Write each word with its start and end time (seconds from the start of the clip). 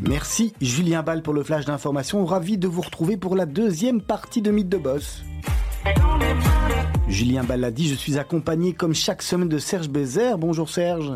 Merci 0.00 0.54
Julien 0.60 1.02
Ball 1.02 1.22
pour 1.22 1.34
le 1.34 1.42
flash 1.42 1.64
d'information. 1.64 2.24
Ravi 2.24 2.58
de 2.58 2.66
vous 2.66 2.80
retrouver 2.80 3.16
pour 3.16 3.36
la 3.36 3.46
deuxième 3.46 4.00
partie 4.00 4.42
de 4.42 4.50
Mythe 4.50 4.68
de 4.68 4.78
Boss. 4.78 5.24
Julien 7.08 7.44
Ball 7.44 7.60
l'a 7.60 7.70
dit, 7.70 7.88
je 7.88 7.94
suis 7.94 8.18
accompagné 8.18 8.72
comme 8.72 8.94
chaque 8.94 9.22
semaine 9.22 9.48
de 9.48 9.58
Serge 9.58 9.88
Bézère. 9.88 10.38
Bonjour 10.38 10.68
Serge. 10.68 11.12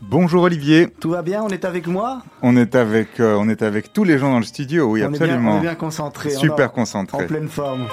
Bonjour 0.00 0.42
Olivier. 0.42 0.88
Tout 0.88 1.10
va 1.10 1.22
bien? 1.22 1.42
On 1.42 1.48
est 1.48 1.64
avec 1.64 1.86
moi? 1.86 2.22
On 2.42 2.56
est 2.56 2.74
avec, 2.74 3.20
euh, 3.20 3.36
on 3.38 3.48
est 3.48 3.62
avec 3.62 3.92
tous 3.92 4.02
les 4.02 4.18
gens 4.18 4.32
dans 4.32 4.40
le 4.40 4.44
studio, 4.44 4.90
oui, 4.90 5.04
on 5.04 5.08
absolument. 5.08 5.36
Est 5.36 5.40
bien, 5.40 5.52
on 5.52 5.58
est 5.58 5.60
bien 5.60 5.74
concentré. 5.76 6.30
Super 6.30 6.72
concentré. 6.72 7.22
En 7.22 7.26
pleine 7.26 7.48
forme. 7.48 7.86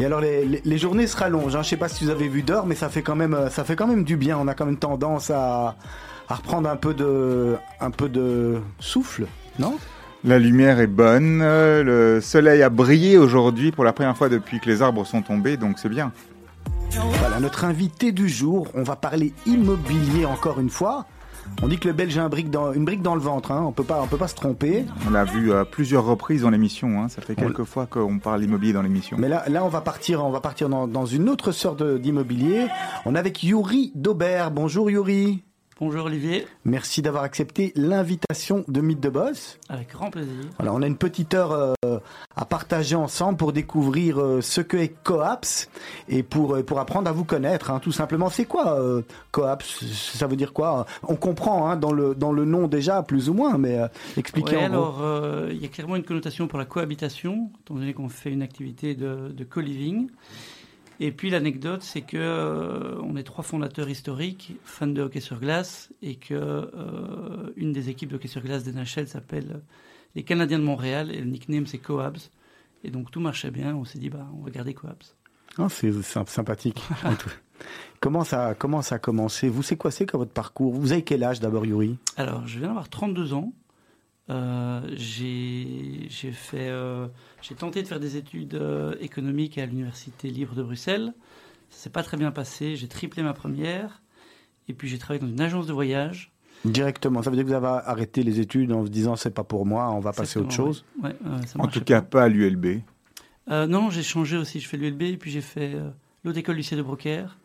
Et 0.00 0.04
alors 0.04 0.20
les, 0.20 0.44
les, 0.44 0.60
les 0.64 0.78
journées 0.78 1.06
se 1.06 1.16
rallongent. 1.16 1.54
Hein. 1.54 1.62
Je 1.62 1.68
sais 1.68 1.76
pas 1.76 1.88
si 1.88 2.04
vous 2.04 2.10
avez 2.10 2.26
vu 2.26 2.42
d'or, 2.42 2.66
mais 2.66 2.74
ça 2.74 2.88
fait 2.88 3.02
quand 3.02 3.14
même, 3.14 3.48
ça 3.50 3.62
fait 3.62 3.76
quand 3.76 3.86
même 3.86 4.02
du 4.02 4.16
bien. 4.16 4.36
On 4.36 4.48
a 4.48 4.54
quand 4.54 4.66
même 4.66 4.76
tendance 4.76 5.30
à, 5.30 5.76
à 6.28 6.34
reprendre 6.34 6.68
un 6.68 6.76
peu 6.76 6.94
de, 6.94 7.56
un 7.80 7.90
peu 7.90 8.08
de 8.08 8.58
souffle, 8.80 9.26
non? 9.58 9.78
La 10.24 10.38
lumière 10.38 10.80
est 10.80 10.86
bonne. 10.86 11.40
Le 11.40 12.18
soleil 12.22 12.62
a 12.62 12.70
brillé 12.70 13.18
aujourd'hui 13.18 13.72
pour 13.72 13.84
la 13.84 13.92
première 13.92 14.16
fois 14.16 14.30
depuis 14.30 14.58
que 14.58 14.70
les 14.70 14.80
arbres 14.80 15.04
sont 15.04 15.20
tombés, 15.20 15.58
donc 15.58 15.78
c'est 15.78 15.90
bien. 15.90 16.12
Voilà 17.18 17.40
notre 17.40 17.64
invité 17.64 18.10
du 18.10 18.28
jour. 18.28 18.68
On 18.74 18.84
va 18.84 18.96
parler 18.96 19.34
immobilier 19.46 20.24
encore 20.24 20.60
une 20.60 20.70
fois. 20.70 21.04
On 21.62 21.68
dit 21.68 21.78
que 21.78 21.88
le 21.88 21.92
Belge 21.94 22.16
a 22.16 22.24
un 22.24 22.28
brique 22.30 22.50
dans, 22.50 22.72
une 22.72 22.86
brique 22.86 23.02
dans 23.02 23.14
le 23.14 23.20
ventre, 23.20 23.52
hein. 23.52 23.62
on 23.66 23.72
peut 23.72 23.84
pas, 23.84 24.00
on 24.02 24.06
peut 24.06 24.16
pas 24.16 24.28
se 24.28 24.34
tromper. 24.34 24.86
On 25.06 25.10
l'a 25.10 25.24
vu 25.24 25.52
à 25.52 25.66
plusieurs 25.66 26.04
reprises 26.04 26.40
dans 26.40 26.48
l'émission, 26.48 27.02
hein. 27.02 27.08
ça 27.08 27.20
fait 27.20 27.34
quelques 27.34 27.60
on... 27.60 27.64
fois 27.66 27.86
qu'on 27.86 28.18
parle 28.18 28.42
immobilier 28.44 28.72
dans 28.72 28.80
l'émission. 28.80 29.18
Mais 29.20 29.28
là, 29.28 29.44
là, 29.48 29.62
on 29.62 29.68
va 29.68 29.82
partir, 29.82 30.24
on 30.24 30.30
va 30.30 30.40
partir 30.40 30.70
dans, 30.70 30.88
dans 30.88 31.04
une 31.04 31.28
autre 31.28 31.52
sorte 31.52 31.82
d'immobilier. 31.82 32.66
On 33.04 33.14
est 33.14 33.18
avec 33.18 33.42
Yuri 33.42 33.92
Daubert. 33.94 34.50
Bonjour 34.50 34.90
Yuri. 34.90 35.42
Bonjour 35.80 36.04
Olivier. 36.04 36.46
Merci 36.64 37.02
d'avoir 37.02 37.24
accepté 37.24 37.72
l'invitation 37.74 38.64
de 38.68 38.80
Mythe 38.80 39.00
de 39.00 39.08
Boss. 39.08 39.58
Avec 39.68 39.90
grand 39.90 40.08
plaisir. 40.08 40.44
Voilà, 40.56 40.72
on 40.72 40.80
a 40.82 40.86
une 40.86 40.96
petite 40.96 41.34
heure 41.34 41.50
euh, 41.50 41.98
à 42.36 42.44
partager 42.44 42.94
ensemble 42.94 43.36
pour 43.36 43.52
découvrir 43.52 44.20
euh, 44.20 44.40
ce 44.40 44.60
que 44.60 44.76
est 44.76 44.94
Coaps 45.02 45.68
et 46.08 46.22
pour, 46.22 46.54
euh, 46.54 46.62
pour 46.62 46.78
apprendre 46.78 47.10
à 47.10 47.12
vous 47.12 47.24
connaître, 47.24 47.72
hein, 47.72 47.80
tout 47.80 47.90
simplement. 47.90 48.30
C'est 48.30 48.44
quoi 48.44 48.78
Coaps? 49.32 49.84
Ça 49.92 50.28
veut 50.28 50.36
dire 50.36 50.52
quoi? 50.52 50.86
On 51.02 51.16
comprend 51.16 51.68
hein, 51.68 51.76
dans, 51.76 51.92
le, 51.92 52.14
dans 52.14 52.30
le 52.30 52.44
nom 52.44 52.68
déjà, 52.68 53.02
plus 53.02 53.28
ou 53.28 53.34
moins, 53.34 53.58
mais 53.58 53.80
expliquez 54.16 54.56
ouais, 54.56 54.62
en 54.62 54.66
alors, 54.66 55.02
il 55.50 55.60
y 55.60 55.64
a 55.64 55.68
clairement 55.68 55.96
une 55.96 56.04
connotation 56.04 56.46
pour 56.46 56.60
la 56.60 56.66
cohabitation, 56.66 57.50
étant 57.62 57.74
donné 57.74 57.94
qu'on 57.94 58.08
fait 58.08 58.30
une 58.30 58.42
activité 58.42 58.94
de, 58.94 59.32
de 59.32 59.44
co-living. 59.44 60.08
Et 61.00 61.10
puis 61.12 61.30
l'anecdote, 61.30 61.82
c'est 61.82 62.02
que 62.02 62.16
euh, 62.16 63.00
on 63.02 63.16
est 63.16 63.24
trois 63.24 63.42
fondateurs 63.42 63.88
historiques, 63.88 64.56
fans 64.64 64.86
de 64.86 65.02
hockey 65.02 65.20
sur 65.20 65.40
glace, 65.40 65.90
et 66.02 66.16
que 66.16 66.34
euh, 66.34 67.52
une 67.56 67.72
des 67.72 67.88
équipes 67.88 68.10
de 68.10 68.16
hockey 68.16 68.28
sur 68.28 68.42
glace 68.42 68.64
d'NHL 68.64 69.08
s'appelle 69.08 69.60
les 70.14 70.22
Canadiens 70.22 70.58
de 70.58 70.64
Montréal, 70.64 71.10
et 71.12 71.18
le 71.18 71.26
nickname 71.26 71.66
c'est 71.66 71.78
Coabs. 71.78 72.18
Et 72.84 72.90
donc 72.90 73.10
tout 73.10 73.20
marchait 73.20 73.50
bien, 73.50 73.74
on 73.74 73.84
s'est 73.84 73.98
dit 73.98 74.10
bah 74.10 74.26
on 74.38 74.42
va 74.42 74.50
garder 74.50 74.74
Coabs. 74.74 75.04
Oh, 75.58 75.68
c'est 75.68 75.92
sympathique. 76.02 76.82
comment 78.00 78.24
ça, 78.24 78.54
comment 78.58 78.82
ça 78.82 78.96
a 78.96 78.98
commencé? 78.98 79.48
Vous, 79.48 79.62
c'est 79.62 79.76
quoi 79.76 79.90
c'est 79.90 80.08
quoi 80.08 80.18
votre 80.18 80.32
parcours? 80.32 80.74
Vous 80.74 80.92
avez 80.92 81.02
quel 81.02 81.22
âge 81.22 81.40
d'abord, 81.40 81.64
Yuri? 81.64 81.96
Alors, 82.16 82.46
je 82.46 82.58
viens 82.58 82.68
d'avoir 82.68 82.88
32 82.88 83.34
ans. 83.34 83.52
Euh, 84.30 84.80
j'ai 84.96 86.08
fait, 86.32 86.68
euh, 86.70 87.08
j'ai 87.42 87.54
tenté 87.54 87.82
de 87.82 87.88
faire 87.88 88.00
des 88.00 88.16
études 88.16 88.54
euh, 88.54 88.94
économiques 89.00 89.58
à 89.58 89.66
l'université 89.66 90.30
libre 90.30 90.54
de 90.54 90.62
Bruxelles. 90.62 91.12
Ça 91.70 91.84
s'est 91.84 91.90
pas 91.90 92.02
très 92.02 92.16
bien 92.16 92.30
passé. 92.30 92.76
J'ai 92.76 92.88
triplé 92.88 93.22
ma 93.22 93.34
première, 93.34 94.02
et 94.68 94.72
puis 94.72 94.88
j'ai 94.88 94.98
travaillé 94.98 95.20
dans 95.20 95.30
une 95.30 95.40
agence 95.40 95.66
de 95.66 95.72
voyage. 95.72 96.32
Directement, 96.64 97.22
ça 97.22 97.28
veut 97.28 97.36
dire 97.36 97.44
que 97.44 97.50
vous 97.50 97.54
avez 97.54 97.82
arrêté 97.84 98.22
les 98.22 98.40
études 98.40 98.72
en 98.72 98.80
vous 98.80 98.88
disant 98.88 99.16
c'est 99.16 99.34
pas 99.34 99.44
pour 99.44 99.66
moi, 99.66 99.90
on 99.90 100.00
va 100.00 100.12
passer 100.12 100.38
à 100.38 100.42
autre 100.42 100.52
chose? 100.52 100.84
Ouais. 101.02 101.10
Ouais, 101.10 101.40
en 101.58 101.68
tout 101.68 101.82
cas, 101.82 102.00
pas, 102.00 102.20
pas 102.20 102.22
à 102.24 102.28
l'ULB. 102.28 102.80
non, 103.48 103.90
j'ai 103.90 104.02
changé 104.02 104.38
aussi. 104.38 104.60
Je 104.60 104.68
fais 104.68 104.78
l'ULB, 104.78 105.02
et 105.02 105.16
puis 105.18 105.30
j'ai 105.30 105.42
fait 105.42 105.76
l'autre 106.24 106.38
école 106.38 106.56
lycée 106.56 106.76
de 106.76 106.82
Brocaire, 106.82 107.38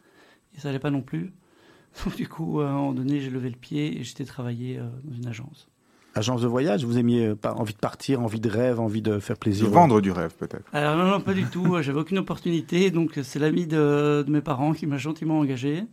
et 0.55 0.61
ça 0.61 0.69
allait 0.69 0.79
pas 0.79 0.91
non 0.91 1.01
plus. 1.01 1.33
Donc 2.05 2.15
du 2.15 2.29
coup, 2.29 2.61
à 2.61 2.69
un 2.69 2.73
moment 2.73 2.93
donné, 2.93 3.19
j'ai 3.19 3.29
levé 3.29 3.49
le 3.49 3.57
pied 3.57 3.99
et 3.99 4.03
j'étais 4.03 4.23
travaillé 4.23 4.79
dans 5.03 5.15
une 5.15 5.27
agence. 5.27 5.67
Agence 6.15 6.41
de 6.41 6.47
voyage, 6.47 6.83
vous 6.83 6.97
aimiez 6.97 7.35
pas 7.35 7.53
envie 7.53 7.73
de 7.73 7.79
partir, 7.79 8.21
envie 8.21 8.39
de 8.39 8.49
rêve, 8.49 8.79
envie 8.79 9.01
de 9.01 9.19
faire 9.19 9.37
plaisir 9.37 9.65
De 9.65 9.71
vendre 9.71 10.01
du 10.01 10.11
rêve 10.11 10.33
peut-être 10.35 10.65
Alors 10.73 10.97
non, 10.97 11.05
non, 11.05 11.21
pas 11.21 11.33
du 11.33 11.45
tout. 11.45 11.77
J'avais 11.81 11.99
aucune 11.99 12.17
opportunité. 12.17 12.91
Donc 12.91 13.19
c'est 13.21 13.39
l'ami 13.39 13.67
de, 13.67 14.23
de, 14.25 14.31
mes 14.31 14.41
parents 14.41 14.73
qui 14.73 14.87
m'a 14.87 14.97
gentiment 14.97 15.39
engagé. 15.39 15.83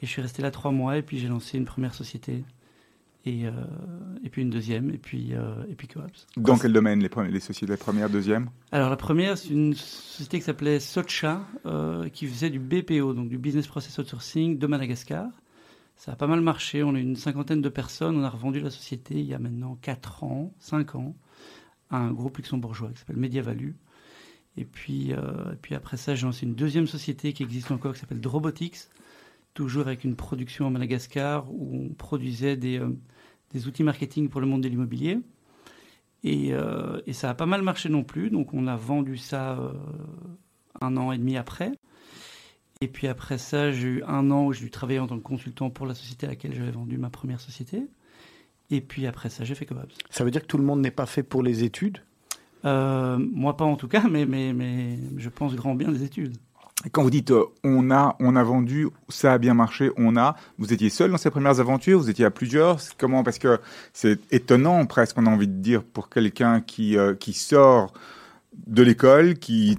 Et 0.00 0.06
je 0.06 0.06
suis 0.06 0.20
resté 0.20 0.42
là 0.42 0.50
trois 0.50 0.72
mois 0.72 0.98
et 0.98 1.02
puis 1.02 1.18
j'ai 1.18 1.28
lancé 1.28 1.56
une 1.56 1.64
première 1.64 1.94
société. 1.94 2.44
Et, 3.26 3.44
euh, 3.44 3.50
et 4.24 4.28
puis 4.28 4.42
une 4.42 4.50
deuxième, 4.50 4.90
et 4.90 4.98
puis, 4.98 5.34
euh, 5.34 5.54
et 5.68 5.74
puis 5.74 5.88
Coaps. 5.88 6.28
Dans 6.36 6.56
quel 6.56 6.72
domaine 6.72 7.00
les, 7.00 7.10
les 7.28 7.40
sociétés, 7.40 7.72
la 7.72 7.76
première, 7.76 8.08
deuxième? 8.08 8.50
Alors 8.70 8.88
la 8.88 8.96
première, 8.96 9.36
c'est 9.36 9.48
une 9.48 9.74
société 9.74 10.38
qui 10.38 10.44
s'appelait 10.44 10.78
Socha, 10.78 11.40
euh, 11.66 12.08
qui 12.08 12.28
faisait 12.28 12.50
du 12.50 12.60
BPO, 12.60 13.14
donc 13.14 13.28
du 13.28 13.36
Business 13.36 13.66
Process 13.66 13.98
Outsourcing 13.98 14.58
de 14.58 14.66
Madagascar. 14.68 15.26
Ça 15.96 16.12
a 16.12 16.16
pas 16.16 16.26
mal 16.26 16.40
marché. 16.40 16.82
On 16.82 16.94
a 16.94 16.98
une 16.98 17.16
cinquantaine 17.16 17.62
de 17.62 17.68
personnes. 17.68 18.16
On 18.16 18.22
a 18.22 18.30
revendu 18.30 18.60
la 18.60 18.70
société 18.70 19.14
il 19.14 19.26
y 19.26 19.34
a 19.34 19.38
maintenant 19.38 19.76
4 19.80 20.24
ans, 20.24 20.52
5 20.58 20.94
ans, 20.94 21.16
à 21.90 21.98
un 21.98 22.12
groupe 22.12 22.36
luxembourgeois 22.36 22.90
qui 22.90 22.98
s'appelle 22.98 23.16
Mediavalue. 23.16 23.72
Et 24.58 24.64
puis, 24.64 25.12
euh, 25.12 25.52
et 25.52 25.56
puis 25.56 25.74
après 25.74 25.96
ça, 25.96 26.14
j'ai 26.14 26.26
lancé 26.26 26.46
une 26.46 26.54
deuxième 26.54 26.86
société 26.86 27.32
qui 27.32 27.42
existe 27.42 27.70
encore, 27.70 27.94
qui 27.94 28.00
s'appelle 28.00 28.20
Drobotics, 28.20 28.78
toujours 29.54 29.82
avec 29.82 30.04
une 30.04 30.16
production 30.16 30.66
à 30.66 30.70
Madagascar 30.70 31.50
où 31.52 31.70
on 31.74 31.94
produisait 31.94 32.56
des, 32.56 32.78
euh, 32.78 32.96
des 33.52 33.66
outils 33.66 33.82
marketing 33.82 34.28
pour 34.28 34.40
le 34.40 34.46
monde 34.46 34.62
de 34.62 34.68
l'immobilier. 34.68 35.18
Euh, 36.24 37.00
et, 37.06 37.12
ça 37.12 37.30
a 37.30 37.34
pas 37.34 37.46
mal 37.46 37.62
marché 37.62 37.88
non 37.88 38.02
plus. 38.02 38.30
Donc 38.30 38.52
on 38.52 38.66
a 38.66 38.76
vendu 38.76 39.16
ça 39.16 39.58
un 40.80 40.96
an 40.96 41.12
et 41.12 41.18
demi 41.18 41.36
après. 41.36 41.72
Et 42.80 42.88
puis 42.88 43.06
après 43.06 43.38
ça, 43.38 43.72
j'ai 43.72 43.88
eu 43.88 44.02
un 44.06 44.30
an 44.30 44.44
où 44.44 44.52
j'ai 44.52 44.64
dû 44.64 44.70
travailler 44.70 44.98
en 44.98 45.06
tant 45.06 45.16
que 45.16 45.22
consultant 45.22 45.70
pour 45.70 45.86
la 45.86 45.94
société 45.94 46.26
à 46.26 46.30
laquelle 46.30 46.54
j'avais 46.54 46.70
vendu 46.70 46.98
ma 46.98 47.10
première 47.10 47.40
société. 47.40 47.82
Et 48.70 48.80
puis 48.80 49.06
après 49.06 49.30
ça, 49.30 49.44
j'ai 49.44 49.54
fait 49.54 49.64
Coabs. 49.64 49.88
Ça 50.10 50.24
veut 50.24 50.30
dire 50.30 50.42
que 50.42 50.46
tout 50.46 50.58
le 50.58 50.64
monde 50.64 50.80
n'est 50.80 50.90
pas 50.90 51.06
fait 51.06 51.22
pour 51.22 51.42
les 51.42 51.64
études? 51.64 52.02
Euh, 52.64 53.16
Moi 53.18 53.56
pas 53.56 53.64
en 53.64 53.76
tout 53.76 53.88
cas, 53.88 54.04
mais, 54.10 54.26
mais, 54.26 54.52
mais 54.52 54.98
je 55.16 55.28
pense 55.28 55.54
grand 55.54 55.74
bien 55.74 55.90
des 55.90 56.02
études. 56.02 56.36
Quand 56.92 57.02
vous 57.02 57.10
dites 57.10 57.30
euh, 57.30 57.44
on 57.64 57.90
a, 57.90 58.14
on 58.20 58.36
a 58.36 58.44
vendu, 58.44 58.88
ça 59.08 59.32
a 59.32 59.38
bien 59.38 59.54
marché, 59.54 59.90
on 59.96 60.16
a, 60.16 60.36
vous 60.58 60.72
étiez 60.72 60.90
seul 60.90 61.10
dans 61.10 61.16
ces 61.16 61.30
premières 61.30 61.58
aventures, 61.58 61.98
vous 61.98 62.10
étiez 62.10 62.26
à 62.26 62.30
plusieurs, 62.30 62.78
comment? 62.98 63.24
Parce 63.24 63.38
que 63.38 63.58
c'est 63.94 64.20
étonnant 64.32 64.84
presque, 64.84 65.16
on 65.16 65.26
a 65.26 65.30
envie 65.30 65.48
de 65.48 65.54
dire, 65.54 65.82
pour 65.82 66.10
quelqu'un 66.10 66.60
qui, 66.60 66.98
euh, 66.98 67.14
qui 67.14 67.32
sort 67.32 67.94
de 68.66 68.82
l'école, 68.82 69.38
qui 69.38 69.78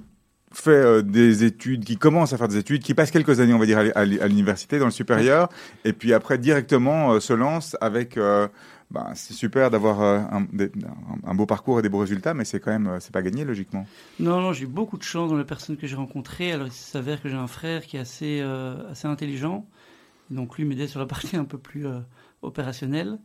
fait 0.52 0.70
euh, 0.70 1.02
des 1.02 1.44
études, 1.44 1.84
qui 1.84 1.96
commence 1.96 2.32
à 2.32 2.38
faire 2.38 2.48
des 2.48 2.56
études, 2.56 2.82
qui 2.82 2.94
passe 2.94 3.10
quelques 3.10 3.40
années, 3.40 3.54
on 3.54 3.58
va 3.58 3.66
dire, 3.66 3.78
à, 3.94 4.04
l'université, 4.04 4.78
dans 4.78 4.86
le 4.86 4.90
supérieur, 4.90 5.48
et 5.84 5.92
puis 5.92 6.12
après 6.12 6.38
directement 6.38 7.12
euh, 7.12 7.20
se 7.20 7.32
lance 7.32 7.76
avec. 7.80 8.18
Ben, 8.90 9.12
c'est 9.14 9.34
super 9.34 9.70
d'avoir 9.70 10.00
un, 10.00 11.34
beau 11.34 11.44
parcours 11.44 11.78
et 11.78 11.82
des 11.82 11.90
beaux 11.90 11.98
résultats, 11.98 12.32
mais 12.32 12.46
c'est 12.46 12.58
quand 12.58 12.70
même, 12.70 12.96
c'est 13.00 13.12
pas 13.12 13.20
gagné 13.20 13.44
logiquement. 13.44 13.86
Non, 14.18 14.40
non, 14.40 14.54
j'ai 14.54 14.64
eu 14.64 14.66
beaucoup 14.66 14.96
de 14.96 15.02
chance 15.02 15.28
dans 15.28 15.36
les 15.36 15.44
personnes 15.44 15.76
que 15.76 15.86
j'ai 15.86 15.94
rencontrées. 15.94 16.52
Alors 16.52 16.68
il 16.68 16.72
s'avère 16.72 17.20
que 17.20 17.28
j'ai 17.28 17.36
un 17.36 17.48
frère 17.48 17.84
qui 17.84 17.98
est 17.98 18.00
assez, 18.00 18.40
assez 18.90 19.06
intelligent, 19.06 19.66
donc 20.30 20.56
lui 20.56 20.64
m'aidait 20.64 20.86
sur 20.86 21.00
la 21.00 21.06
partie 21.14 21.36
un 21.36 21.44
peu 21.44 21.58
plus 21.58 21.84
opérationnelle. 22.40 23.18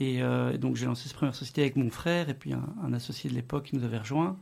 Et, 0.00 0.20
et 0.20 0.58
donc 0.58 0.76
j'ai 0.76 0.86
lancé 0.86 1.08
cette 1.08 1.16
première 1.18 1.34
société 1.34 1.60
avec 1.60 1.76
mon 1.76 1.90
frère 1.90 2.30
et 2.30 2.34
puis 2.34 2.54
un, 2.54 2.64
un 2.82 2.94
associé 2.94 3.28
de 3.28 3.34
l'époque 3.34 3.64
qui 3.64 3.76
nous 3.76 3.84
avait 3.84 3.98
rejoint. 3.98 4.38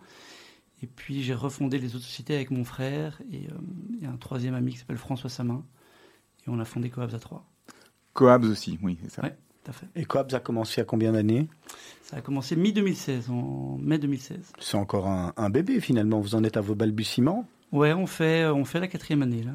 Et 0.83 0.87
puis 0.87 1.23
j'ai 1.23 1.35
refondé 1.35 1.79
les 1.79 1.95
autres 1.95 2.05
sociétés 2.05 2.35
avec 2.35 2.51
mon 2.51 2.65
frère 2.65 3.21
et, 3.33 3.49
euh, 3.49 4.03
et 4.03 4.07
un 4.07 4.17
troisième 4.17 4.55
ami 4.55 4.73
qui 4.73 4.79
s'appelle 4.79 4.97
François 4.97 5.31
Samin. 5.31 5.63
Et 6.47 6.51
on 6.51 6.59
a 6.59 6.65
fondé 6.65 6.89
Coabs 6.91 7.15
à 7.15 7.19
3. 7.19 7.45
Coabs 8.15 8.45
aussi, 8.45 8.79
oui, 8.83 8.99
c'est 9.03 9.11
ça. 9.11 9.23
Oui, 9.23 9.31
tout 9.63 9.71
à 9.71 9.75
fait. 9.75 9.87
Et 9.95 10.05
Coabs 10.05 10.33
a 10.35 10.41
commencé 10.41 10.81
à 10.81 10.85
combien 10.85 11.13
d'années? 11.13 11.49
Ça 12.03 12.17
a 12.17 12.21
commencé 12.23 12.57
mi-2016, 12.57 13.31
en 13.31 13.79
mai 13.79 13.99
2016. 13.99 14.53
C'est 14.59 14.77
encore 14.77 15.07
un, 15.07 15.33
un, 15.37 15.51
bébé 15.51 15.81
finalement, 15.81 16.21
vous 16.21 16.35
en 16.35 16.45
êtes 16.45 16.57
à 16.57 16.61
vos 16.61 16.75
balbutiements? 16.75 17.47
Ouais, 17.73 17.93
on 17.93 18.07
fait, 18.07 18.47
on 18.47 18.65
fait 18.65 18.81
la 18.81 18.89
quatrième 18.89 19.23
année 19.23 19.43
là. 19.43 19.53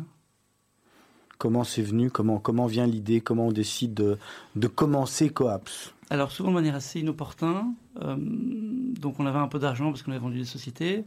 Comment 1.37 1.65
c'est 1.65 1.81
venu? 1.81 2.09
Comment, 2.09 2.39
comment 2.39 2.65
vient 2.65 2.87
l'idée? 2.87 3.19
Comment 3.19 3.47
on 3.47 3.51
décide 3.51 3.93
de, 3.93 4.17
de 4.55 4.67
commencer 4.67 5.29
Coaps 5.29 5.93
Alors 6.09 6.31
souvent 6.31 6.49
de 6.49 6.55
manière 6.55 6.75
assez 6.75 6.99
inopportune. 6.99 7.73
Euh, 8.01 8.15
donc 8.17 9.19
on 9.19 9.25
avait 9.25 9.39
un 9.39 9.47
peu 9.47 9.59
d'argent 9.59 9.89
parce 9.91 10.03
qu'on 10.03 10.11
avait 10.11 10.19
vendu 10.19 10.37
des 10.37 10.45
sociétés. 10.45 11.03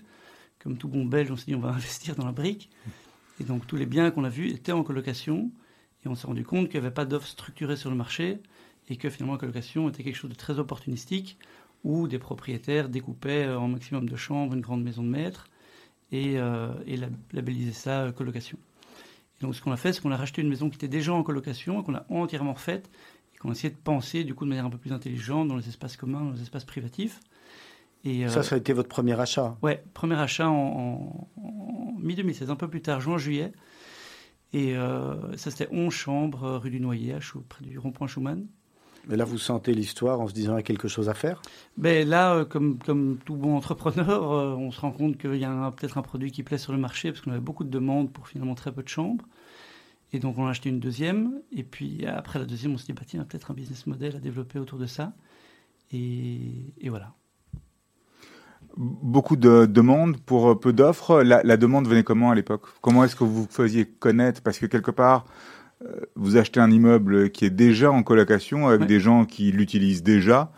Comme 0.58 0.76
tout 0.76 0.88
bon 0.88 1.04
belge, 1.04 1.30
on 1.30 1.36
s'est 1.36 1.46
dit 1.46 1.54
on 1.54 1.60
va 1.60 1.68
investir 1.74 2.16
dans 2.16 2.26
la 2.26 2.32
brique. 2.32 2.70
Et 3.40 3.44
donc 3.44 3.66
tous 3.66 3.76
les 3.76 3.86
biens 3.86 4.10
qu'on 4.10 4.24
a 4.24 4.28
vus 4.28 4.48
étaient 4.48 4.72
en 4.72 4.82
colocation. 4.82 5.50
Et 6.04 6.08
on 6.08 6.14
s'est 6.14 6.26
rendu 6.26 6.44
compte 6.44 6.68
qu'il 6.68 6.80
n'y 6.80 6.86
avait 6.86 6.94
pas 6.94 7.04
d'offres 7.04 7.28
structurées 7.28 7.76
sur 7.76 7.90
le 7.90 7.96
marché 7.96 8.40
et 8.88 8.96
que 8.96 9.10
finalement 9.10 9.34
la 9.34 9.40
colocation 9.40 9.88
était 9.88 10.02
quelque 10.02 10.16
chose 10.16 10.30
de 10.30 10.36
très 10.36 10.58
opportunistique 10.58 11.38
où 11.84 12.08
des 12.08 12.18
propriétaires 12.18 12.88
découpaient 12.88 13.48
en 13.48 13.68
maximum 13.68 14.08
de 14.08 14.16
chambres 14.16 14.54
une 14.54 14.60
grande 14.60 14.82
maison 14.82 15.02
de 15.02 15.08
maître 15.08 15.46
et, 16.10 16.38
euh, 16.38 16.72
labellisaient 17.32 17.72
ça 17.72 18.02
euh, 18.04 18.12
colocation. 18.12 18.58
Et 19.40 19.44
donc 19.44 19.54
ce 19.54 19.62
qu'on 19.62 19.72
a 19.72 19.76
fait, 19.76 19.92
c'est 19.92 20.00
qu'on 20.00 20.10
a 20.10 20.16
racheté 20.16 20.42
une 20.42 20.48
maison 20.48 20.68
qui 20.70 20.76
était 20.76 20.88
déjà 20.88 21.12
en 21.12 21.22
colocation 21.22 21.80
et 21.80 21.84
qu'on 21.84 21.94
a 21.94 22.06
entièrement 22.08 22.54
refaite 22.54 22.90
qu'on 23.40 23.52
essayait 23.52 23.72
de 23.72 23.78
penser 23.78 24.24
du 24.24 24.34
coup 24.34 24.44
de 24.44 24.50
manière 24.50 24.66
un 24.66 24.70
peu 24.70 24.78
plus 24.78 24.92
intelligente 24.92 25.48
dans 25.48 25.56
les 25.56 25.68
espaces 25.68 25.96
communs, 25.96 26.24
dans 26.24 26.32
les 26.32 26.42
espaces 26.42 26.64
privatifs. 26.64 27.20
Et, 28.04 28.28
ça, 28.28 28.42
ça 28.42 28.54
a 28.54 28.58
été 28.58 28.72
votre 28.72 28.88
premier 28.88 29.18
achat 29.18 29.56
Ouais, 29.60 29.82
premier 29.92 30.14
achat 30.14 30.48
en, 30.48 31.28
mi-2016, 31.98 32.48
un 32.48 32.56
peu 32.56 32.68
plus 32.68 32.80
tard, 32.80 33.00
juin-juillet. 33.00 33.52
Et 34.52 34.74
ça, 35.36 35.50
c'était 35.50 35.68
11 35.72 35.92
chambres, 35.92 36.58
rue 36.58 36.70
du 36.70 36.80
Noyer, 36.80 37.18
près 37.48 37.64
du 37.64 37.78
rond-point 37.78 38.06
Schumann. 38.06 38.46
Mais 39.08 39.16
là, 39.16 39.24
vous 39.24 39.38
sentez 39.38 39.72
l'histoire 39.72 40.20
en 40.20 40.28
se 40.28 40.34
disant 40.34 40.52
qu'il 40.52 40.56
y 40.56 40.60
a 40.60 40.62
quelque 40.62 40.88
chose 40.88 41.08
à 41.08 41.14
faire? 41.14 41.40
Ben 41.78 42.06
Là, 42.06 42.34
euh, 42.34 42.44
comme, 42.44 42.78
comme 42.78 43.18
tout 43.24 43.36
bon 43.36 43.56
entrepreneur, 43.56 44.32
euh, 44.32 44.54
on 44.54 44.70
se 44.70 44.80
rend 44.80 44.92
compte 44.92 45.16
qu'il 45.16 45.36
y 45.36 45.44
a 45.44 45.72
peut-être 45.76 45.96
un 45.96 46.02
produit 46.02 46.30
qui 46.30 46.42
plaît 46.42 46.58
sur 46.58 46.72
le 46.72 46.78
marché 46.78 47.10
parce 47.10 47.22
qu'on 47.22 47.30
avait 47.30 47.40
beaucoup 47.40 47.64
de 47.64 47.70
demandes 47.70 48.12
pour 48.12 48.28
finalement 48.28 48.54
très 48.54 48.70
peu 48.70 48.82
de 48.82 48.88
chambres. 48.88 49.24
Et 50.12 50.18
donc, 50.18 50.38
on 50.38 50.46
a 50.46 50.50
acheté 50.50 50.70
une 50.70 50.80
deuxième. 50.80 51.40
Et 51.52 51.62
puis, 51.62 52.06
après 52.06 52.38
la 52.38 52.44
deuxième, 52.44 52.72
on 52.72 52.78
s'est 52.78 52.86
dit, 52.86 52.92
bah, 52.92 53.02
tiens, 53.06 53.24
peut-être 53.24 53.50
un 53.50 53.54
business 53.54 53.86
model 53.86 54.16
à 54.16 54.20
développer 54.20 54.58
autour 54.58 54.78
de 54.78 54.86
ça. 54.86 55.12
Et, 55.92 56.74
et 56.80 56.88
voilà. 56.88 57.14
Beaucoup 58.76 59.36
de 59.36 59.66
demandes 59.66 60.18
pour 60.18 60.50
euh, 60.50 60.54
peu 60.54 60.72
d'offres. 60.72 61.22
La, 61.22 61.42
la, 61.42 61.56
demande 61.56 61.88
venait 61.88 62.04
comment 62.04 62.30
à 62.30 62.34
l'époque? 62.34 62.62
Comment 62.80 63.04
est-ce 63.04 63.16
que 63.16 63.24
vous 63.24 63.46
faisiez 63.50 63.86
connaître? 63.86 64.40
Parce 64.42 64.58
que 64.58 64.66
quelque 64.66 64.90
part, 64.90 65.26
euh, 65.84 66.00
vous 66.16 66.36
achetez 66.36 66.60
un 66.60 66.70
immeuble 66.70 67.30
qui 67.30 67.44
est 67.44 67.50
déjà 67.50 67.90
en 67.90 68.02
colocation 68.02 68.66
avec 68.68 68.86
des 68.86 69.00
gens 69.00 69.24
qui 69.24 69.52
l'utilisent 69.52 70.02
déjà. 70.02 70.52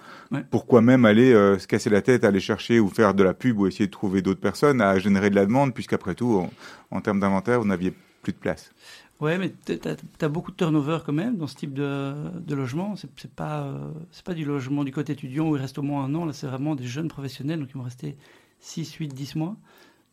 Pourquoi 0.50 0.81
même 0.81 1.05
aller 1.05 1.32
euh, 1.32 1.58
se 1.58 1.67
casser 1.67 1.91
la 1.91 2.02
tête, 2.02 2.25
aller 2.25 2.41
chercher 2.41 2.79
ou 2.79 2.88
faire 2.88 3.14
de 3.14 3.25
la 3.25 3.35
pub 3.35 3.58
ou 3.58 3.67
essayer 3.67 3.87
de 3.87 3.91
trouver 3.91 4.23
d'autres 4.23 4.41
personnes 4.41 4.81
à 4.81 4.99
générer 4.99 5.29
de 5.29 5.35
la 5.35 5.44
demande, 5.44 5.75
puisqu'après 5.75 6.14
tout, 6.14 6.49
en, 6.91 7.00
termes 7.00 7.20
d'inventaire, 7.20 7.61
vous 7.61 7.67
n'aviez 7.67 7.93
plus 8.23 8.32
de 8.32 8.38
place? 8.38 8.73
Ouais, 9.20 9.37
mais 9.37 9.52
tu 9.67 9.78
as, 10.25 10.28
beaucoup 10.28 10.50
de 10.50 10.56
turnover 10.56 11.00
quand 11.05 11.12
même 11.12 11.37
dans 11.37 11.46
ce 11.46 11.55
type 11.55 11.75
de, 11.75 12.55
logement. 12.55 12.94
C'est 12.96 13.31
pas, 13.31 13.64
euh, 13.64 13.90
pas 14.25 14.32
du 14.32 14.46
logement 14.46 14.82
du 14.82 14.93
côté 14.93 15.12
étudiant 15.12 15.50
où 15.50 15.56
il 15.56 15.61
reste 15.61 15.76
au 15.76 15.82
moins 15.82 16.05
un 16.05 16.14
an. 16.14 16.25
Là, 16.25 16.32
c'est 16.32 16.46
vraiment 16.46 16.75
des 16.75 16.87
jeunes 16.87 17.08
professionnels, 17.08 17.61
donc 17.61 17.69
ils 17.70 17.76
vont 17.76 17.84
rester 17.84 18.17
6, 18.61 18.94
8, 18.94 19.08
10 19.08 19.37
mois. 19.37 19.56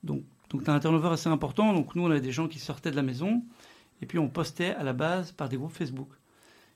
Donc, 0.03 0.23
donc 0.49 0.63
tu 0.63 0.69
as 0.69 0.73
un 0.73 0.79
turnover 0.79 1.09
assez 1.09 1.29
important. 1.29 1.73
Donc 1.73 1.95
nous, 1.95 2.03
on 2.03 2.11
avait 2.11 2.21
des 2.21 2.33
gens 2.33 2.47
qui 2.47 2.59
sortaient 2.59 2.91
de 2.91 2.97
la 2.97 3.03
maison 3.03 3.43
et 4.01 4.05
puis 4.05 4.19
on 4.19 4.29
postait 4.29 4.73
à 4.75 4.83
la 4.83 4.93
base 4.93 5.31
par 5.31 5.49
des 5.49 5.57
groupes 5.57 5.71
Facebook. 5.71 6.09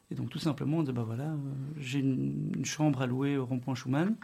Et 0.10 0.16
donc 0.16 0.30
tout 0.30 0.40
simplement, 0.40 0.78
on 0.78 0.82
disait, 0.82 0.94
bah 0.94 1.04
voilà, 1.06 1.30
euh, 1.30 1.38
j'ai 1.78 2.00
une, 2.00 2.66
chambre 2.66 3.02
à 3.02 3.08
louer 3.08 3.38
au 3.38 3.46
rond-point 3.46 3.76
Schumann. 3.76 4.16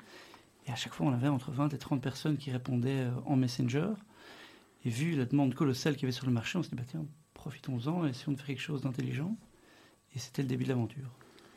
Et 0.66 0.72
à 0.72 0.76
chaque 0.76 0.94
fois, 0.94 1.08
on 1.08 1.14
avait 1.14 1.30
entre 1.30 1.52
20 1.52 1.74
et 1.74 1.78
30 1.78 2.02
personnes 2.02 2.38
qui 2.38 2.52
répondaient 2.52 3.06
euh, 3.06 3.12
en 3.26 3.38
Messenger. 3.38 3.90
Et 4.84 4.90
vu 4.90 5.16
la 5.16 5.26
demande 5.26 5.54
colossale 5.54 5.94
qu'il 5.96 6.04
y 6.04 6.06
avait 6.06 6.12
sur 6.12 6.26
le 6.26 6.34
marché, 6.34 6.58
on 6.58 6.64
s'est 6.64 6.70
dit, 6.70 6.76
bah 6.76 6.84
tiens, 6.86 7.06
profitons-en 7.48 8.06
essayons 8.06 8.34
de 8.34 8.38
faire 8.38 8.48
quelque 8.48 8.62
chose 8.62 8.82
d'intelligent. 8.82 9.34
Et 10.14 10.20
c'était 10.20 10.42
le 10.42 10.50
début 10.50 10.66
de 10.66 10.70
l'aventure. 10.70 11.10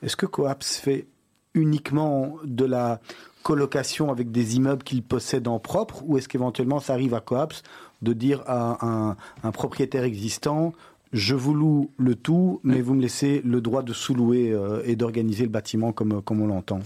Est-ce 0.02 0.14
que 0.14 0.26
Coaps 0.26 0.76
fait 0.76 1.08
uniquement 1.54 2.36
de 2.44 2.64
la 2.64 3.00
colocation 3.42 4.12
avec 4.12 4.30
des 4.30 4.54
immeubles 4.54 4.84
qu'il 4.84 5.02
possède 5.02 5.48
en 5.48 5.58
propre 5.58 6.04
ou 6.04 6.16
est-ce 6.16 6.28
qu'éventuellement 6.28 6.78
ça 6.78 6.92
arrive 6.92 7.14
à 7.14 7.20
Coaps 7.20 7.64
de 8.02 8.12
dire 8.12 8.44
à 8.46 8.86
un, 8.86 9.16
un 9.42 9.50
propriétaire 9.50 10.04
existant 10.04 10.72
je 11.12 11.34
vous 11.34 11.54
loue 11.54 11.90
le 11.96 12.14
tout, 12.14 12.60
mais 12.62 12.80
vous 12.82 12.94
me 12.94 13.02
laissez 13.02 13.42
le 13.44 13.60
droit 13.60 13.82
de 13.82 13.92
sous-louer 13.92 14.52
euh, 14.52 14.80
et 14.84 14.94
d'organiser 14.94 15.42
le 15.42 15.50
bâtiment 15.50 15.92
comme, 15.92 16.22
comme 16.22 16.40
on 16.40 16.46
l'entend? 16.46 16.78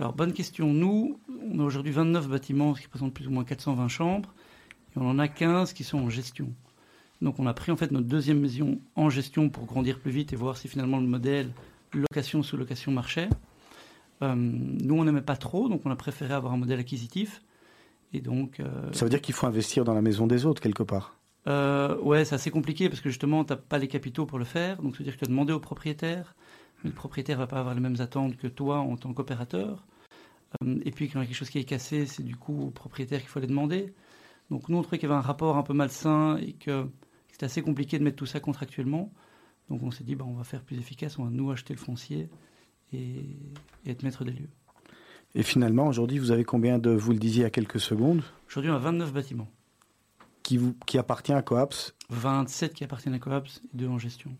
Alors, 0.00 0.14
bonne 0.14 0.32
question. 0.32 0.72
Nous, 0.72 1.18
on 1.52 1.60
a 1.60 1.62
aujourd'hui 1.62 1.92
29 1.92 2.26
bâtiments, 2.26 2.74
ce 2.74 2.80
qui 2.80 2.86
représente 2.86 3.12
plus 3.12 3.26
ou 3.26 3.32
moins 3.32 3.44
420 3.44 3.88
chambres, 3.88 4.32
et 4.96 4.98
on 4.98 5.10
en 5.10 5.18
a 5.18 5.28
15 5.28 5.74
qui 5.74 5.84
sont 5.84 5.98
en 5.98 6.08
gestion. 6.08 6.48
Donc, 7.22 7.38
on 7.38 7.46
a 7.46 7.54
pris 7.54 7.72
en 7.72 7.76
fait 7.76 7.90
notre 7.90 8.06
deuxième 8.06 8.40
maison 8.40 8.78
en 8.94 9.08
gestion 9.08 9.48
pour 9.48 9.64
grandir 9.64 9.98
plus 9.98 10.10
vite 10.10 10.32
et 10.32 10.36
voir 10.36 10.56
si 10.56 10.68
finalement 10.68 10.98
le 10.98 11.06
modèle 11.06 11.50
location 11.92 12.42
sous 12.42 12.56
location 12.56 12.92
marchait. 12.92 13.28
Euh, 14.22 14.34
nous, 14.36 14.94
on 14.94 15.04
n'aimait 15.04 15.22
pas 15.22 15.36
trop, 15.36 15.68
donc 15.68 15.82
on 15.84 15.90
a 15.90 15.96
préféré 15.96 16.34
avoir 16.34 16.52
un 16.52 16.58
modèle 16.58 16.80
acquisitif. 16.80 17.42
Et 18.12 18.20
donc, 18.20 18.60
euh, 18.60 18.92
Ça 18.92 19.04
veut 19.04 19.10
dire 19.10 19.20
qu'il 19.20 19.34
faut 19.34 19.46
investir 19.46 19.84
dans 19.84 19.94
la 19.94 20.02
maison 20.02 20.26
des 20.26 20.46
autres 20.46 20.60
quelque 20.60 20.82
part 20.82 21.16
euh, 21.48 21.96
ouais, 21.98 22.24
c'est 22.24 22.34
assez 22.34 22.50
compliqué 22.50 22.88
parce 22.88 23.00
que 23.00 23.08
justement, 23.08 23.44
tu 23.44 23.52
n'as 23.52 23.56
pas 23.56 23.78
les 23.78 23.88
capitaux 23.88 24.26
pour 24.26 24.38
le 24.38 24.44
faire. 24.44 24.82
Donc, 24.82 24.96
c'est-à-dire 24.96 25.14
que 25.14 25.20
tu 25.20 25.24
as 25.24 25.28
demandé 25.28 25.52
au 25.52 25.60
propriétaire, 25.60 26.34
mais 26.82 26.90
le 26.90 26.96
propriétaire 26.96 27.38
va 27.38 27.46
pas 27.46 27.60
avoir 27.60 27.74
les 27.74 27.80
mêmes 27.80 28.00
attentes 28.00 28.36
que 28.36 28.48
toi 28.48 28.78
en 28.78 28.96
tant 28.96 29.12
qu'opérateur. 29.12 29.86
Euh, 30.62 30.80
et 30.84 30.90
puis, 30.90 31.08
quand 31.08 31.20
il 31.20 31.22
y 31.22 31.24
a 31.24 31.26
quelque 31.26 31.36
chose 31.36 31.50
qui 31.50 31.58
est 31.58 31.64
cassé, 31.64 32.06
c'est 32.06 32.24
du 32.24 32.36
coup 32.36 32.66
au 32.66 32.70
propriétaire 32.70 33.20
qu'il 33.20 33.28
faut 33.28 33.38
aller 33.38 33.48
demander. 33.48 33.94
Donc, 34.50 34.68
nous, 34.68 34.76
on 34.76 34.82
trouvait 34.82 34.98
qu'il 34.98 35.08
y 35.08 35.12
avait 35.12 35.18
un 35.18 35.22
rapport 35.22 35.56
un 35.56 35.62
peu 35.62 35.72
malsain 35.72 36.36
et 36.38 36.52
que 36.52 36.86
c'était 37.36 37.44
assez 37.44 37.60
compliqué 37.60 37.98
de 37.98 38.02
mettre 38.02 38.16
tout 38.16 38.24
ça 38.24 38.40
contractuellement. 38.40 39.12
Donc, 39.68 39.82
on 39.82 39.90
s'est 39.90 40.04
dit, 40.04 40.14
bah, 40.14 40.24
on 40.26 40.32
va 40.32 40.42
faire 40.42 40.62
plus 40.62 40.78
efficace, 40.78 41.18
on 41.18 41.24
va 41.24 41.30
nous 41.30 41.50
acheter 41.50 41.74
le 41.74 41.78
foncier 41.78 42.30
et, 42.94 43.26
et 43.84 43.90
être 43.90 44.04
maître 44.04 44.24
des 44.24 44.30
lieux. 44.30 44.48
Et 45.34 45.42
finalement, 45.42 45.86
aujourd'hui, 45.86 46.18
vous 46.18 46.30
avez 46.30 46.44
combien 46.44 46.78
de, 46.78 46.88
vous 46.88 47.12
le 47.12 47.18
disiez 47.18 47.44
à 47.44 47.50
quelques 47.50 47.78
secondes? 47.78 48.22
Aujourd'hui, 48.48 48.70
on 48.70 48.74
a 48.74 48.78
29 48.78 49.12
bâtiments 49.12 49.48
qui, 50.44 50.56
vous, 50.56 50.74
qui 50.86 50.96
appartient 50.96 51.34
à 51.34 51.42
Coaps? 51.42 51.94
27 52.08 52.72
qui 52.72 52.84
appartiennent 52.84 53.12
à 53.12 53.18
Coaps 53.18 53.60
et 53.64 53.76
2 53.76 53.86
en 53.86 53.98
gestion. 53.98 54.34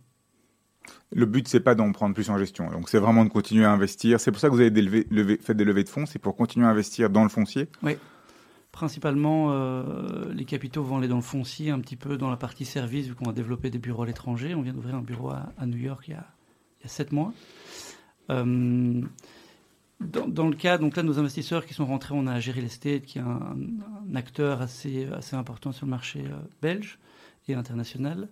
Le 1.12 1.26
but, 1.26 1.46
c'est 1.48 1.60
pas 1.60 1.74
d'en 1.74 1.92
prendre 1.92 2.14
plus 2.14 2.30
en 2.30 2.38
gestion. 2.38 2.70
Donc, 2.70 2.88
c'est 2.88 2.98
vraiment 2.98 3.26
de 3.26 3.28
continuer 3.28 3.66
à 3.66 3.72
investir. 3.72 4.20
C'est 4.20 4.30
pour 4.30 4.40
ça 4.40 4.48
que 4.48 4.54
vous 4.54 4.60
avez 4.60 4.70
des 4.70 5.36
fait 5.42 5.54
des 5.54 5.64
levées 5.66 5.84
de 5.84 5.90
fonds. 5.90 6.06
C'est 6.06 6.18
pour 6.18 6.34
continuer 6.34 6.64
à 6.64 6.70
investir 6.70 7.10
dans 7.10 7.24
le 7.24 7.28
foncier? 7.28 7.68
Oui. 7.82 7.98
Principalement, 8.76 9.52
euh, 9.52 10.30
les 10.34 10.44
capitaux 10.44 10.82
vont 10.82 10.98
aller 10.98 11.08
dans 11.08 11.16
le 11.16 11.22
foncier, 11.22 11.70
un 11.70 11.80
petit 11.80 11.96
peu 11.96 12.18
dans 12.18 12.28
la 12.28 12.36
partie 12.36 12.66
service, 12.66 13.06
vu 13.06 13.14
qu'on 13.14 13.24
va 13.24 13.32
développer 13.32 13.70
des 13.70 13.78
bureaux 13.78 14.02
à 14.02 14.06
l'étranger. 14.06 14.54
On 14.54 14.60
vient 14.60 14.74
d'ouvrir 14.74 14.96
un 14.96 15.00
bureau 15.00 15.30
à, 15.30 15.64
New 15.64 15.78
York 15.78 16.04
il 16.08 16.10
y 16.10 16.14
a, 16.14 16.26
a 16.84 16.88
7 16.88 17.10
mois. 17.10 17.32
Euh, 18.28 19.00
dans, 20.00 20.46
le 20.46 20.54
cas, 20.54 20.76
donc 20.76 20.94
là, 20.94 21.02
nos 21.02 21.18
investisseurs 21.18 21.64
qui 21.64 21.72
sont 21.72 21.86
rentrés, 21.86 22.12
on 22.14 22.26
a 22.26 22.38
Géry 22.38 22.66
Estate, 22.66 23.06
qui 23.06 23.16
est 23.16 23.22
un, 23.22 23.56
acteur 24.14 24.60
assez, 24.60 25.06
assez 25.06 25.36
important 25.36 25.72
sur 25.72 25.86
le 25.86 25.90
marché 25.90 26.24
euh, 26.26 26.36
belge 26.60 26.98
et 27.48 27.54
international. 27.54 28.28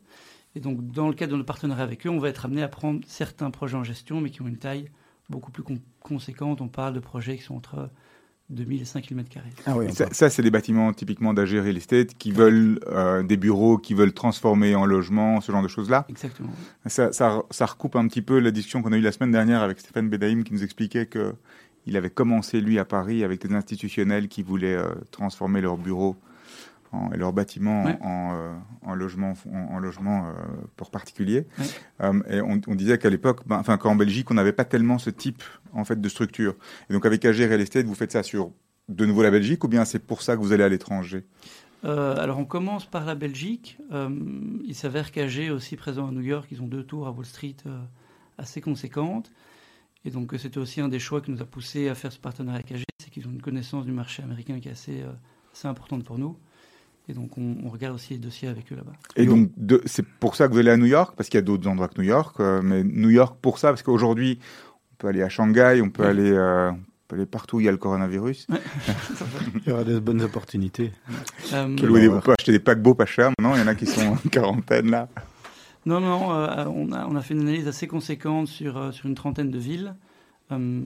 Et 0.57 0.61
donc, 0.61 0.87
dans 0.93 1.09
le 1.09 1.15
cadre 1.15 1.33
de 1.33 1.39
nos 1.39 1.45
partenariats 1.45 1.85
avec 1.85 2.07
eux, 2.07 2.11
on 2.11 2.19
va 2.19 2.29
être 2.29 2.45
amené 2.45 2.63
à 2.63 2.69
prendre 2.69 3.01
certains 3.07 3.51
projets 3.51 3.79
en 3.79 3.85
gestion, 3.85 4.21
mais 4.21 4.29
qui 4.29 4.43
ont 4.43 4.47
une 4.47 4.59
taille 4.59 4.91
beaucoup 5.31 5.53
plus 5.53 5.65
conséquente. 6.01 6.61
On 6.61 6.69
parle 6.69 6.93
de 6.93 7.01
projets 7.01 7.39
qui 7.39 7.45
sont 7.45 7.57
entre 7.57 7.89
2000 8.51 8.83
et 8.83 8.85
5000 8.85 9.17
mètres 9.17 9.31
carrés. 9.31 9.51
Ah 9.67 9.77
oui, 9.77 9.87
ça, 9.93 10.31
c'est 10.31 10.43
des 10.43 10.51
bâtiments 10.51 10.93
typiquement 10.93 11.33
d'AG 11.33 11.49
Real 11.49 11.77
Estate 11.77 12.15
qui 12.19 12.31
veulent 12.31 12.79
euh, 12.89 13.23
des 13.23 13.37
bureaux, 13.37 13.79
qui 13.79 13.95
veulent 13.95 14.13
transformer 14.13 14.75
en 14.75 14.85
logement, 14.85 15.41
ce 15.41 15.51
genre 15.51 15.63
de 15.63 15.69
choses-là. 15.69 16.05
Exactement. 16.09 16.51
Ça, 16.87 17.13
ça, 17.13 17.43
ça, 17.51 17.67
recoupe 17.67 17.97
un 17.97 18.07
petit 18.07 18.23
peu 18.23 18.39
la 18.39 18.51
discussion 18.51 18.83
qu'on 18.83 18.93
a 18.93 18.97
eue 18.97 19.03
la 19.03 19.13
semaine 19.13 19.33
dernière 19.33 19.63
avec 19.63 19.81
Stéphane 19.81 20.11
Bedaïm 20.11 20.45
qui 20.45 20.53
nous 20.53 20.63
expliquait 20.63 21.07
que 21.07 21.35
il 21.87 21.97
avait 21.97 22.11
commencé 22.11 22.61
lui 22.61 22.79
à 22.79 22.85
Paris 22.85 23.25
avec 23.25 23.47
des 23.47 23.55
institutionnels 23.55 24.29
qui 24.29 24.43
voulaient 24.43 24.77
euh, 24.77 24.89
transformer 25.11 25.61
leurs 25.61 25.77
bureaux 25.77 26.17
et 27.13 27.17
leurs 27.17 27.33
bâtiments 27.33 27.85
en, 28.01 28.35
euh, 28.35 28.55
en, 28.83 28.95
logement, 28.95 29.35
en, 29.53 29.79
logement 29.79 30.33
pour 30.77 30.91
particuliers. 30.91 31.47
et 32.01 32.41
on, 32.41 32.61
on 32.67 32.75
disait 32.75 32.99
qu'à 32.99 33.11
l'époque, 33.11 33.41
ben, 33.47 33.59
enfin 33.59 33.77
qu'en 33.77 33.97
Belgique, 33.97 34.31
on 34.31 34.35
n'avait 34.35 34.53
pas 34.53 34.65
tellement 34.65 34.99
ce 34.99 35.11
type 35.11 35.43
en 35.73 35.85
fait 35.85 36.01
de 36.01 36.09
structure. 36.09 36.55
Et 36.91 36.93
donc 36.93 37.07
avec 37.07 37.25
AG 37.25 37.37
Real 37.37 37.61
Estate, 37.61 37.87
vous 37.87 37.95
faites 37.95 38.13
ça 38.13 38.23
sur 38.23 38.51
de 38.89 39.07
nouveau 39.07 39.23
la 39.23 39.31
Belgique 39.31 39.65
ou 39.65 39.69
bien 39.69 39.85
c'est 39.85 39.99
pour 39.99 40.23
ça 40.23 40.37
que 40.37 40.41
vous 40.41 40.53
allez 40.53 40.65
à 40.65 40.69
l'étranger? 40.69 41.25
Euh, 41.85 42.17
alors 42.17 42.39
on 42.39 42.45
commence 42.45 42.87
par 42.87 43.05
la 43.05 43.15
Belgique. 43.15 43.79
Euh, 43.93 44.09
il 44.65 44.75
s'avère 44.75 45.13
qu'AG 45.13 45.39
est 45.39 45.51
aussi 45.51 45.77
présent 45.77 46.09
à 46.09 46.13
New 46.13 46.23
York. 46.23 46.49
Ils 46.51 46.63
ont 46.63 46.67
deux 46.67 46.85
tours 46.85 47.07
à 47.07 47.11
Wall 47.11 47.27
Street 47.27 47.57
euh, 47.67 47.83
assez 48.39 48.61
conséquentes. 48.61 49.31
Et 50.05 50.11
donc 50.11 50.35
c'était 50.39 50.59
aussi 50.59 50.81
un 50.81 50.89
des 50.89 50.99
choix 50.99 51.21
qui 51.21 51.31
nous 51.31 51.43
a 51.43 51.47
poussé 51.47 51.89
à 51.89 51.95
faire 51.95 52.13
ce 52.13 52.19
partenariat 52.19 52.61
avec 52.61 52.73
AG, 52.73 52.85
c'est 53.03 53.11
qu'ils 53.11 53.27
ont 53.27 53.31
une 53.31 53.43
connaissance 53.43 53.85
du 53.85 53.93
marché 53.93 54.23
américain 54.23 54.61
qui 54.61 54.69
est 54.69 54.73
assez, 54.73 55.03
assez 55.53 55.67
importante 55.67 56.05
pour 56.05 56.19
nous. 56.19 56.37
Et 57.09 57.13
donc, 57.13 57.37
on, 57.37 57.69
regarde 57.69 57.95
aussi 57.95 58.15
les 58.15 58.19
dossiers 58.19 58.49
avec 58.49 58.73
eux 58.73 58.77
là-bas. 58.77 58.93
Et 59.17 59.27
donc, 59.27 59.51
c'est 59.85 60.07
pour 60.07 60.37
ça 60.37 60.49
que 60.49 60.53
vous 60.53 60.59
allez 60.59 60.71
à 60.71 60.77
New 60.79 60.87
York, 60.87 61.15
parce 61.17 61.29
qu'il 61.29 61.37
y 61.37 61.43
a 61.43 61.43
d'autres 61.43 61.69
endroits 61.69 61.89
que 61.89 62.01
New 62.01 62.07
York, 62.07 62.39
mais 62.63 62.83
New 62.83 63.11
York 63.11 63.37
pour 63.43 63.59
ça, 63.59 63.69
parce 63.69 63.83
qu'aujourd'hui, 63.83 64.39
on 64.95 64.97
peut 64.97 65.09
aller 65.09 65.23
à 65.23 65.29
Shanghai, 65.29 65.81
on 65.83 65.91
peut, 65.91 66.05
aller, 66.05 66.31
euh, 66.31 66.71
on 66.71 66.79
peut 67.09 67.17
aller 67.17 67.27
partout 67.27 67.57
où 67.57 67.61
il 67.61 67.67
y 67.67 67.69
a 67.69 67.73
le 67.73 67.79
coronavirus. 67.79 68.47
il 69.57 69.69
y 69.69 69.73
aura 69.73 69.83
des 69.83 69.99
bonnes 70.01 70.23
opportunités. 70.23 70.93
Euh, 71.53 71.67
on 71.67 72.21
peut 72.21 72.35
acheter 72.39 72.53
des 72.53 72.61
paquebots 72.61 72.95
pas 72.95 73.07
chers 73.07 73.31
maintenant, 73.31 73.57
il 73.57 73.61
y 73.61 73.65
en 73.65 73.67
a 73.67 73.75
qui 73.75 73.87
sont 73.87 74.07
en 74.07 74.17
quarantaine 74.31 74.91
là. 74.91 75.09
Non, 75.85 76.01
non, 76.01 76.33
euh, 76.33 76.65
on, 76.67 76.93
a, 76.93 77.07
on 77.07 77.17
a 77.17 77.23
fait 77.23 77.35
une 77.35 77.41
analyse 77.41 77.67
assez 77.67 77.89
conséquente 77.89 78.47
sur, 78.47 78.95
sur 78.95 79.07
une 79.07 79.17
trentaine 79.17 79.51
de 79.51 79.59
villes. 79.59 79.95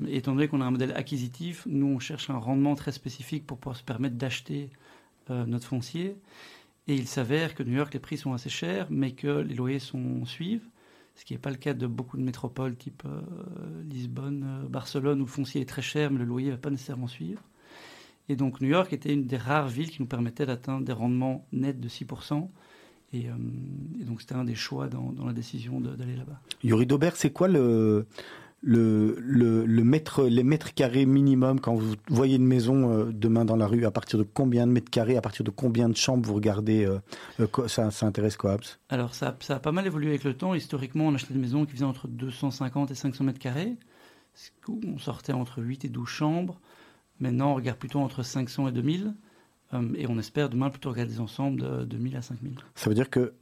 étant 0.08 0.32
donné 0.32 0.48
qu'on 0.48 0.62
a 0.62 0.64
un 0.64 0.70
modèle 0.70 0.94
acquisitif, 0.96 1.64
nous 1.66 1.87
on 1.87 1.98
cherche 1.98 2.30
un 2.30 2.38
rendement 2.38 2.75
très 2.76 2.92
spécifique 2.92 3.46
pour 3.46 3.58
pouvoir 3.58 3.76
se 3.76 3.84
permettre 3.84 4.16
d'acheter 4.16 4.70
notre 5.30 5.66
foncier. 5.66 6.16
Et 6.87 6.94
il 6.94 7.06
s'avère 7.06 7.54
que 7.54 7.62
New 7.62 7.75
York, 7.75 7.92
les 7.92 8.00
prix 8.00 8.16
sont 8.16 8.32
assez 8.32 8.49
chers, 8.49 8.87
mais 8.90 9.12
que 9.12 9.28
les 9.28 9.54
loyers 9.54 9.78
sont, 9.78 10.25
suivent 10.25 10.66
ce 11.18 11.25
qui 11.25 11.32
n'est 11.32 11.40
pas 11.40 11.50
le 11.50 11.56
cas 11.56 11.75
de 11.75 11.87
beaucoup 11.88 12.16
de 12.16 12.23
métropoles 12.23 12.76
type 12.76 13.02
euh, 13.04 13.20
Lisbonne, 13.82 14.44
euh, 14.47 14.68
Barcelone, 14.68 15.20
où 15.20 15.25
le 15.25 15.30
foncier 15.30 15.61
est 15.61 15.68
très 15.68 15.82
cher, 15.82 16.12
mais 16.12 16.20
le 16.20 16.25
loyer 16.25 16.47
ne 16.47 16.52
va 16.52 16.58
pas 16.58 16.70
nécessairement 16.70 17.08
suivre. 17.08 17.42
Et 18.28 18.37
donc 18.37 18.61
New 18.61 18.68
York 18.68 18.92
était 18.92 19.12
une 19.12 19.26
des 19.26 19.37
rares 19.37 19.66
villes 19.66 19.90
qui 19.90 20.00
nous 20.00 20.06
permettait 20.06 20.47
d'atteindre 20.47 20.85
des 20.85 20.92
rendements 20.92 21.44
nets 21.50 21.80
de 21.80 21.88
6%. 21.88 22.49
Euh, 23.14 23.18
et, 24.00 24.04
donc 24.04 24.20
c'était 24.20 24.37
un 24.37 24.44
des 24.44 24.54
choix 24.54 24.87
dans, 24.87 25.12
la 25.26 25.32
décision 25.32 25.80
d'aller 25.80 26.14
là-bas. 26.14 26.40
Yuri 26.62 26.87
Daubert, 26.87 27.16
c'est 27.16 27.32
quoi 27.32 27.49
le, 27.49 28.06
le, 28.60 29.16
le, 29.20 29.64
le 29.64 29.84
mètre, 29.84 30.24
les 30.24 30.42
mètres 30.42 30.74
carrés 30.74 31.06
minimum 31.06 31.60
quand 31.60 31.74
vous 31.74 31.94
voyez 32.08 32.36
une 32.36 32.46
maison 32.46 32.90
euh, 32.90 33.04
demain 33.12 33.44
dans 33.44 33.56
la 33.56 33.66
rue, 33.66 33.84
à 33.84 33.90
partir 33.90 34.18
de 34.18 34.24
combien 34.24 34.66
de 34.66 34.72
mètres 34.72 34.90
carrés, 34.90 35.16
à 35.16 35.20
partir 35.20 35.44
de 35.44 35.50
combien 35.50 35.88
de 35.88 35.96
chambres 35.96 36.26
vous 36.26 36.34
regardez 36.34 36.84
euh, 36.84 36.98
euh, 37.40 37.68
ça, 37.68 37.90
ça 37.90 38.06
intéresse 38.06 38.36
Coaps? 38.36 38.80
Alors, 38.88 39.14
ça, 39.14 39.36
ça 39.40 39.56
a 39.56 39.60
pas 39.60 39.72
mal 39.72 39.86
évolué 39.86 40.08
avec 40.08 40.24
le 40.24 40.34
temps. 40.34 40.54
Historiquement, 40.54 41.06
on 41.06 41.14
achetait 41.14 41.34
des 41.34 41.40
maisons 41.40 41.64
qui 41.66 41.72
faisaient 41.72 41.84
entre 41.84 42.08
250 42.08 42.90
et 42.90 42.94
500 42.94 43.24
mètres 43.24 43.38
carrés. 43.38 43.76
On 44.68 44.98
sortait 44.98 45.32
entre 45.32 45.62
8 45.62 45.84
et 45.84 45.88
12 45.88 46.08
chambres. 46.08 46.60
Maintenant, 47.20 47.52
on 47.52 47.54
regarde 47.54 47.78
plutôt 47.78 48.00
entre 48.00 48.22
500 48.22 48.68
et 48.68 48.72
2000. 48.72 49.14
Euh, 49.74 49.82
et 49.96 50.06
on 50.06 50.18
espère 50.18 50.48
demain 50.48 50.70
plutôt 50.70 50.90
regarder 50.90 51.12
des 51.12 51.20
ensembles 51.20 51.60
de 51.60 51.84
2000 51.84 52.16
à 52.16 52.22
5000. 52.22 52.54
Ça 52.74 52.88
veut 52.88 52.94
dire 52.94 53.10
que 53.10 53.34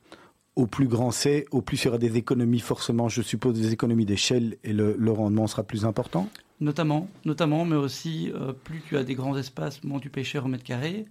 au 0.57 0.67
plus 0.67 0.89
grand 0.89 1.11
c'est, 1.11 1.45
au 1.51 1.61
plus 1.61 1.83
il 1.83 1.85
y 1.85 1.89
aura 1.89 1.99
des 1.99 2.17
économies 2.17 2.61
forcément, 2.61 3.09
je 3.09 3.21
suppose 3.23 3.55
des 3.55 3.73
économies 3.73 4.07
d'échelle 4.07 4.57
et 4.65 4.73
le, 4.73 5.13
rendement 5.13 5.47
sera 5.47 5.63
plus 5.63 5.85
important. 5.85 6.29
Notamment, 6.61 7.09
notamment, 7.27 7.67
mais 7.67 7.77
aussi, 7.77 8.33
euh, 8.35 8.55
plus 8.55 8.83
tu 8.89 8.97
as 8.97 9.05
des 9.05 9.15
grands 9.15 9.37
espaces, 9.37 9.85
moins 9.85 10.01
tu 10.01 10.11
cher 10.25 10.47
au 10.47 10.49
mètre 10.49 10.65
carré. 10.65 11.05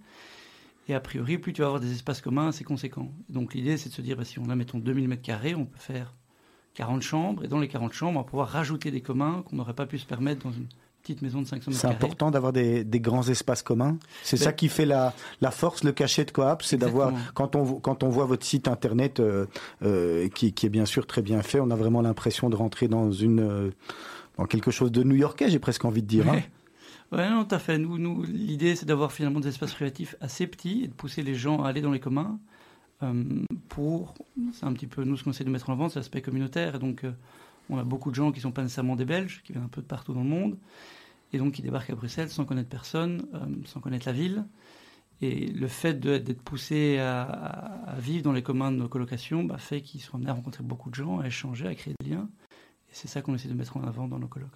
Et 0.88 0.94
a 0.94 1.00
priori, 1.00 1.38
plus 1.38 1.52
tu 1.52 1.62
vas 1.62 1.68
avoir 1.68 1.80
des 1.80 1.92
espaces 1.92 2.20
communs 2.20 2.48
assez 2.48 2.64
conséquents. 2.64 3.10
Donc 3.28 3.54
l'idée, 3.54 3.76
c'est 3.76 3.88
de 3.88 3.94
se 3.94 4.02
dire, 4.02 4.16
bah, 4.16 4.24
si 4.24 4.40
on 4.40 4.50
a, 4.50 4.56
mettons, 4.56 4.78
2000 4.78 5.08
mètres 5.08 5.22
carrés, 5.22 5.54
on 5.54 5.64
peut 5.64 5.78
faire 5.78 6.12
40 6.74 7.02
chambres. 7.02 7.44
Et 7.44 7.48
dans 7.48 7.60
les 7.60 7.68
40 7.68 7.92
chambres, 7.92 8.18
on 8.18 8.22
va 8.22 8.28
pouvoir 8.28 8.48
rajouter 8.48 8.90
des 8.90 9.00
communs 9.00 9.42
qu'on 9.42 9.56
n'aurait 9.56 9.74
pas 9.74 9.86
pu 9.86 9.98
se 9.98 10.06
permettre 10.06 10.44
dans 10.44 10.52
une 10.52 10.66
petite 11.06 11.22
maison 11.22 11.40
de 11.42 11.46
500 11.46 11.70
mètres 11.70 11.80
C'est 11.80 11.86
important 11.86 12.30
d'avoir 12.30 12.52
des, 12.52 12.84
des 12.84 13.00
grands 13.00 13.26
espaces 13.28 13.62
communs. 13.62 13.96
C'est 14.22 14.38
Ben- 14.38 14.44
ça 14.44 14.52
qui 14.52 14.68
fait 14.68 14.86
la, 14.86 15.14
la 15.40 15.50
force, 15.50 15.84
le 15.84 15.92
cachet 15.92 16.24
de 16.24 16.30
Coop, 16.30 16.62
c'est 16.62 16.76
d'avoir 16.76 17.12
quand 17.34 17.56
on 17.56 17.62
vo- 17.62 17.78
quand 17.80 18.02
on 18.02 18.08
voit 18.08 18.24
votre 18.26 18.44
site 18.44 18.68
internet 18.68 19.20
euh, 19.20 19.46
euh, 19.82 20.28
qui, 20.28 20.52
qui 20.52 20.66
est 20.66 20.70
bien 20.70 20.86
sûr 20.86 21.06
très 21.06 21.22
bien 21.22 21.42
fait, 21.42 21.60
on 21.60 21.70
a 21.70 21.76
vraiment 21.76 22.02
l'impression 22.02 22.50
de 22.50 22.56
rentrer 22.56 22.88
dans 22.88 23.10
une 23.12 23.40
euh, 23.40 23.70
dans 24.38 24.44
quelque 24.46 24.70
chose 24.70 24.92
de 24.92 25.02
new-yorkais, 25.02 25.48
j'ai 25.50 25.58
presque 25.58 25.84
envie 25.84 26.02
de 26.02 26.08
dire. 26.08 26.28
hein. 26.28 26.40
Ouais. 27.12 27.30
Non, 27.30 27.44
tout 27.44 27.54
à 27.54 27.58
fait. 27.60 27.78
Nous, 27.78 27.98
nous, 27.98 28.24
l'idée, 28.24 28.74
c'est 28.74 28.84
d'avoir 28.84 29.12
finalement 29.12 29.38
des 29.40 29.48
espaces 29.48 29.72
privatifs 29.72 30.16
assez 30.20 30.46
petits 30.48 30.82
et 30.84 30.88
de 30.88 30.92
pousser 30.92 31.22
les 31.22 31.34
gens 31.36 31.62
à 31.62 31.68
aller 31.68 31.80
dans 31.80 31.92
les 31.92 32.00
communs. 32.00 32.38
pour, 33.68 34.14
c'est 34.52 34.64
un 34.66 34.72
petit 34.72 34.86
peu 34.86 35.04
nous 35.04 35.16
ce 35.16 35.24
qu'on 35.24 35.30
essaie 35.30 35.44
de 35.44 35.50
mettre 35.50 35.70
en 35.70 35.74
avant, 35.74 35.88
c'est 35.88 35.98
l'aspect 35.98 36.22
communautaire. 36.22 36.74
Et 36.74 36.78
donc, 36.78 37.04
on 37.70 37.78
a 37.78 37.84
beaucoup 37.84 38.10
de 38.10 38.14
gens 38.14 38.32
qui 38.32 38.40
sont 38.40 38.52
pas 38.52 38.62
nécessairement 38.62 38.96
des 38.96 39.04
Belges, 39.04 39.42
qui 39.44 39.52
viennent 39.52 39.64
un 39.64 39.68
peu 39.68 39.80
de 39.80 39.86
partout 39.86 40.12
dans 40.12 40.22
le 40.22 40.28
monde, 40.28 40.56
et 41.32 41.38
donc 41.38 41.54
qui 41.54 41.62
débarquent 41.62 41.90
à 41.90 41.94
Bruxelles 41.94 42.30
sans 42.30 42.44
connaître 42.44 42.68
personne, 42.68 43.26
euh, 43.34 43.38
sans 43.64 43.80
connaître 43.80 44.06
la 44.06 44.12
ville. 44.12 44.44
Et 45.22 45.46
le 45.46 45.66
fait 45.66 45.98
d'être 45.98 46.42
poussé 46.42 46.98
à, 46.98 47.94
vivre 47.98 48.22
dans 48.22 48.32
les 48.32 48.42
communs 48.42 48.70
de 48.70 48.76
nos 48.76 48.88
colocations 48.88 49.44
bah, 49.44 49.56
fait 49.56 49.80
qu'ils 49.80 50.02
sont 50.02 50.16
amenés 50.16 50.30
à 50.30 50.34
rencontrer 50.34 50.62
beaucoup 50.62 50.90
de 50.90 50.94
gens, 50.94 51.20
à 51.20 51.26
échanger, 51.26 51.66
à 51.66 51.74
créer 51.74 51.94
des 52.00 52.10
liens. 52.10 52.28
Et 52.90 52.92
c'est 52.92 53.08
ça 53.08 53.22
qu'on 53.22 53.34
essaie 53.34 53.48
de 53.48 53.54
mettre 53.54 53.78
en 53.78 53.84
avant 53.84 54.08
dans 54.08 54.18
nos 54.18 54.28
colocs. 54.28 54.50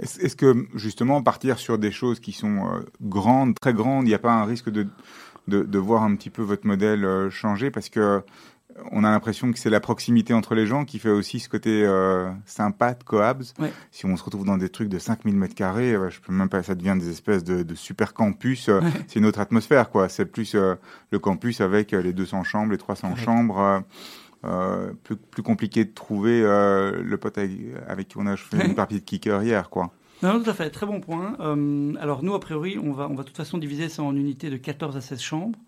Est-ce 0.00 0.34
que 0.34 0.66
justement 0.74 1.22
partir 1.22 1.58
sur 1.58 1.78
des 1.78 1.92
choses 1.92 2.18
qui 2.20 2.32
sont 2.32 2.66
euh, 2.66 2.80
grandes, 3.02 3.54
très 3.60 3.72
grandes, 3.72 4.06
il 4.06 4.08
n'y 4.08 4.14
a 4.14 4.18
pas 4.18 4.32
un 4.32 4.44
risque 4.44 4.70
de, 4.70 4.88
de, 5.46 5.78
voir 5.78 6.02
un 6.02 6.14
petit 6.16 6.30
peu 6.30 6.42
votre 6.42 6.66
modèle 6.66 7.04
euh, 7.04 7.30
changer? 7.30 7.70
Parce 7.70 7.88
que 7.88 8.22
on 8.92 9.04
a 9.04 9.10
l'impression 9.10 9.50
que 9.52 9.58
c'est 9.58 9.70
la 9.70 9.80
proximité 9.80 10.34
entre 10.34 10.54
les 10.54 10.66
gens 10.66 10.84
qui 10.84 10.98
fait 10.98 11.10
aussi 11.10 11.40
ce 11.40 11.48
côté 11.48 11.84
euh, 11.84 12.30
sympa 12.46 12.94
de 12.94 13.02
Coabs. 13.04 13.42
Ouais. 13.58 13.72
Si 13.90 14.06
on 14.06 14.16
se 14.16 14.22
retrouve 14.24 14.44
dans 14.44 14.56
des 14.58 14.68
trucs 14.68 14.88
de 14.88 14.98
5000 14.98 15.36
mètres 15.36 15.54
carrés, 15.54 15.94
euh, 15.94 16.10
je 16.10 16.20
peux 16.20 16.32
même 16.32 16.48
pas, 16.48 16.62
ça 16.62 16.74
devient 16.74 16.96
des 16.98 17.10
espèces 17.10 17.44
de, 17.44 17.62
de 17.62 17.74
super 17.74 18.14
campus. 18.14 18.68
euh, 18.68 18.80
Ouais. 18.80 18.90
C'est 19.08 19.18
une 19.18 19.26
autre 19.26 19.40
atmosphère, 19.40 19.90
quoi. 19.90 20.08
C'est 20.08 20.26
plus 20.26 20.54
euh, 20.54 20.74
le 21.10 21.18
campus 21.18 21.60
avec 21.60 21.92
les 21.92 22.12
200 22.12 22.44
chambres, 22.44 22.72
les 22.72 22.78
300 22.78 23.08
Correct. 23.10 23.24
chambres. 23.24 23.82
euh, 24.44 24.92
plus, 25.04 25.16
plus 25.16 25.42
compliqué 25.42 25.84
de 25.84 25.90
trouver 25.92 26.42
le 26.42 27.16
pote 27.16 27.38
avec, 27.38 27.50
avec 27.88 28.08
qui 28.08 28.18
on 28.18 28.26
a 28.26 28.36
fait 28.36 28.64
une 28.66 28.74
partie 28.74 28.94
de 29.00 29.04
kicker 29.04 29.42
hier, 29.42 29.68
quoi. 29.70 29.92
Non, 30.22 30.40
tout 30.42 30.50
à 30.50 30.54
fait, 30.54 30.70
très 30.70 30.86
bon 30.86 31.00
point. 31.00 31.36
Alors 32.00 32.22
nous, 32.24 32.34
a 32.34 32.40
priori, 32.40 32.78
on 32.82 32.92
va, 32.92 33.08
on 33.08 33.14
va 33.14 33.22
de 33.22 33.28
toute 33.28 33.36
façon 33.36 33.56
diviser 33.58 33.88
ça 33.88 34.02
en 34.02 34.14
unités 34.16 34.50
de 34.50 34.56
14 34.56 34.96
à 34.96 35.00
16 35.00 35.20
chambres. 35.20 35.58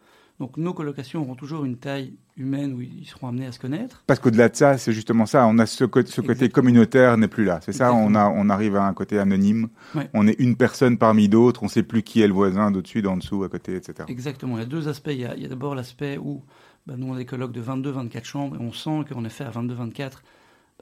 Donc 0.40 0.56
nos 0.56 0.72
colocations 0.74 1.20
auront 1.20 1.34
toujours 1.36 1.64
une 1.66 1.76
taille 1.76 2.14
humaine 2.38 2.72
où 2.72 2.80
ils 2.80 3.06
seront 3.06 3.28
amenés 3.28 3.46
à 3.46 3.52
se 3.52 3.58
connaître. 3.60 4.02
Parce 4.06 4.18
qu'au-delà 4.18 4.48
de 4.48 4.56
ça, 4.56 4.78
c'est 4.78 4.92
justement 4.92 5.26
ça. 5.26 5.46
On 5.46 5.58
a 5.58 5.66
ce, 5.66 5.84
co- 5.84 6.00
ce 6.04 6.20
côté 6.22 6.30
Exactement. 6.32 6.52
communautaire 6.54 7.18
n'est 7.18 7.28
plus 7.28 7.44
là. 7.44 7.60
C'est 7.62 7.72
ça? 7.72 7.92
On 7.92 8.14
a, 8.14 8.26
on 8.30 8.48
arrive 8.48 8.74
à 8.76 8.84
un 8.86 8.94
côté 8.94 9.18
anonyme. 9.18 9.68
Ouais. 9.94 10.08
On 10.14 10.26
est 10.26 10.40
une 10.40 10.56
personne 10.56 10.96
parmi 10.96 11.28
d'autres. 11.28 11.62
On 11.62 11.68
sait 11.68 11.82
plus 11.82 12.02
qui 12.02 12.22
est 12.22 12.26
le 12.26 12.32
voisin 12.32 12.70
d'au-dessus, 12.70 13.02
d'en 13.02 13.18
dessous, 13.18 13.44
à 13.44 13.50
côté, 13.50 13.74
etc. 13.76 14.04
Exactement, 14.08 14.56
il 14.56 14.60
y 14.60 14.64
a 14.64 14.66
deux 14.66 14.88
aspects. 14.88 15.10
Il 15.12 15.20
y 15.20 15.26
a, 15.26 15.34
d'abord 15.48 15.74
l'aspect 15.74 16.16
où 16.16 16.42
bah, 16.86 16.94
nous, 16.96 17.06
on 17.08 17.14
a 17.14 17.18
des 17.18 17.26
colocs 17.26 17.52
de 17.52 17.62
22-24 17.62 18.24
chambres 18.24 18.56
et 18.56 18.60
on 18.64 18.72
sent 18.72 19.04
qu'en 19.12 19.24
effet, 19.26 19.44
à 19.44 19.50
22-24, 19.50 19.98
bah, 19.98 20.14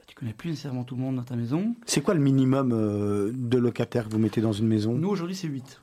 tu 0.07 0.15
connais 0.15 0.31
plus 0.31 0.51
nécessairement 0.51 0.85
tout 0.85 0.95
le 0.95 1.01
monde 1.01 1.17
dans 1.17 1.23
ta 1.23 1.35
maison. 1.35 1.75
C'est 1.85 1.99
quoi 1.99 2.13
le 2.13 2.21
minimum 2.21 2.71
euh, 2.71 3.33
de 3.35 3.57
locataires 3.57 4.05
que 4.07 4.11
vous 4.13 4.19
mettez 4.19 4.39
dans 4.39 4.53
une 4.53 4.67
maison? 4.69 4.93
Nous, 4.93 5.09
aujourd'hui, 5.09 5.35
c'est 5.35 5.49
8. 5.49 5.81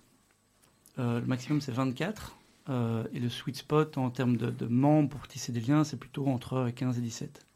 Euh, 0.99 1.21
le 1.21 1.27
maximum, 1.27 1.61
c'est 1.61 1.73
24. 1.73 2.35
Euh, 2.69 3.05
et 3.13 3.21
le 3.21 3.29
sweet 3.29 3.57
spot 3.57 3.97
en 3.97 4.11
termes 4.11 4.37
de, 4.37 4.67
membres 4.67 5.11
pour 5.11 5.29
tisser 5.29 5.53
des 5.53 5.61
liens, 5.61 5.85
c'est 5.85 5.97
plutôt 5.97 6.27
entre 6.27 6.71
15 6.71 6.99
et 6.99 7.01
17. 7.01 7.47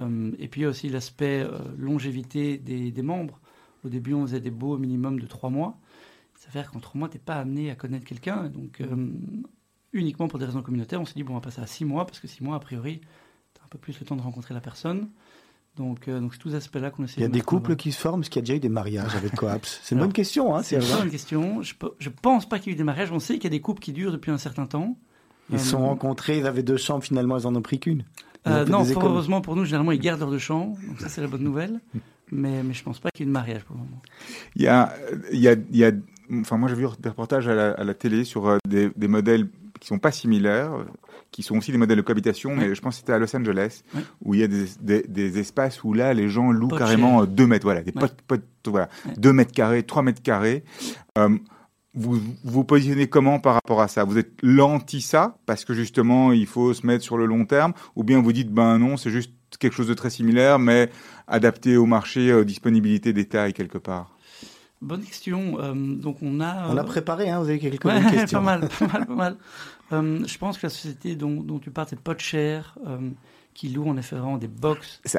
Euh, 0.00 0.32
et 0.38 0.48
puis 0.48 0.66
aussi 0.66 0.88
l'aspect 0.88 1.40
euh, 1.40 1.58
longévité 1.76 2.58
des, 2.58 3.02
membres. 3.02 3.40
Au 3.84 3.88
début, 3.88 4.14
on 4.14 4.22
faisait 4.22 4.40
des 4.40 4.50
beaux 4.50 4.74
au 4.74 4.78
minimum 4.78 5.20
de 5.20 5.26
3 5.26 5.50
mois. 5.50 5.78
Ça 6.34 6.48
veut 6.48 6.60
dire 6.60 6.70
qu'en 6.70 6.80
3 6.80 6.98
mois, 6.98 7.08
tu 7.08 7.16
n'es 7.16 7.22
pas 7.22 7.36
amené 7.36 7.70
à 7.70 7.74
connaître 7.74 8.06
quelqu'un. 8.06 8.48
Donc, 8.48 8.82
uniquement 9.92 10.26
pour 10.26 10.38
des 10.38 10.46
raisons 10.46 10.62
communautaires, 10.62 11.00
on 11.00 11.04
s'est 11.04 11.14
dit, 11.14 11.22
bon, 11.22 11.32
on 11.32 11.36
va 11.36 11.42
passer 11.42 11.60
à 11.60 11.66
6 11.66 11.84
mois, 11.84 12.06
parce 12.06 12.18
que 12.18 12.26
6 12.26 12.42
mois, 12.42 12.56
a 12.56 12.60
priori, 12.60 13.00
tu 13.54 13.60
as 13.60 13.64
un 13.64 13.68
peu 13.68 13.78
plus 13.78 13.98
le 14.00 14.06
temps 14.06 14.16
de 14.16 14.22
rencontrer 14.22 14.54
la 14.54 14.60
personne. 14.60 15.10
Donc, 15.76 16.08
euh, 16.08 16.20
donc 16.20 16.34
c'est 16.34 16.40
tous 16.40 16.50
ces 16.50 16.56
aspects-là 16.56 16.90
qu'on 16.90 17.04
essaie 17.04 17.14
Il 17.18 17.22
y 17.22 17.24
a 17.24 17.28
de 17.28 17.32
des 17.32 17.40
couples 17.40 17.76
qui 17.76 17.92
se 17.92 18.00
forment, 18.00 18.20
est-ce 18.20 18.30
qu'il 18.30 18.40
y 18.40 18.44
a 18.44 18.46
déjà 18.46 18.56
eu 18.56 18.60
des 18.60 18.68
mariages 18.68 19.14
avec 19.16 19.34
Coaps 19.34 19.80
C'est 19.82 19.94
une 19.94 19.98
Alors, 19.98 20.08
bonne 20.08 20.12
question, 20.12 20.54
hein, 20.56 20.62
C'est 20.62 20.76
une 20.76 20.82
bonne 20.98 21.10
question. 21.10 21.62
Je, 21.62 21.74
pe- 21.74 21.94
je 21.98 22.08
pense 22.10 22.48
pas 22.48 22.58
qu'il 22.58 22.68
y 22.68 22.70
ait 22.72 22.74
eu 22.74 22.78
des 22.78 22.84
mariages. 22.84 23.12
On 23.12 23.18
sait 23.20 23.34
qu'il 23.34 23.44
y 23.44 23.46
a 23.46 23.50
des 23.50 23.60
couples 23.60 23.80
qui 23.80 23.92
durent 23.92 24.12
depuis 24.12 24.30
un 24.30 24.38
certain 24.38 24.66
temps. 24.66 24.96
Ils 25.52 25.58
se 25.58 25.66
sont 25.70 25.82
Euh, 25.82 25.86
rencontrés, 25.86 26.38
ils 26.38 26.46
avaient 26.46 26.62
deux 26.62 26.76
chambres, 26.76 27.02
finalement 27.04 27.36
ils 27.38 27.46
en 27.46 27.54
ont 27.56 27.62
pris 27.62 27.78
qu'une. 27.80 28.04
Euh, 28.46 28.64
non, 28.66 28.84
heureusement 28.84 29.40
pour 29.40 29.54
nous, 29.56 29.64
généralement, 29.64 29.92
ils 29.92 30.00
gardent 30.00 30.20
leurs 30.20 30.30
deux 30.30 30.38
chambres. 30.38 30.76
Donc 30.86 31.00
ça, 31.00 31.08
c'est 31.08 31.20
la 31.20 31.26
bonne 31.28 31.42
nouvelle. 31.42 31.80
Mais, 32.32 32.62
mais 32.62 32.72
je 32.74 32.82
pense 32.84 33.00
pas 33.00 33.10
qu'il 33.10 33.20
y 33.20 33.22
ait 33.22 33.26
eu 33.26 33.28
de 33.28 33.32
mariage 33.32 33.64
pour 33.64 33.74
le 33.76 33.82
moment. 33.82 34.00
Il 34.56 34.62
y 34.62 34.68
a, 34.68 34.92
il 35.32 35.40
y 35.40 35.48
a, 35.48 35.52
il 35.52 35.76
y 35.76 35.84
a, 35.84 35.90
enfin, 36.40 36.56
moi 36.56 36.68
j'ai 36.68 36.76
vu 36.76 36.86
des 37.00 37.08
reportages 37.08 37.48
à 37.48 37.54
la, 37.54 37.70
à 37.72 37.82
la 37.84 37.94
télé 37.94 38.24
sur 38.24 38.46
euh, 38.48 38.58
des, 38.68 38.90
des 38.96 39.08
modèles 39.08 39.48
qui 39.80 39.88
sont 39.88 39.98
pas 39.98 40.12
similaires, 40.12 40.72
qui 41.30 41.42
sont 41.42 41.56
aussi 41.56 41.72
des 41.72 41.78
modèles 41.78 41.96
de 41.96 42.02
cohabitation, 42.02 42.54
mais 42.54 42.74
je 42.74 42.80
pense 42.80 42.94
que 42.96 43.00
c'était 43.00 43.12
à 43.14 43.18
Los 43.18 43.34
Angeles, 43.34 43.82
où 44.22 44.34
il 44.34 44.40
y 44.40 44.42
a 44.42 44.46
des, 44.48 44.66
des, 44.80 45.02
des 45.08 45.38
espaces 45.38 45.82
où 45.82 45.92
là 45.94 46.12
les 46.14 46.28
gens 46.28 46.52
louent 46.52 46.68
carrément 46.68 47.18
cher. 47.20 47.22
euh, 47.22 47.26
deux 47.26 47.46
mètres, 47.46 47.64
voilà, 47.64 47.82
des 47.82 47.92
Ouais. 47.94 48.00
potes, 48.00 48.20
potes, 48.26 48.44
voilà, 48.66 48.88
Ouais. 49.06 49.14
deux 49.16 49.32
mètres 49.32 49.52
carrés, 49.52 49.82
trois 49.82 50.02
mètres 50.02 50.22
carrés. 50.22 50.64
Euh, 51.18 51.30
vous 51.94 52.20
vous 52.44 52.62
positionnez 52.64 53.08
comment 53.08 53.40
par 53.40 53.54
rapport 53.54 53.80
à 53.80 53.88
ça? 53.88 54.04
Vous 54.04 54.16
êtes 54.18 54.32
l'anti 54.42 55.00
ça 55.00 55.38
parce 55.46 55.64
que 55.64 55.74
justement 55.74 56.30
il 56.32 56.46
faut 56.46 56.72
se 56.72 56.86
mettre 56.86 57.02
sur 57.02 57.16
le 57.16 57.26
long 57.26 57.44
terme, 57.46 57.72
ou 57.96 58.04
bien 58.04 58.20
vous 58.20 58.32
dites 58.32 58.52
ben 58.52 58.78
non, 58.78 58.96
c'est 58.96 59.10
juste 59.10 59.32
quelque 59.58 59.72
chose 59.74 59.88
de 59.88 59.94
très 59.94 60.10
similaire, 60.10 60.58
mais 60.60 60.88
adapté 61.26 61.76
au 61.76 61.86
marché, 61.86 62.30
euh, 62.30 62.44
disponibilité 62.44 63.12
des 63.12 63.24
tailles 63.24 63.52
quelque 63.54 63.78
part? 63.78 64.14
Bonne 64.80 65.02
question. 65.02 65.58
Euh, 65.60 65.74
donc 65.74 66.18
on 66.22 66.40
a. 66.40 66.68
On 66.68 66.76
a 66.76 66.80
euh, 66.80 66.84
préparé, 66.84 67.28
hein, 67.28 67.40
vous 67.40 67.48
avez 67.48 67.58
quelques 67.58 67.84
ouais, 67.84 68.00
questions. 68.10 68.38
pas 68.38 68.58
mal, 68.58 68.68
pas 68.78 68.86
mal, 68.86 69.06
pas 69.06 69.14
mal. 69.14 69.36
Euh, 69.92 70.26
je 70.26 70.38
pense 70.38 70.56
que 70.56 70.66
la 70.66 70.70
société 70.70 71.16
dont, 71.16 71.42
dont 71.42 71.58
tu 71.58 71.70
parles, 71.70 71.88
c'est 71.90 72.00
Podshare, 72.00 72.78
euh, 72.86 73.10
qui 73.54 73.68
loue 73.68 73.88
en 73.88 73.96
effet 73.96 74.16
vraiment 74.16 74.38
des 74.38 74.48
box. 74.48 75.00
C'est 75.04 75.18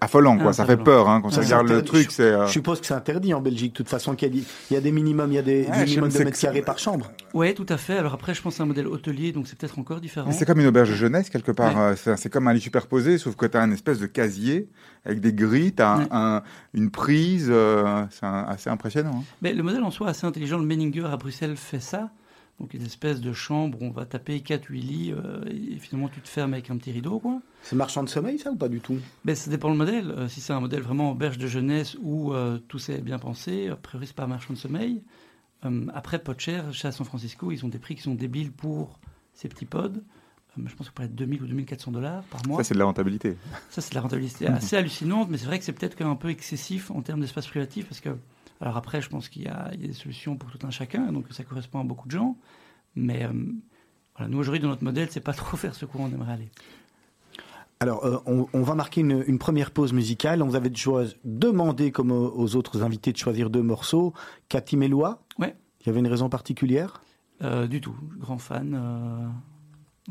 affolant, 0.00 0.38
quoi. 0.38 0.50
Ah, 0.50 0.52
ça 0.52 0.64
fait 0.64 0.72
affolant. 0.72 0.84
peur, 0.84 1.08
hein, 1.10 1.20
quand 1.20 1.36
on 1.36 1.40
regarde 1.40 1.68
le 1.68 1.82
truc. 1.82 2.08
Euh, 2.20 2.46
Je 2.46 2.52
suppose 2.52 2.80
que 2.80 2.86
c'est 2.86 2.94
interdit 2.94 3.34
en 3.34 3.40
Belgique, 3.40 3.72
de 3.72 3.76
toute 3.78 3.88
façon, 3.88 4.14
qu'il 4.14 4.28
y 4.28 4.30
a, 4.30 4.34
des- 4.40 4.46
il 4.70 4.74
y 4.74 4.76
a 4.76 4.80
des 4.80 4.92
minimums, 4.92 5.30
il 5.30 5.34
y 5.34 5.38
a 5.38 5.42
des, 5.42 5.66
minimums 5.84 6.08
de 6.08 6.18
mètres 6.24 6.38
carrés 6.40 6.62
par 6.62 6.78
chambre. 6.78 7.10
Ouais, 7.34 7.52
tout 7.54 7.66
à 7.68 7.76
fait. 7.76 7.98
Alors 7.98 8.14
après, 8.14 8.32
je 8.34 8.40
pense 8.40 8.54
que 8.54 8.56
c'est 8.58 8.62
un 8.62 8.66
modèle 8.66 8.86
hôtelier, 8.86 9.32
donc 9.32 9.46
c'est 9.48 9.58
peut-être 9.58 9.78
encore 9.78 10.00
différent. 10.00 10.30
c'est 10.32 10.46
comme 10.46 10.60
une 10.60 10.66
auberge 10.66 10.90
de 10.90 10.94
jeunesse, 10.94 11.28
quelque 11.28 11.52
part. 11.52 11.74
Ouais. 11.76 11.94
Euh, 12.06 12.16
C'est, 12.16 12.30
comme 12.30 12.48
un 12.48 12.52
lit 12.54 12.60
superposé, 12.60 13.18
sauf 13.18 13.36
que 13.36 13.46
tu 13.46 13.56
as 13.58 13.62
une 13.62 13.72
espèce 13.72 13.98
de 13.98 14.06
casier 14.06 14.68
avec 15.04 15.20
des 15.20 15.32
grilles, 15.32 15.74
tu 15.74 15.82
as 15.82 15.98
Ouais. 15.98 16.40
une 16.74 16.90
prise. 16.90 17.48
euh, 17.50 18.04
c'est 18.10 18.24
assez 18.26 18.70
impressionnant. 18.70 19.18
hein. 19.20 19.24
Mais 19.42 19.52
le 19.52 19.62
modèle 19.62 19.82
en 19.82 19.90
soi 19.90 20.06
est 20.06 20.10
assez 20.10 20.26
intelligent. 20.26 20.58
Le 20.58 20.64
Menninger 20.66 21.04
à 21.04 21.16
Bruxelles 21.16 21.56
fait 21.56 21.80
ça. 21.80 22.10
Donc 22.62 22.74
une 22.74 22.86
espèce 22.86 23.20
de 23.20 23.32
chambre 23.32 23.82
où 23.82 23.84
on 23.84 23.90
va 23.90 24.06
taper 24.06 24.38
4-8 24.38 24.70
lits 24.70 25.12
euh, 25.12 25.44
et 25.50 25.78
finalement 25.78 26.08
tu 26.08 26.20
te 26.20 26.28
fermes 26.28 26.54
avec 26.54 26.70
un 26.70 26.76
petit 26.76 26.92
rideau. 26.92 27.18
Quoi. 27.18 27.42
C'est 27.62 27.76
marchand 27.76 28.04
de 28.04 28.08
sommeil, 28.08 28.38
ça, 28.38 28.52
ou 28.52 28.56
pas 28.56 28.68
du 28.68 28.80
tout? 28.80 28.98
Ben, 29.24 29.34
ça 29.34 29.50
dépend 29.50 29.68
le 29.68 29.76
modèle. 29.76 30.10
Euh, 30.10 30.28
si 30.28 30.40
c'est 30.40 30.52
un 30.52 30.60
modèle 30.60 30.82
vraiment 30.82 31.10
auberge 31.10 31.38
de 31.38 31.48
jeunesse 31.48 31.96
où 32.00 32.32
euh, 32.32 32.58
tout 32.68 32.78
s'est 32.78 33.00
bien 33.00 33.18
pensé, 33.18 33.68
a 33.68 33.76
priori 33.76 34.06
c'est 34.06 34.16
pas 34.16 34.24
un 34.24 34.28
marchand 34.28 34.54
de 34.54 34.58
sommeil. 34.58 35.02
Euh, 35.64 35.86
après, 35.94 36.18
pas 36.18 36.34
de 36.34 36.40
cher, 36.40 36.72
chez 36.72 36.90
San 36.92 37.06
Francisco, 37.06 37.52
ils 37.52 37.64
ont 37.64 37.68
des 37.68 37.78
prix 37.78 37.94
qui 37.94 38.02
sont 38.02 38.14
débiles 38.14 38.52
pour 38.52 38.98
ces 39.34 39.48
petits 39.48 39.66
pods. 39.66 40.00
Je 40.56 40.74
pense 40.74 40.88
que 40.90 40.94
peut 40.94 41.04
être 41.04 41.14
2000 41.14 41.42
ou 41.42 41.46
2400 41.46 41.92
dollars 41.92 42.22
par 42.24 42.46
mois. 42.46 42.58
Ça, 42.58 42.64
c'est 42.64 42.74
de 42.74 42.78
la 42.78 42.84
rentabilité. 42.84 43.36
Ça, 43.70 43.80
c'est 43.80 43.90
de 43.90 43.94
la 43.94 44.02
rentabilité 44.02 44.46
assez 44.46 44.76
hallucinante, 44.76 45.30
mais 45.30 45.38
c'est 45.38 45.46
vrai 45.46 45.58
que 45.58 45.64
c'est 45.64 45.72
peut-être 45.72 45.96
quand 45.96 46.04
même 46.04 46.12
un 46.12 46.16
peu 46.16 46.28
excessif 46.28 46.90
en 46.90 47.00
termes 47.00 47.20
d'espace 47.20 47.46
privatif, 47.46 47.86
parce 47.86 48.00
que, 48.00 48.10
alors 48.62 48.76
après, 48.76 49.00
je 49.00 49.08
pense 49.08 49.28
qu'il 49.28 49.42
y, 49.42 49.48
a 49.48 49.70
il 49.74 49.80
y 49.80 49.84
a 49.84 49.88
des 49.88 49.92
solutions 49.92 50.36
pour 50.36 50.50
tout 50.50 50.64
un 50.64 50.70
chacun, 50.70 51.12
donc 51.12 51.26
ça 51.30 51.42
correspond 51.42 51.80
à 51.80 51.84
beaucoup 51.84 52.06
de 52.06 52.12
gens, 52.12 52.36
mais 52.94 53.24
euh, 53.24 53.32
voilà, 54.16 54.30
nous 54.30 54.38
aujourd'hui, 54.38 54.60
dans 54.60 54.68
notre 54.68 54.84
modèle, 54.84 55.08
c'est 55.10 55.20
pas 55.20 55.32
trop 55.32 55.56
faire 55.56 55.74
ce 55.74 55.84
où 55.84 55.90
on 55.96 56.06
aimerait 56.08 56.32
aller. 56.32 56.50
Alors, 57.80 58.04
euh, 58.06 58.18
on, 58.26 58.46
on 58.52 58.62
va 58.62 58.76
marquer 58.76 59.00
une, 59.00 59.24
une 59.26 59.40
première 59.40 59.72
pause 59.72 59.92
musicale. 59.92 60.40
On 60.40 60.46
vous 60.46 60.54
avait 60.54 60.70
demandé, 61.24 61.90
comme 61.90 62.12
aux, 62.12 62.32
aux 62.36 62.54
autres 62.54 62.84
invités, 62.84 63.10
de 63.10 63.16
choisir 63.16 63.50
deux 63.50 63.62
morceaux. 63.62 64.12
Cathy 64.48 64.76
Mélois 64.76 65.24
Ouais. 65.40 65.56
Il 65.80 65.88
y 65.88 65.90
avait 65.90 65.98
une 65.98 66.06
raison 66.06 66.28
particulière? 66.28 67.02
Euh, 67.42 67.66
du 67.66 67.80
tout, 67.80 67.96
grand 68.18 68.38
fan. 68.38 69.32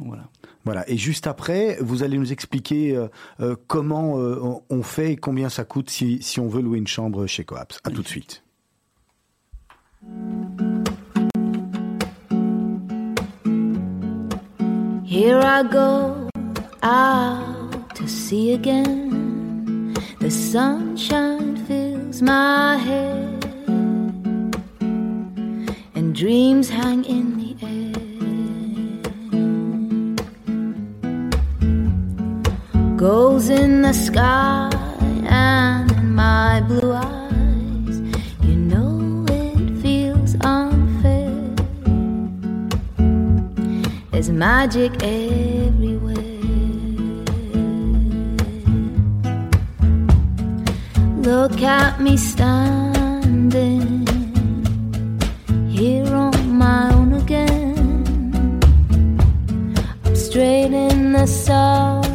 Voilà. 0.05 0.24
Voilà. 0.63 0.89
Et 0.89 0.98
juste 0.98 1.27
après, 1.27 1.77
vous 1.81 2.03
allez 2.03 2.17
nous 2.17 2.31
expliquer 2.31 2.96
euh, 2.96 3.08
euh, 3.39 3.55
comment 3.67 4.20
euh, 4.20 4.60
on, 4.70 4.84
fait 4.84 5.13
et 5.13 5.15
combien 5.15 5.50
ça 5.50 5.63
coûte 5.63 5.89
si, 5.89 6.22
si 6.22 6.39
on 6.39 6.48
veut 6.48 6.62
louer 6.62 6.77
une 6.77 6.88
chambre 6.88 7.25
chez 7.27 7.43
Coaps. 7.43 7.79
À 7.84 7.89
tout 7.89 8.01
de 8.01 8.08
suite. 8.08 8.43
Here 15.05 15.41
I 15.43 15.63
go 15.63 16.29
out 16.84 17.96
to 17.96 18.08
sea 18.08 18.53
again. 18.53 19.93
The 20.20 20.29
sunshine 20.29 21.58
fills 21.67 22.22
my 22.22 22.77
head, 22.77 23.43
and 25.96 26.13
dreams 26.13 26.70
hang 26.70 27.03
in 27.05 27.38
the 27.38 27.65
air. 27.65 27.90
Goals 33.01 33.50
in 33.50 33.81
the 33.81 33.93
sky 33.93 34.70
and 35.25 35.91
in 35.91 36.13
my 36.13 36.62
blue 36.67 36.93
eyes. 36.93 37.98
You 38.43 38.55
know 38.55 39.25
it 39.27 39.81
feels 39.81 40.36
unfair. 40.41 41.34
There's 44.12 44.29
magic 44.29 44.91
everywhere. 45.01 46.15
Look 51.17 51.60
at 51.63 52.00
me 52.00 52.17
standing 52.17 54.05
here 55.72 56.05
on 56.13 56.55
my 56.55 56.93
own 56.93 57.13
again. 57.13 58.60
I'm 60.05 60.15
straight 60.15 60.72
in 60.72 61.13
the 61.13 61.25
sunshine. 61.25 62.11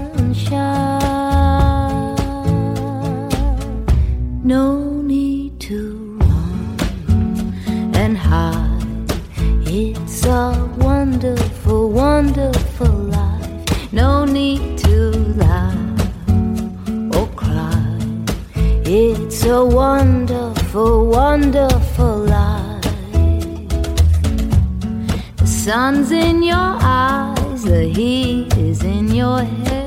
Sun's 25.67 26.13
in 26.13 26.45
your 26.45 26.79
eyes, 26.81 27.65
the 27.65 27.89
heat 27.89 28.57
is 28.57 28.85
in 28.85 29.13
your 29.13 29.43
head. 29.43 29.86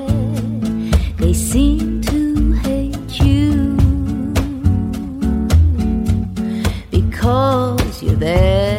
They 1.30 1.36
seem 1.36 2.02
to 2.02 2.54
hate 2.54 3.20
you 3.22 3.76
because 6.90 8.02
you're 8.02 8.16
there. 8.16 8.79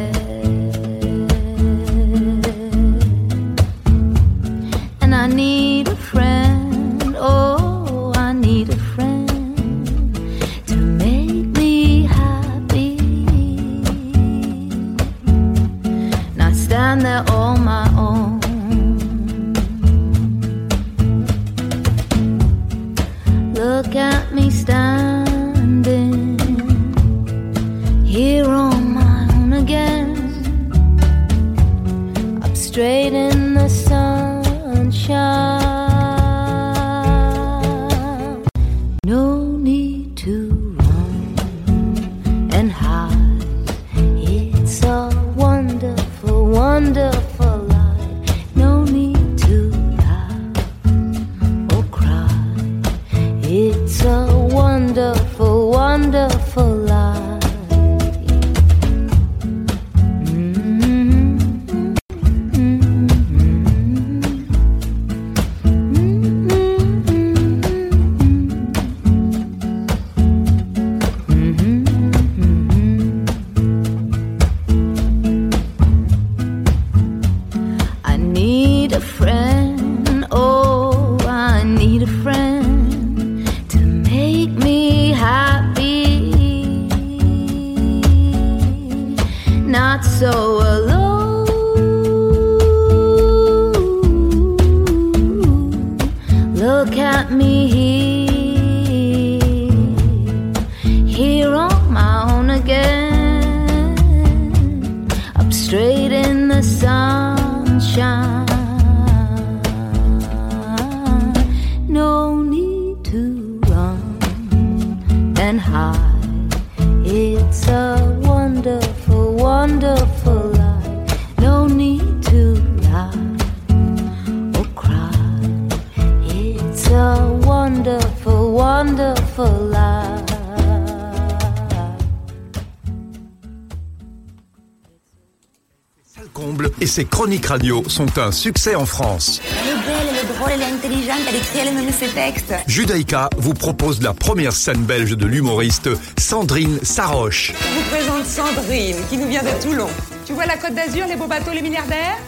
Ses 136.90 137.04
chroniques 137.04 137.46
radio 137.46 137.84
sont 137.86 138.18
un 138.18 138.32
succès 138.32 138.74
en 138.74 138.84
France. 138.84 139.40
Elle 139.44 139.68
est 139.68 139.74
belle, 139.74 140.08
elle 140.10 140.16
est 140.16 140.34
drôle, 140.34 140.50
elle 140.52 140.60
est 140.60 140.64
intelligente, 140.64 141.20
elle 141.28 141.36
écrit 141.36 141.58
elle-même 141.60 141.92
ses 141.92 142.08
textes. 142.08 142.52
Judaïka 142.66 143.30
vous 143.38 143.54
propose 143.54 144.02
la 144.02 144.12
première 144.12 144.52
scène 144.52 144.82
belge 144.82 145.16
de 145.16 145.24
l'humoriste 145.24 145.88
Sandrine 146.18 146.80
Saroche. 146.82 147.52
Je 147.52 147.74
vous 147.74 147.90
présente 147.90 148.26
Sandrine, 148.26 148.96
qui 149.08 149.18
nous 149.18 149.28
vient 149.28 149.44
de 149.44 149.62
Toulon. 149.62 149.86
Tu 150.26 150.32
vois 150.32 150.46
la 150.46 150.56
Côte 150.56 150.74
d'Azur, 150.74 151.06
les 151.06 151.14
beaux 151.14 151.28
bateaux, 151.28 151.52
les 151.54 151.62
milliardaires? 151.62 152.18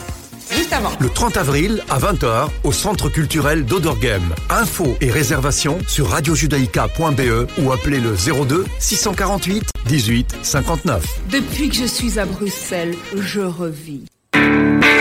Juste 0.56 0.72
avant. 0.72 0.92
Le 1.00 1.08
30 1.08 1.38
avril 1.38 1.82
à 1.90 1.98
20h 1.98 2.48
au 2.62 2.72
Centre 2.72 3.08
culturel 3.08 3.64
d'Odorgem. 3.64 4.22
Infos 4.48 4.96
et 5.00 5.10
réservations 5.10 5.78
sur 5.88 6.10
radiojudaïka.be 6.10 7.48
ou 7.58 7.72
appelez 7.72 7.98
le 7.98 8.14
02 8.14 8.66
648 8.78 9.64
18 9.86 10.36
59. 10.42 11.04
Depuis 11.30 11.68
que 11.68 11.76
je 11.76 11.86
suis 11.86 12.20
à 12.20 12.26
Bruxelles, 12.26 12.94
je 13.16 13.40
revis. 13.40 14.04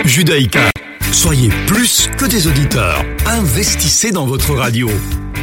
Judaïka, 0.04 0.70
soyez 1.12 1.50
plus 1.66 2.10
que 2.18 2.24
des 2.26 2.46
auditeurs. 2.46 3.02
Investissez 3.26 4.10
dans 4.10 4.26
votre 4.26 4.54
radio. 4.54 4.88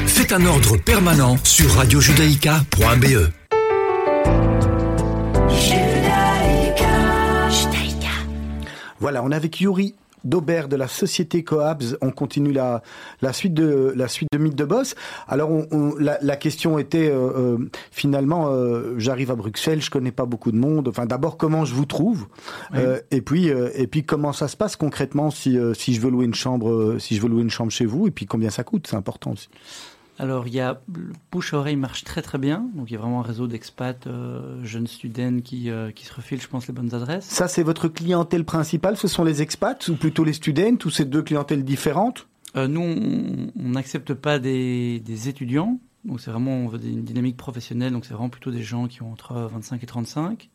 Faites 0.06 0.34
un 0.34 0.46
ordre 0.46 0.78
permanent 0.78 1.38
sur 1.44 1.72
radiojudaïka.be. 1.76 3.30
Voilà, 9.00 9.24
on 9.24 9.32
est 9.32 9.36
avec 9.36 9.62
Yuri 9.62 9.96
d'Aubert 10.24 10.68
de 10.68 10.76
la 10.76 10.88
société 10.88 11.44
Coabs. 11.44 11.98
On 12.02 12.12
continue 12.12 12.52
la, 12.52 12.82
la 13.22 13.34
suite 13.34 13.54
de 13.54 13.94
la 13.96 14.08
suite 14.08 14.30
de 14.32 14.38
Mythe 14.38 14.56
de 14.56 14.66
Boss. 14.66 14.96
Alors 15.28 15.52
on, 15.52 15.68
on- 15.72 15.96
la, 15.98 16.18
la 16.22 16.36
question 16.36 16.80
était 16.80 17.10
euh, 17.10 17.58
euh, 17.58 17.70
finalement, 17.92 18.48
euh, 18.50 18.96
j'arrive 18.98 19.32
à 19.32 19.36
Bruxelles, 19.36 19.82
je 19.82 19.90
connais 19.90 20.12
pas 20.12 20.26
beaucoup 20.26 20.52
de 20.52 20.58
monde. 20.58 20.88
Enfin 20.88 21.06
d'abord 21.06 21.38
comment 21.38 21.66
je 21.66 21.74
vous 21.74 21.86
trouve, 21.86 22.28
Oui. 22.74 22.80
Euh, 22.80 23.00
et 23.12 23.22
puis 23.22 23.50
euh, 23.50 23.70
et 23.76 23.88
puis 23.88 24.04
comment 24.04 24.34
ça 24.34 24.48
se 24.48 24.58
passe 24.58 24.76
concrètement 24.76 25.32
si 25.32 25.58
euh, 25.58 25.74
si 25.74 25.94
je 25.94 26.02
veux 26.02 26.10
louer 26.10 26.26
une 26.26 26.34
chambre 26.36 26.98
si 27.00 27.16
je 27.16 27.22
veux 27.22 27.30
louer 27.30 27.42
une 27.42 27.50
chambre 27.50 27.72
chez 27.72 27.86
vous 27.86 28.08
et 28.08 28.12
puis 28.12 28.26
combien 28.26 28.50
ça 28.50 28.64
coûte, 28.64 28.88
c'est 28.88 28.96
important 28.96 29.32
aussi. 29.32 29.50
Alors, 30.22 30.48
il 30.48 30.54
y 30.54 30.60
a 30.60 30.82
le 30.94 31.14
bouche 31.32 31.54
à 31.54 31.58
oreille 31.60 31.78
marche 31.78 32.04
très 32.04 32.22
très 32.22 32.38
bien. 32.38 32.70
Donc, 32.76 32.90
il 32.92 32.94
y 32.94 32.98
a 32.98 33.00
vraiment 33.00 33.22
un 33.22 33.24
réseau 33.24 33.48
d'expats, 33.48 34.06
euh, 34.08 34.64
jeunes 34.66 34.86
students 34.88 35.40
qui, 35.42 35.70
euh, 35.70 35.92
qui 35.92 36.06
se 36.06 36.14
refilent, 36.14 36.42
je 36.42 36.48
pense, 36.50 36.68
les 36.68 36.74
bonnes 36.74 36.94
adresses. 36.94 37.24
Ça 37.26 37.48
c'est 37.48 37.64
votre 37.64 37.88
clientèle 37.88 38.44
principale, 38.44 38.98
ce 38.98 39.08
sont 39.08 39.24
les 39.24 39.42
expats 39.42 39.88
ou 39.88 39.96
plutôt 39.96 40.26
les 40.26 40.34
students 40.34 40.78
ou 40.86 40.90
ces 40.90 41.06
deux 41.06 41.24
clientèles 41.24 41.64
différentes? 41.64 42.28
Euh, 42.58 42.68
nous, 42.68 42.82
on 42.82 43.70
n'accepte 43.70 44.14
pas 44.14 44.40
des, 44.40 45.00
des 45.00 45.30
étudiants. 45.30 45.80
Donc, 46.04 46.20
c'est 46.20 46.32
vraiment 46.32 46.52
on 46.52 46.68
veut 46.68 46.80
des- 46.80 46.92
une 46.92 47.04
dynamique 47.04 47.38
professionnelle. 47.38 47.94
Donc, 47.94 48.06
c'est 48.06 48.14
vraiment 48.14 48.30
plutôt 48.30 48.52
des 48.52 48.64
gens 48.64 48.88
qui 48.88 49.02
ont 49.02 49.12
entre 49.14 49.36
25 49.36 49.82
et 49.84 49.86
35. 49.86 50.50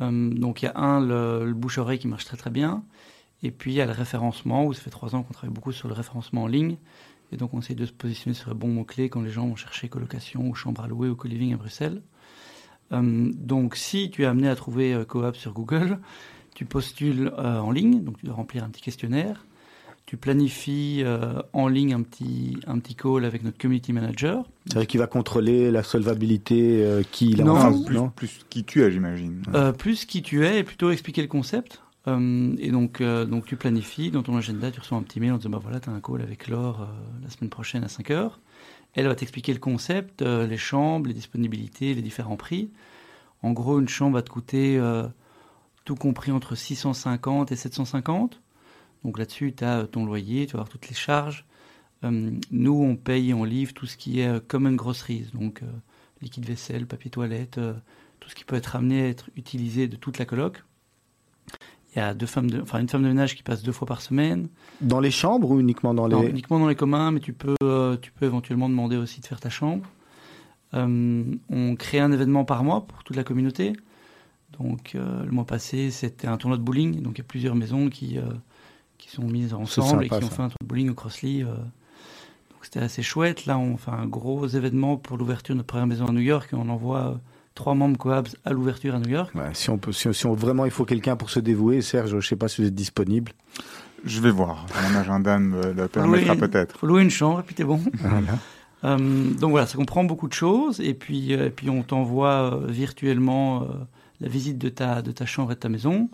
Euh, 0.00 0.30
donc, 0.34 0.62
il 0.62 0.66
y 0.66 0.68
a 0.68 0.76
un, 0.76 1.00
le, 1.00 1.44
le 1.46 1.54
bouche 1.54 1.78
à 1.78 1.82
oreille 1.82 1.98
qui 2.00 2.08
marche 2.08 2.24
très 2.24 2.36
très 2.36 2.50
bien. 2.50 2.82
Et 3.44 3.50
puis, 3.52 3.72
il 3.72 3.74
y 3.76 3.80
a 3.80 3.86
le 3.86 3.92
référencement, 3.92 4.64
où 4.64 4.72
ça 4.72 4.80
fait 4.80 4.90
trois 4.90 5.14
ans 5.14 5.22
qu'on 5.22 5.32
travaille 5.34 5.54
beaucoup 5.54 5.70
sur 5.70 5.86
le 5.86 5.94
référencement 5.94 6.42
en 6.44 6.46
ligne. 6.48 6.76
Et 7.32 7.36
donc, 7.36 7.52
on 7.54 7.60
essaie 7.60 7.74
de 7.74 7.84
se 7.86 7.92
positionner 7.92 8.34
sur 8.34 8.50
les 8.50 8.56
bons 8.56 8.68
mots-clés 8.68 9.08
quand 9.10 9.20
les 9.20 9.30
gens 9.30 9.46
vont 9.46 9.56
chercher 9.56 9.88
colocation 9.88 10.48
ou 10.48 10.54
chambre 10.54 10.82
à 10.82 10.88
louer 10.88 11.08
ou 11.08 11.14
co-living 11.16 11.52
à 11.54 11.56
Bruxelles. 11.56 12.00
Euh, 12.92 13.30
donc, 13.34 13.76
si 13.76 14.10
tu 14.10 14.22
es 14.22 14.26
amené 14.26 14.48
à 14.48 14.56
trouver 14.56 14.94
euh, 14.94 15.04
Coop 15.04 15.36
sur 15.36 15.52
Google, 15.52 15.98
tu 16.54 16.64
postules 16.64 17.32
euh, 17.38 17.58
en 17.58 17.70
ligne, 17.70 18.02
donc 18.02 18.18
tu 18.18 18.26
dois 18.26 18.34
remplir 18.34 18.64
un 18.64 18.68
petit 18.70 18.80
questionnaire. 18.82 19.44
Tu 20.06 20.16
planifies 20.16 21.02
euh, 21.04 21.42
en 21.52 21.68
ligne 21.68 21.92
un 21.92 22.00
petit, 22.00 22.56
un 22.66 22.78
petit 22.78 22.94
call 22.94 23.26
avec 23.26 23.44
notre 23.44 23.58
community 23.58 23.92
manager. 23.92 24.42
C'est 24.64 24.76
vrai 24.76 24.86
qu'il 24.86 24.98
va 25.00 25.06
contrôler 25.06 25.70
la 25.70 25.82
solvabilité, 25.82 26.82
euh, 26.82 27.02
qui 27.12 27.28
il 27.32 27.42
a 27.42 27.44
Non. 27.44 27.56
en 27.56 27.72
face, 27.72 27.84
plus, 27.84 27.94
non? 27.96 28.08
plus 28.08 28.40
qui 28.48 28.64
tu 28.64 28.80
es, 28.82 28.90
j'imagine. 28.90 29.42
Euh, 29.54 29.70
plus 29.72 30.06
qui 30.06 30.22
tu 30.22 30.46
es 30.46 30.60
et 30.60 30.64
plutôt 30.64 30.90
expliquer 30.90 31.20
le 31.20 31.28
concept. 31.28 31.82
Euh, 32.08 32.54
et 32.58 32.70
donc, 32.70 33.00
euh, 33.00 33.24
donc 33.24 33.46
tu 33.46 33.56
planifies 33.56 34.10
dans 34.10 34.22
ton 34.22 34.36
agenda, 34.36 34.70
tu 34.70 34.80
reçois 34.80 34.98
un 34.98 35.02
petit 35.02 35.20
mail 35.20 35.32
en 35.32 35.36
disant 35.36 35.50
bah 35.50 35.60
voilà, 35.60 35.80
tu 35.80 35.90
as 35.90 35.92
un 35.92 36.00
call 36.00 36.22
avec 36.22 36.48
Laure 36.48 36.82
euh, 36.82 36.86
la 37.22 37.30
semaine 37.30 37.50
prochaine 37.50 37.84
à 37.84 37.88
5 37.88 38.10
heures. 38.10 38.40
Elle 38.94 39.06
va 39.06 39.14
t'expliquer 39.14 39.52
le 39.52 39.60
concept, 39.60 40.22
les 40.22 40.56
chambres, 40.56 41.08
les 41.08 41.14
disponibilités, 41.14 41.94
les 41.94 42.02
différents 42.02 42.38
prix. 42.38 42.70
En 43.42 43.52
gros, 43.52 43.78
une 43.78 43.88
chambre 43.88 44.14
va 44.14 44.22
te 44.22 44.30
coûter 44.30 44.80
tout 45.84 45.94
compris 45.94 46.32
entre 46.32 46.56
650 46.56 47.52
et 47.52 47.56
750. 47.56 48.40
Donc 49.04 49.18
là-dessus, 49.18 49.54
tu 49.54 49.62
as 49.62 49.86
ton 49.86 50.06
loyer, 50.06 50.46
tu 50.46 50.54
vas 50.54 50.60
avoir 50.60 50.68
toutes 50.70 50.88
les 50.88 50.94
charges. 50.96 51.44
Nous, 52.02 52.82
on 52.82 52.96
paye 52.96 53.30
et 53.30 53.34
on 53.34 53.44
livre 53.44 53.74
tout 53.74 53.86
ce 53.86 53.96
qui 53.98 54.20
est 54.20 54.48
common 54.48 54.72
groceries, 54.72 55.26
donc 55.34 55.60
liquide 56.22 56.46
vaisselle, 56.46 56.86
papier 56.86 57.10
toilette, 57.10 57.60
tout 58.20 58.30
ce 58.30 58.34
qui 58.34 58.44
peut 58.44 58.56
être 58.56 58.74
amené 58.74 59.02
à 59.02 59.08
être 59.08 59.28
utilisé 59.36 59.86
de 59.86 59.96
toute 59.96 60.18
la 60.18 60.24
coloc. 60.24 60.64
Il 61.94 61.98
y 61.98 62.02
a 62.02 62.12
deux 62.12 62.26
femmes 62.26 62.50
de, 62.50 62.60
enfin 62.60 62.80
une 62.80 62.88
femme 62.88 63.02
de 63.02 63.08
ménage 63.08 63.34
qui 63.34 63.42
passe 63.42 63.62
deux 63.62 63.72
fois 63.72 63.86
par 63.86 64.02
semaine. 64.02 64.48
Dans 64.80 65.00
les 65.00 65.10
chambres 65.10 65.50
ou 65.50 65.58
uniquement 65.58 65.94
dans 65.94 66.06
les... 66.06 66.14
Non, 66.14 66.22
uniquement 66.22 66.58
dans 66.58 66.68
les 66.68 66.74
communs, 66.74 67.10
mais 67.10 67.20
tu 67.20 67.32
peux, 67.32 67.54
euh, 67.62 67.96
tu 67.96 68.12
peux 68.12 68.26
éventuellement 68.26 68.68
demander 68.68 68.96
aussi 68.96 69.20
de 69.20 69.26
faire 69.26 69.40
ta 69.40 69.48
chambre. 69.48 69.86
Euh, 70.74 71.24
on 71.48 71.76
crée 71.76 71.98
un 71.98 72.12
événement 72.12 72.44
par 72.44 72.62
mois 72.62 72.86
pour 72.86 73.04
toute 73.04 73.16
la 73.16 73.24
communauté. 73.24 73.72
Donc 74.58 74.94
euh, 74.94 75.24
le 75.24 75.30
mois 75.30 75.46
passé, 75.46 75.90
c'était 75.90 76.26
un 76.26 76.36
tournoi 76.36 76.58
de 76.58 76.62
bowling. 76.62 77.00
Donc 77.00 77.14
il 77.14 77.18
y 77.18 77.22
a 77.22 77.24
plusieurs 77.24 77.54
maisons 77.54 77.88
qui, 77.88 78.18
qui 78.98 79.10
sont 79.10 79.24
mises 79.24 79.54
ensemble 79.54 80.04
et 80.04 80.08
qui 80.08 80.14
ont 80.14 80.20
ça. 80.20 80.26
fait 80.28 80.42
un 80.42 80.48
tournoi 80.48 80.56
de 80.60 80.66
bowling 80.66 80.90
au 80.90 80.94
Crossley. 80.94 81.40
donc 81.40 82.60
c'était 82.60 82.80
assez 82.80 83.02
chouette. 83.02 83.46
Là, 83.46 83.58
on 83.58 83.78
fait 83.78 83.92
un 83.92 84.06
gros 84.06 84.46
événement 84.46 84.98
pour 84.98 85.16
l'ouverture 85.16 85.54
de 85.54 85.58
notre 85.58 85.68
première 85.68 85.86
maison 85.86 86.06
à 86.06 86.12
New 86.12 86.20
York 86.20 86.50
et 86.52 86.56
on 86.56 86.68
envoie 86.68 87.18
trois 87.58 87.74
membres 87.74 87.98
Coabs 87.98 88.28
à 88.44 88.52
l'ouverture 88.52 88.94
à 88.94 89.00
New 89.00 89.10
York. 89.10 89.34
Ouais, 89.34 89.50
si 89.52 89.68
on 89.68 89.78
peut, 89.78 89.90
si, 89.92 90.14
si 90.14 90.26
on, 90.26 90.32
vraiment 90.32 90.64
il 90.64 90.70
faut 90.70 90.84
quelqu'un 90.84 91.16
pour 91.16 91.28
se 91.28 91.40
dévouer, 91.40 91.82
Serge, 91.82 92.20
je 92.20 92.26
sais 92.26 92.36
pas 92.36 92.46
si 92.46 92.62
vous 92.62 92.68
êtes 92.68 92.74
disponible. 92.74 93.32
Je 94.04 94.20
vais 94.20 94.30
voir. 94.30 94.64
Mon 94.88 94.96
agenda 94.96 95.38
me 95.40 95.72
le 95.72 95.88
permettra 95.88 96.36
peut-être. 96.36 96.78
faut 96.78 96.86
louer 96.86 97.02
une 97.02 97.10
chambre 97.10 97.40
et 97.40 97.42
puis 97.42 97.56
t'es 97.56 97.64
bon. 97.64 97.80
Voilà. 97.94 98.38
Euh, 98.84 99.34
donc 99.34 99.50
voilà, 99.50 99.66
ça 99.66 99.76
comprend 99.76 100.04
beaucoup 100.04 100.28
de 100.28 100.32
choses 100.32 100.80
et 100.80 100.94
puis, 100.94 101.34
euh, 101.34 101.46
et 101.46 101.50
puis 101.50 101.68
on 101.68 101.82
t'envoie 101.82 102.54
euh, 102.54 102.66
virtuellement 102.68 103.64
euh, 103.64 103.66
la 104.20 104.28
visite 104.28 104.56
de 104.56 104.68
ta, 104.68 105.02
de 105.02 105.10
ta 105.10 105.26
chambre 105.26 105.50
et 105.50 105.56
de 105.56 105.60
ta 105.60 105.68
maison. 105.68 106.08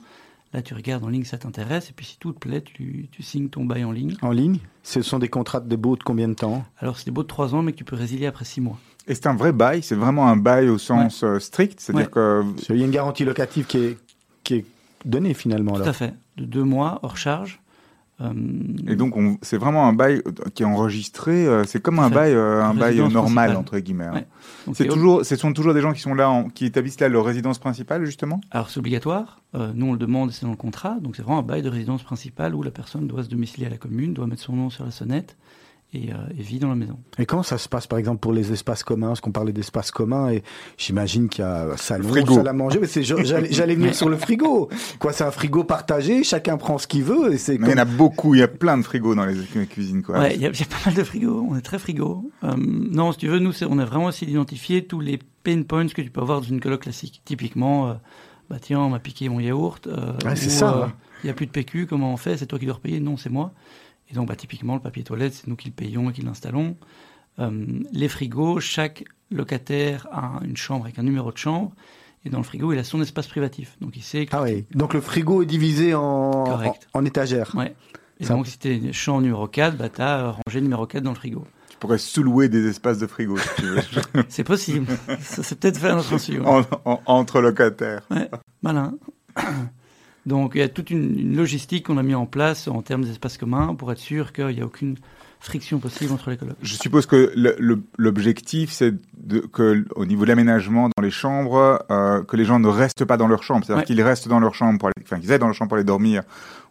Là, 0.55 0.63
tu 0.63 0.73
regardes 0.73 1.05
en 1.05 1.09
ligne 1.09 1.25
si 1.25 1.29
ça 1.29 1.37
t'intéresse 1.37 1.91
et 1.91 1.93
puis 1.93 2.07
si 2.07 2.17
tout 2.17 2.33
te 2.33 2.39
plaît, 2.39 2.63
tu, 2.63 3.09
tu 3.13 3.23
signes 3.23 3.51
ton 3.51 3.67
bail 3.67 3.85
en 3.85 3.93
ligne. 3.93 4.17
En 4.23 4.31
ligne? 4.31 4.61
Ce 4.83 5.03
sont 5.03 5.19
des 5.19 5.29
contrats 5.29 5.61
de 5.61 5.77
beaux 5.77 5.97
de 5.97 6.03
combien 6.03 6.27
de 6.29 6.33
temps? 6.33 6.65
Alors 6.79 6.97
c'est 6.97 7.05
des 7.05 7.11
baux 7.11 7.23
de 7.23 7.29
3 7.29 7.55
ans 7.55 7.63
mais 7.63 7.73
que 7.73 7.77
tu 7.77 7.85
peux 7.85 7.97
résilier 7.97 8.25
après 8.25 8.47
6 8.47 8.63
mois. 8.63 8.79
Et 9.07 9.15
c'est 9.15 9.27
un 9.27 9.35
vrai 9.35 9.53
bail, 9.53 9.83
c'est 9.83 9.95
vraiment 9.97 10.29
un 10.29 10.37
bail 10.37 10.69
au 10.69 10.79
sens 10.79 11.23
euh, 11.25 11.39
strict, 11.39 11.79
c'est-à-dire 11.81 12.07
Ouais. 12.07 12.11
que 12.13 12.43
Il 12.71 12.77
y 12.79 12.83
a 12.83 12.87
une 12.87 12.91
garantie 12.91 13.25
locative 13.25 13.67
qui 13.67 13.79
est, 13.79 13.99
qui 14.45 14.55
est 14.55 14.65
donnée 15.05 15.35
finalement. 15.35 15.73
Tout 15.73 15.83
Alors. 15.83 15.89
à 15.89 15.93
fait, 15.93 16.15
de 16.39 16.45
2 16.45 16.63
mois 16.65 17.01
hors 17.03 17.17
charge. 17.19 17.61
Euh, 18.21 18.31
et 18.87 18.95
donc 18.95 19.17
on- 19.17 19.39
c'est 19.43 19.57
vraiment 19.57 19.89
un 19.89 19.93
bail 19.93 20.23
qui 20.55 20.63
est 20.63 20.67
enregistré, 20.67 21.47
euh, 21.49 21.65
c'est 21.65 21.83
comme 21.83 21.99
un 21.99 22.09
fait. 22.09 22.15
bail, 22.15 22.33
euh, 22.33 22.63
un 22.63 22.73
bail 22.73 22.99
normal 22.99 23.11
principale. 23.51 23.57
entre 23.57 23.79
guillemets. 23.81 24.05
hein. 24.05 24.23
Ouais. 24.69 24.73
C'est 24.75 24.87
toujours, 24.87 25.25
ce 25.27 25.35
sont 25.35 25.53
toujours 25.53 25.75
des 25.75 25.81
gens 25.81 25.93
qui 25.93 26.01
sont 26.01 26.15
là, 26.15 26.31
en- 26.31 26.49
qui 26.49 26.65
établissent 26.65 27.01
là 27.01 27.09
leur 27.09 27.25
résidence 27.25 27.59
principale 27.59 28.05
justement? 28.05 28.41
Alors 28.53 28.71
c'est 28.71 28.79
obligatoire, 28.79 29.41
Euh, 29.57 29.73
nous 29.75 29.87
on 29.87 29.93
le 29.93 29.99
demande, 29.99 30.31
c'est 30.33 30.45
dans 30.47 30.51
le 30.53 30.57
contrat, 30.57 30.97
donc 31.01 31.15
c'est 31.17 31.23
vraiment 31.23 31.41
un 31.41 31.43
bail 31.43 31.63
de 31.63 31.69
résidence 31.69 32.03
principale 32.05 32.55
où 32.55 32.63
la 32.63 32.71
personne 32.71 33.07
doit 33.09 33.23
se 33.25 33.29
domicilier 33.29 33.67
à 33.67 33.71
la 33.71 33.77
commune, 33.79 34.15
doit 34.15 34.27
mettre 34.29 34.43
son 34.43 34.55
nom 34.55 34.71
sur 34.71 34.85
la 34.85 34.91
sonnette 34.93 35.37
et, 35.95 36.13
euh, 36.13 36.17
et 36.39 36.43
vit 36.43 36.59
dans 36.59 36.69
la 36.69 36.75
maison. 36.75 36.99
Et 37.19 37.25
comment 37.27 37.43
ça 37.43 37.57
se 37.57 37.69
passe 37.69 37.87
par 37.87 37.99
exemple 37.99 38.19
pour 38.21 38.33
les 38.33 38.53
espaces 38.53 38.83
communs? 38.83 39.09
Parce 39.09 39.21
qu'on 39.21 39.33
parlait 39.33 39.53
d'espaces 39.53 39.91
communs? 39.91 40.31
Et 40.31 40.43
j'imagine 40.77 41.29
qu'il 41.29 41.43
y 41.45 41.47
a 41.47 41.77
salon, 41.77 42.09
Frigo. 42.09 42.35
salle 42.35 42.49
à 42.49 42.53
manger. 42.53 42.79
Mais 42.81 42.87
c'est, 42.87 43.03
j'allais, 43.03 43.53
j'allais 43.53 43.75
venir 43.75 43.95
sur 43.95 44.09
le 44.09 44.17
frigo. 44.17 44.69
Quoi, 44.99 45.13
c'est 45.13 45.25
un 45.25 45.31
frigo 45.31 45.65
partagé, 45.65 46.25
chacun 46.25 46.57
prend 46.57 46.79
ce 46.79 46.87
qu'il 46.87 47.05
veut 47.05 47.33
et 47.33 47.39
c'est 47.39 47.59
Mais 47.59 47.69
il 47.69 47.71
y 47.71 47.75
en 47.75 47.79
a 47.79 47.85
beaucoup, 47.85 48.35
il 48.35 48.41
y 48.41 48.43
a 48.43 48.49
plein 48.49 48.77
de 48.79 48.83
frigos 48.83 49.15
dans 49.15 49.25
les 49.25 49.35
cu- 49.45 49.67
cuisines 49.67 50.03
quoi. 50.03 50.19
Ouais, 50.19 50.35
il 50.35 50.41
y, 50.41 50.47
a 50.47 50.51
il 50.51 50.59
y 50.59 50.63
a 50.63 50.67
pas 50.67 50.79
mal 50.87 50.95
de 50.95 51.05
frigos, 51.05 51.47
on 51.49 51.57
est 51.57 51.63
très 51.63 51.79
frigo. 51.79 52.31
Euh, 52.43 52.55
non, 52.57 53.13
si 53.13 53.19
tu 53.19 53.29
veux, 53.29 53.39
nous, 53.39 53.53
c'est- 53.53 53.67
on 53.67 53.79
a 53.79 53.85
vraiment 53.85 54.09
essayé 54.09 54.27
d'identifier 54.31 54.85
tous 54.85 55.01
les 55.01 55.19
pain 55.45 55.63
points 55.63 55.87
que 55.87 56.03
tu 56.03 56.11
peux 56.11 56.21
avoir 56.21 56.41
dans 56.41 56.47
une 56.47 56.61
coloc 56.61 56.83
classique. 56.83 57.21
Typiquement, 57.25 57.89
euh, 57.91 57.95
bah 58.51 58.57
tiens, 58.61 58.81
on 58.81 58.91
m'a 58.91 58.99
piqué 58.99 59.29
mon 59.29 59.41
yaourt. 59.41 59.87
euh, 59.87 60.13
Ouais, 60.25 60.37
c'est 60.37 60.47
ou, 60.47 60.51
ça. 60.51 60.93
Il 61.23 61.27
n'y 61.27 61.31
a 61.31 61.35
plus 61.35 61.47
de 61.47 61.51
PQ, 61.53 61.87
comment 61.87 62.13
on 62.13 62.17
fait? 62.19 62.37
C'est 62.37 62.47
toi 62.47 62.59
qui 62.59 62.67
dois 62.67 62.75
repayer? 62.75 63.01
Non, 63.01 63.17
c'est 63.17 63.31
moi. 63.31 63.53
Et 64.11 64.15
donc, 64.15 64.29
bah, 64.29 64.37
typiquement, 64.37 64.75
le 64.75 64.81
papier 64.81 65.03
toilette, 65.05 65.35
c'est 65.35 65.47
nous 65.49 65.57
qui 65.57 65.69
le 65.69 65.75
payons 65.75 66.11
et 66.11 66.13
qui 66.13 66.23
l'installons. 66.23 66.77
Euh, 67.39 67.67
les 67.93 68.09
frigos, 68.09 68.61
chaque 68.61 69.05
locataire 69.31 70.07
a 70.13 70.41
une 70.45 70.57
chambre 70.57 70.85
avec 70.85 70.99
un 70.99 71.03
numéro 71.03 71.33
de 71.33 71.39
chambre. 71.39 71.73
Et 72.27 72.31
dans 72.31 72.39
le 72.39 72.45
frigo, 72.45 72.73
il 72.73 72.79
a 72.79 72.85
son 72.85 73.03
espace 73.03 73.27
privatif. 73.27 73.77
Donc, 73.81 73.97
il 73.97 74.03
sait 74.03 74.25
que 74.27 74.35
Ah 74.35 74.43
oui. 74.43 74.65
Donc 74.75 74.95
le 74.95 75.01
frigo 75.01 75.43
est 75.43 75.47
divisé 75.47 75.95
en, 75.95 76.31
Correct. 76.45 76.89
en, 76.95 77.01
en 77.01 77.05
étagères. 77.05 77.55
Ouais. 77.55 77.75
Et 78.21 78.27
donc, 78.27 78.47
si 78.47 78.59
tu 78.59 78.69
es 78.69 78.93
chambre 78.93 79.21
numéro 79.23 79.47
4, 79.49 79.77
bah, 79.77 79.89
tu 79.89 80.01
as 80.01 80.31
rangé 80.47 80.61
numéro 80.61 80.87
4 80.87 81.03
dans 81.03 81.11
le 81.11 81.17
frigo. 81.17 81.45
Tu 81.69 81.77
pourrais 81.79 81.99
sous-louer 81.99 82.49
des 82.49 82.67
espaces 82.69 82.99
de 82.99 83.07
frigo 83.07 83.37
si 83.37 83.49
tu 83.57 83.63
veux, 83.67 83.81
C'est 84.29 84.45
possible. 84.45 84.87
Ça, 85.21 85.43
c'est 85.43 85.59
peut-être 85.59 85.77
faire 85.79 85.97
notre 85.97 86.15
ouais. 86.15 86.47
En- 86.47 86.63
en- 86.91 87.01
entre 87.07 87.41
locataires. 87.41 88.07
Malin. 88.63 88.95
Donc, 90.27 90.53
il 90.55 90.59
y 90.59 90.63
a 90.63 90.69
toute 90.69 90.91
une, 90.91 91.19
une 91.19 91.37
logistique 91.37 91.87
qu'on 91.87 91.99
a 91.99 92.03
mis 92.03 92.15
en 92.15 92.27
place 92.27 92.67
en 92.69 92.81
termes 92.83 93.05
d'espace 93.05 93.37
commun 93.39 93.75
pour 93.75 93.93
être 93.93 93.99
sûr 93.99 94.33
qu'il 94.33 94.47
n'y 94.49 94.61
a 94.61 94.65
aucune 94.65 94.97
friction 95.41 95.79
possible 95.79 96.11
entre 96.13 96.31
les 96.31 96.39
colocs. 96.39 96.57
Je 96.63 96.75
suppose 96.75 97.05
que 97.05 97.35
l'objectif, 97.99 98.71
c'est 98.71 98.95
de- 99.19 99.41
que 99.41 99.85
au 99.95 100.07
niveau 100.07 100.23
de 100.25 100.29
l'aménagement 100.29 100.89
dans 100.97 101.03
les 101.03 101.11
chambres, 101.11 101.85
euh, 101.91 102.23
que 102.23 102.37
les 102.37 102.45
gens 102.47 102.59
ne 102.59 102.69
restent 102.69 103.05
pas 103.05 103.17
dans 103.19 103.29
leur 103.29 103.43
chambre, 103.43 103.65
c'est-à-dire 103.65 103.83
Ouais. 103.83 103.85
qu'ils 103.87 104.01
restent 104.03 104.29
dans 104.29 104.41
leur 104.41 104.55
chambre, 104.55 104.79
pour 104.79 104.89
aller- 104.89 104.95
enfin 105.05 105.21
qu'ils 105.21 105.33
aillent 105.33 105.39
dans 105.39 105.47
leur 105.47 105.55
chambre 105.55 105.69
pour 105.69 105.77
aller 105.77 105.85
dormir 105.85 106.23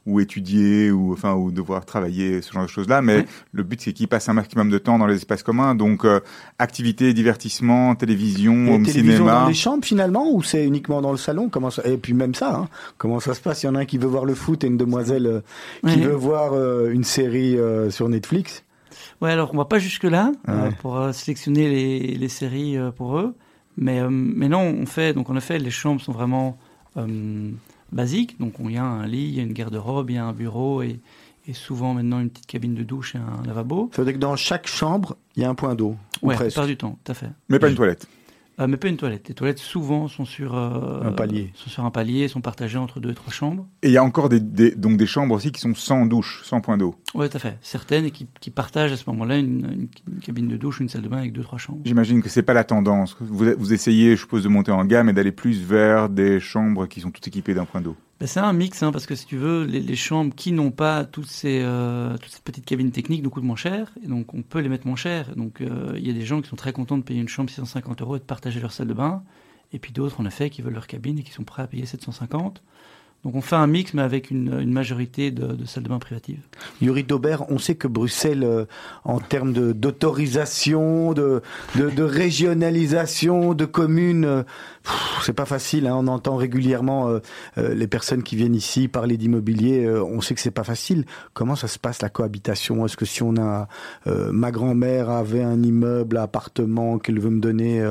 ou 0.05 0.19
étudier 0.19 0.91
ou 0.91 1.13
enfin 1.13 1.33
ou 1.33 1.51
devoir 1.51 1.85
travailler, 1.85 2.41
ce 2.41 2.51
genre 2.51 2.63
de 2.63 2.69
choses-là. 2.69 3.01
Mais 3.01 3.17
Ouais. 3.17 3.25
le 3.53 3.63
but, 3.63 3.79
c'est 3.81 3.93
qu'ils 3.93 4.07
passent 4.09 4.27
un 4.27 4.33
maximum 4.33 4.69
de 4.69 4.77
temps 4.77 4.99
dans 4.99 5.07
les 5.07 5.15
espaces 5.15 5.43
communs, 5.43 5.75
donc 5.75 6.03
euh, 6.03 6.19
activités, 6.59 7.13
divertissement, 7.13 7.95
télévision, 7.95 8.65
Et 8.67 8.71
home 8.73 8.85
télévision 8.85 9.23
cinéma. 9.25 9.41
dans 9.43 9.47
les 9.47 9.53
chambres 9.53 9.85
finalement 9.85 10.29
ou 10.31 10.43
c'est 10.43 10.65
uniquement 10.65 11.01
dans 11.01 11.11
le 11.11 11.17
salon? 11.17 11.47
Comment 11.49 11.69
ça 11.69 11.83
Et 11.87 11.97
puis 11.97 12.13
même 12.13 12.35
ça, 12.35 12.53
hein, 12.55 12.67
comment 12.97 13.19
ça 13.21 13.33
se 13.33 13.39
passe? 13.41 13.63
Il 13.63 13.67
y 13.67 13.69
en 13.69 13.75
a 13.75 13.79
un 13.79 13.85
qui 13.85 13.97
veut 13.97 14.07
voir 14.07 14.25
le 14.25 14.35
foot 14.35 14.63
et 14.63 14.67
une 14.67 14.77
demoiselle 14.77 15.25
euh, 15.27 15.41
qui 15.89 16.01
veut 16.01 16.11
voir 16.15 16.51
euh, 16.53 16.91
une 16.91 17.03
série 17.05 17.57
euh, 17.57 17.89
sur 17.89 18.09
Netflix. 18.09 18.63
Ouais, 19.21 19.31
alors 19.31 19.51
on 19.53 19.57
va 19.57 19.65
pas 19.65 19.79
jusque-là 19.79 20.33
euh, 20.49 20.65
Ouais. 20.69 20.75
pour 20.81 20.97
euh, 20.97 21.13
sélectionner 21.13 21.69
les, 21.69 21.99
les 22.15 22.27
séries 22.29 22.77
euh, 22.77 22.91
pour 22.91 23.17
eux. 23.17 23.33
Mais, 23.77 24.01
euh, 24.01 24.09
mais 24.11 24.49
non, 24.49 24.59
on 24.61 24.85
fait, 24.85 25.13
donc 25.13 25.29
en 25.29 25.37
effet, 25.37 25.57
les 25.59 25.71
chambres 25.71 26.01
sont 26.01 26.11
vraiment 26.11 26.57
basiques. 27.93 28.39
Donc 28.39 28.53
il 28.59 28.71
y 28.71 28.77
a 28.77 28.83
un 28.85 29.05
lit, 29.07 29.23
il 29.29 29.35
y 29.35 29.39
a 29.39 29.43
une 29.43 29.53
garde-robe, 29.53 30.09
il 30.09 30.15
y 30.15 30.19
a 30.19 30.25
un 30.25 30.33
bureau 30.33 30.81
et, 30.81 30.99
et 31.47 31.53
souvent 31.53 31.93
maintenant 31.93 32.19
une 32.19 32.29
petite 32.29 32.47
cabine 32.47 32.73
de 32.75 32.83
douche 32.83 33.15
et 33.15 33.19
un 33.19 33.45
lavabo. 33.45 33.89
Ça 33.95 34.01
veut 34.01 34.05
dire 34.05 34.15
que 34.15 34.19
dans 34.19 34.35
chaque 34.35 34.67
chambre, 34.67 35.15
il 35.35 35.43
y 35.43 35.45
a 35.45 35.49
un 35.49 35.55
point 35.55 35.75
d'eau. 35.75 35.95
ou 36.21 36.27
Ouais, 36.27 36.33
la 36.33 36.39
presque. 36.39 36.55
plupart 36.55 36.67
du 36.67 36.77
temps, 36.77 36.97
tout 37.03 37.11
à 37.11 37.15
fait. 37.15 37.29
Mais 37.49 37.59
pas 37.59 37.69
une 37.69 37.75
toilette. 37.75 38.07
Euh, 38.59 38.67
mais 38.67 38.77
pas 38.77 38.87
une 38.87 38.97
toilette. 38.97 39.27
Les 39.29 39.33
toilettes 39.33 39.57
souvent 39.59 40.07
sont 40.07 40.25
sur 40.25 40.55
euh, 40.55 41.01
Un 41.03 41.11
palier. 41.11 41.51
Sont 41.55 41.69
sur 41.71 41.85
un 41.85 41.91
palier, 41.91 42.27
sont 42.27 42.41
partagées 42.41 42.77
entre 42.77 42.99
deux 42.99 43.11
et 43.11 43.15
trois 43.15 43.33
chambres. 43.33 43.65
Et 43.81 43.87
il 43.87 43.93
y 43.93 43.97
a 43.97 44.03
encore 44.03 44.29
des, 44.29 44.39
des- 44.39 44.75
donc 44.75 44.97
des 44.97 45.07
chambres 45.07 45.33
aussi 45.35 45.51
qui 45.51 45.59
sont 45.59 45.73
sans 45.73 46.05
douche, 46.05 46.41
sans 46.43 46.61
point 46.61 46.77
d'eau. 46.77 46.93
Oui, 47.15 47.27
tout 47.29 47.37
à 47.37 47.39
fait. 47.39 47.57
Certaines 47.61 48.11
qui, 48.11 48.27
qui 48.39 48.51
partagent 48.51 48.91
à 48.91 48.97
ce 48.97 49.09
moment-là 49.09 49.37
une, 49.37 49.47
une- 49.71 49.87
une 50.13 50.19
cabine 50.21 50.47
de 50.47 50.57
douche, 50.57 50.79
une 50.81 50.89
salle 50.89 51.01
de 51.01 51.07
bain 51.07 51.17
avec 51.17 51.33
deux 51.33 51.41
trois 51.41 51.57
chambres. 51.57 51.81
J'imagine 51.85 52.21
que 52.21 52.29
c'est 52.29 52.43
pas 52.43 52.53
la 52.53 52.63
tendance. 52.63 53.15
Vous, 53.19 53.45
vous 53.57 53.73
essayez, 53.73 54.15
je 54.15 54.21
suppose, 54.21 54.43
de 54.43 54.49
monter 54.49 54.71
en 54.71 54.85
gamme 54.85 55.09
et 55.09 55.13
d'aller 55.13 55.31
plus 55.31 55.59
vers 55.63 56.07
des 56.09 56.39
chambres 56.39 56.85
qui 56.85 57.01
sont 57.01 57.09
toutes 57.11 57.27
équipées 57.27 57.55
d'un 57.55 57.65
point 57.65 57.81
d'eau. 57.81 57.95
Ben, 58.23 58.27
c'est 58.27 58.39
un 58.39 58.53
mix, 58.53 58.81
hein, 58.81 58.93
parce 58.93 59.05
que 59.05 59.15
si 59.15 59.25
tu 59.25 59.35
veux, 59.35 59.65
les, 59.65 59.95
chambres 59.97 60.33
qui 60.33 60.53
n'ont 60.53 60.71
pas 60.71 61.03
toutes 61.03 61.27
ces, 61.27 61.59
euh, 61.61 62.15
toute 62.15 62.31
cette 62.31 62.43
petite 62.45 62.63
cabine 62.63 62.89
technique 62.89 63.21
nous 63.21 63.29
coûtent 63.29 63.43
moins 63.43 63.57
cher, 63.57 63.91
et 64.01 64.07
donc 64.07 64.33
on 64.33 64.43
peut 64.43 64.59
les 64.59 64.69
mettre 64.69 64.87
moins 64.87 64.95
cher. 64.95 65.35
Donc 65.35 65.59
euh, 65.59 65.91
il 65.97 66.07
y 66.07 66.09
a 66.09 66.13
des 66.13 66.23
gens 66.23 66.41
qui 66.41 66.47
sont 66.47 66.55
très 66.55 66.71
contents 66.71 66.97
de 66.97 67.03
payer 67.03 67.19
une 67.19 67.27
chambre 67.27 67.49
650 67.49 68.01
euros 68.01 68.15
et 68.15 68.19
de 68.19 68.23
partager 68.23 68.61
leur 68.61 68.71
salle 68.71 68.87
de 68.87 68.93
bain, 68.93 69.23
et 69.73 69.79
puis 69.79 69.91
d'autres 69.91 70.21
en 70.21 70.25
effet 70.25 70.49
qui 70.49 70.61
veulent 70.61 70.73
leur 70.73 70.87
cabine 70.87 71.19
et 71.19 71.23
qui 71.23 71.33
sont 71.33 71.43
prêts 71.43 71.63
à 71.63 71.67
payer 71.67 71.85
750. 71.85 72.63
Donc 73.23 73.35
on 73.35 73.41
fait 73.41 73.55
un 73.55 73.67
mix, 73.67 73.93
mais 73.93 74.01
avec 74.01 74.31
une, 74.31 74.69
majorité 74.69 75.31
de, 75.31 75.65
salles 75.65 75.83
de 75.83 75.89
bain 75.89 75.99
privatives. 75.99 76.41
Yuri 76.81 77.03
Daubert, 77.03 77.49
on 77.49 77.57
sait 77.57 77.75
que 77.75 77.87
Bruxelles, 77.87 78.43
euh, 78.43 78.65
en 79.05 79.19
termes 79.19 79.53
d'autorisation, 79.53 81.13
de, 81.13 81.41
régionalisation, 81.75 83.53
de 83.53 83.63
communes, 83.63 84.43
c'est 85.23 85.33
pas 85.33 85.45
facile. 85.45 85.87
hein. 85.87 85.95
on 85.95 86.07
entend 86.07 86.35
régulièrement 86.35 87.07
euh, 87.07 87.19
euh, 87.57 87.73
les 87.73 87.87
personnes 87.87 88.23
qui 88.23 88.35
viennent 88.35 88.55
ici 88.55 88.87
parler 88.87 89.15
d'immobilier. 89.17 89.85
euh, 89.85 90.03
on 90.03 90.19
sait 90.21 90.35
que 90.35 90.41
c'est 90.41 90.51
pas 90.51 90.63
facile. 90.63 91.05
Comment 91.33 91.55
ça 91.55 91.67
se 91.67 91.79
passe 91.79 92.01
la 92.01 92.09
cohabitation? 92.09 92.85
Est-ce 92.85 92.97
que 92.97 93.05
si 93.05 93.23
on 93.23 93.35
a 93.37 93.67
ma 94.05 94.51
grand-mère 94.51 95.09
avait 95.09 95.43
un 95.43 95.61
immeuble, 95.63 96.17
un 96.17 96.23
appartement 96.23 96.99
qu'elle 96.99 97.19
veut 97.19 97.29
me 97.29 97.39
donner 97.39 97.85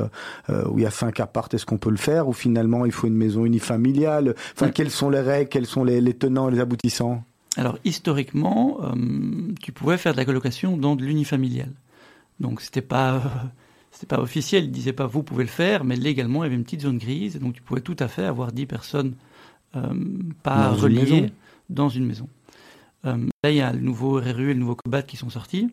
où 0.49 0.77
il 0.77 0.83
y 0.83 0.85
a 0.85 0.91
cinq 0.91 1.19
appartes, 1.19 1.53
est-ce 1.53 1.65
qu'on 1.65 1.77
peut 1.77 1.89
le 1.89 1.97
faire? 1.97 2.27
Ou 2.27 2.33
finalement 2.33 2.85
il 2.85 2.91
faut 2.91 3.07
une 3.07 3.15
maison 3.17 3.45
unifamiliale? 3.45 4.35
Enfin, 4.55 4.67
Mm. 4.67 4.71
quelles 4.71 4.91
sont 4.91 5.09
les 5.09 5.19
règles? 5.21 5.49
Quels 5.49 5.65
sont 5.65 5.83
les, 5.83 5.99
les 6.01 6.13
tenants 6.13 6.49
et 6.49 6.51
les 6.53 6.59
aboutissants? 6.59 7.23
Alors 7.57 7.77
historiquement, 7.83 8.79
tu 9.61 9.71
pouvais 9.71 9.97
faire 9.97 10.13
de 10.13 10.17
la 10.17 10.25
colocation 10.25 10.77
dans 10.77 10.95
de 10.95 11.03
l'unifamilial. 11.03 11.69
Donc 12.39 12.61
c'était 12.61 12.81
pas 12.81 13.21
c'était 14.03 14.15
pas 14.17 14.21
officiel, 14.21 14.65
il 14.65 14.71
disait 14.71 14.91
pas 14.91 15.07
vous 15.07 15.23
pouvez 15.23 15.45
le 15.45 15.49
faire, 15.49 15.85
mais 15.85 15.95
légalement 15.95 16.43
il 16.43 16.47
y 16.47 16.49
avait 16.49 16.55
une 16.55 16.65
petite 16.65 16.81
zone 16.81 16.97
grise, 16.97 17.39
donc 17.39 17.53
tu 17.53 17.61
pouvais 17.61 17.79
tout 17.79 17.95
à 17.99 18.09
fait 18.09 18.25
avoir 18.25 18.51
10 18.51 18.65
personnes 18.65 19.15
euh, 19.77 19.93
pas 20.43 20.69
Dans 20.71 20.75
une 20.75 20.81
reliées 20.83 21.21
maison. 21.21 21.29
dans 21.69 21.89
une 21.89 22.05
maison. 22.05 22.27
Euh, 23.05 23.17
là 23.43 23.51
il 23.51 23.55
y 23.55 23.61
a 23.61 23.71
le 23.71 23.79
nouveau 23.79 24.19
RRU 24.19 24.51
et 24.51 24.53
le 24.53 24.59
nouveau 24.59 24.75
COBAT 24.75 25.03
qui 25.03 25.15
sont 25.15 25.29
sortis, 25.29 25.69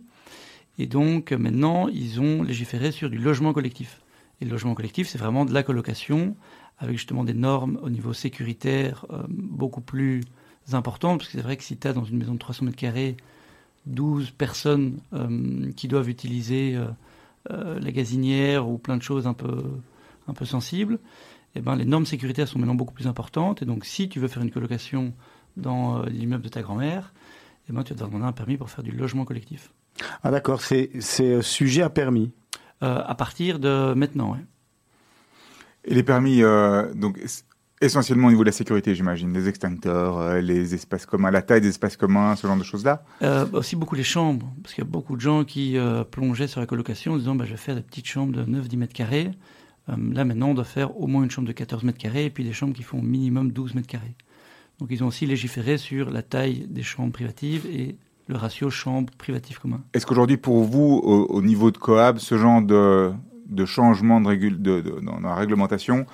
et 0.79 0.87
donc 0.87 1.33
euh, 1.33 1.39
maintenant 1.39 1.89
ils 1.89 2.21
ont 2.21 2.45
légiféré 2.45 2.93
sur 2.93 3.11
du 3.11 3.19
logement 3.19 3.53
collectif. 3.53 4.01
Et 4.41 4.45
le 4.45 4.53
logement 4.53 4.75
collectif 4.75 5.09
c'est 5.09 5.19
vraiment 5.19 5.45
de 5.45 5.53
la 5.53 5.65
colocation 5.65 6.37
avec 6.79 6.97
justement 6.97 7.25
des 7.25 7.35
normes 7.35 7.81
au 7.83 7.91
niveau 7.91 8.13
sécuritaire 8.13 9.07
euh, 9.11 9.23
beaucoup 9.29 9.81
plus 9.81 10.21
importantes, 10.73 11.19
parce 11.19 11.31
que 11.33 11.37
c'est 11.39 11.43
vrai 11.45 11.57
que 11.57 11.65
si 11.65 11.77
tu 11.77 11.89
as 11.89 11.93
dans 11.93 12.05
une 12.05 12.17
maison 12.17 12.35
de 12.35 12.39
300 12.39 12.67
mètres 12.67 12.77
carrés 12.77 13.17
12 13.87 14.31
personnes 14.31 14.99
qui 15.75 15.89
doivent 15.89 16.11
utiliser 16.11 16.79
la 17.49 17.91
gazinière 17.91 18.69
ou 18.69 18.79
plein 18.79 18.97
de 18.97 19.03
choses 19.03 19.27
un 19.27 19.33
peu, 19.33 19.63
un 20.29 20.35
peu 20.35 20.45
sensibles, 20.45 20.99
eh 21.55 21.61
ben, 21.61 21.77
les 21.77 21.85
normes 21.85 22.07
sécuritaires 22.07 22.49
sont 22.49 22.59
maintenant 22.59 22.75
beaucoup 22.75 22.95
plus 22.95 23.07
importantes. 23.07 23.63
Et 23.63 23.65
donc, 23.65 23.85
si 23.85 24.09
tu 24.09 24.21
veux 24.21 24.29
faire 24.29 24.43
une 24.43 24.51
colocation 24.51 25.13
dans 25.57 25.99
euh, 25.99 26.07
l'immeuble 26.07 26.45
de 26.45 26.49
ta 26.49 26.63
grand-mère, 26.63 27.13
eh 27.69 27.73
ben, 27.73 27.83
tu 27.83 27.91
vas 27.91 27.95
devoir 27.95 28.11
demander 28.11 28.29
un 28.29 28.33
permis 28.33 28.57
pour 28.57 28.71
faire 28.71 28.85
du 28.85 28.93
logement 28.93 29.25
collectif. 29.25 29.73
Ah 30.23 30.31
d'accord, 30.31 30.63
c'est 30.63 30.91
c'est 31.01 31.35
euh, 31.35 31.43
sujet 31.43 31.83
à 31.83 31.91
permis. 31.91 32.33
Euh, 32.83 33.03
à 33.05 33.15
partir 33.15 33.59
de 33.59 33.93
maintenant, 33.95 34.33
ouais. 34.33 34.45
Et 35.85 35.95
les 35.95 36.03
permis, 36.03 36.43
euh, 36.43 36.93
donc 36.95 37.21
essentiellement 37.81 38.29
au 38.29 38.31
niveau 38.31 38.43
de 38.43 38.49
la 38.49 38.53
sécurité, 38.53 38.95
j'imagine, 38.95 39.33
les 39.33 39.49
extincteurs, 39.49 40.19
euh, 40.19 40.41
les 40.41 40.75
espaces 40.75 41.07
communs, 41.07 41.31
la 41.31 41.43
taille 41.43 41.61
des 41.61 41.69
espaces 41.69 41.97
communs, 41.97 42.37
ce 42.37 42.47
genre 42.47 42.57
de 42.57 42.63
choses-là. 42.65 43.03
Euh, 43.23 43.47
aussi 43.53 43.77
beaucoup 43.77 43.95
les 43.95 44.03
chambres, 44.03 44.53
parce 44.63 44.75
qu'il 44.75 44.85
y 44.85 44.87
a 44.87 44.91
beaucoup 44.91 45.17
de 45.17 45.21
gens 45.21 45.45
qui 45.45 45.79
euh, 45.79 46.05
plongeaient 46.05 46.47
sur 46.49 46.61
la 46.61 46.67
colocation 46.67 47.13
en 47.15 47.17
disant 47.17 47.35
bah, 47.35 47.45
je 47.47 47.53
vais 47.53 47.57
faire 47.57 47.75
des 47.75 47.81
petites 47.83 48.07
chambres 48.07 48.33
de 48.33 48.45
9-10 48.45 48.77
mètres 48.77 48.93
carrés. 48.93 49.31
Euh, 49.89 49.95
là 50.13 50.25
maintenant 50.25 50.49
on 50.51 50.55
doit 50.55 50.65
faire 50.65 50.99
au 51.01 51.07
moins 51.07 51.23
une 51.25 51.31
chambre 51.31 51.49
de 51.49 51.53
14 51.53 51.85
mètres 51.85 51.99
carrés 51.99 52.27
et 52.27 52.31
puis 52.31 52.45
des 52.45 52.53
chambres 52.53 52.75
qui 52.75 52.83
font 52.83 53.01
minimum 53.01 53.51
12 53.53 53.75
mètres 53.75 53.89
carrés. 53.89 54.15
Donc 54.79 54.89
ils 54.91 55.03
ont 55.03 55.07
aussi 55.09 55.27
légiféré 55.27 55.79
sur 55.79 56.11
la 56.11 56.23
taille 56.23 56.67
des 56.69 56.83
chambres 56.83 57.13
privatives 57.13 57.67
et 57.67 57.97
le 58.29 58.37
ratio 58.37 58.71
chambre 58.71 59.11
privative 59.19 59.59
commun. 59.59 59.81
Est-ce 59.93 60.07
qu'aujourd'hui, 60.07 60.37
pour 60.37 60.63
vous, 60.65 61.01
au, 61.03 61.25
au 61.27 61.43
niveau 61.43 61.71
de 61.71 61.79
Coab, 61.79 62.19
ce 62.19 62.39
genre 62.39 62.63
de, 62.63 63.11
de 63.49 63.65
changement 63.65 64.21
de, 64.21 64.29
régul- 64.29 64.63
de, 64.63 64.81
de- 64.81 65.01
dans 65.05 65.19
la 65.21 65.35
réglementation 65.35 66.07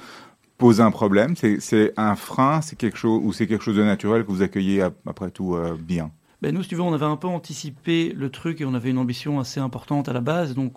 pose 0.59 0.81
un 0.81 0.91
problème 0.91 1.35
C'est 1.37 1.93
un 1.97 2.17
frein 2.17 2.61
C'est 2.63 2.77
quelque 2.77 2.99
chose 2.99 3.21
ou 3.25 3.33
c'est 3.33 3.47
quelque 3.47 3.63
chose 3.63 3.77
de 3.77 3.85
naturel 3.85 4.25
que 4.25 4.31
vous 4.31 4.43
accueillez 4.43 4.83
ap- 4.83 4.97
après 5.07 5.31
tout 5.31 5.55
euh, 5.55 5.77
bien? 5.79 6.11
Ben 6.43 6.55
nous, 6.55 6.63
si 6.63 6.69
tu 6.69 6.75
veux, 6.75 6.83
on 6.83 6.93
avait 6.93 7.07
un 7.07 7.17
peu 7.17 7.29
anticipé 7.29 8.13
le 8.15 8.29
truc 8.31 8.61
et 8.61 8.65
on 8.65 8.75
avait 8.75 8.91
une 8.91 8.99
ambition 8.99 9.41
assez 9.41 9.59
importante 9.59 10.09
à 10.09 10.13
la 10.13 10.21
base. 10.21 10.55
Donc, 10.55 10.75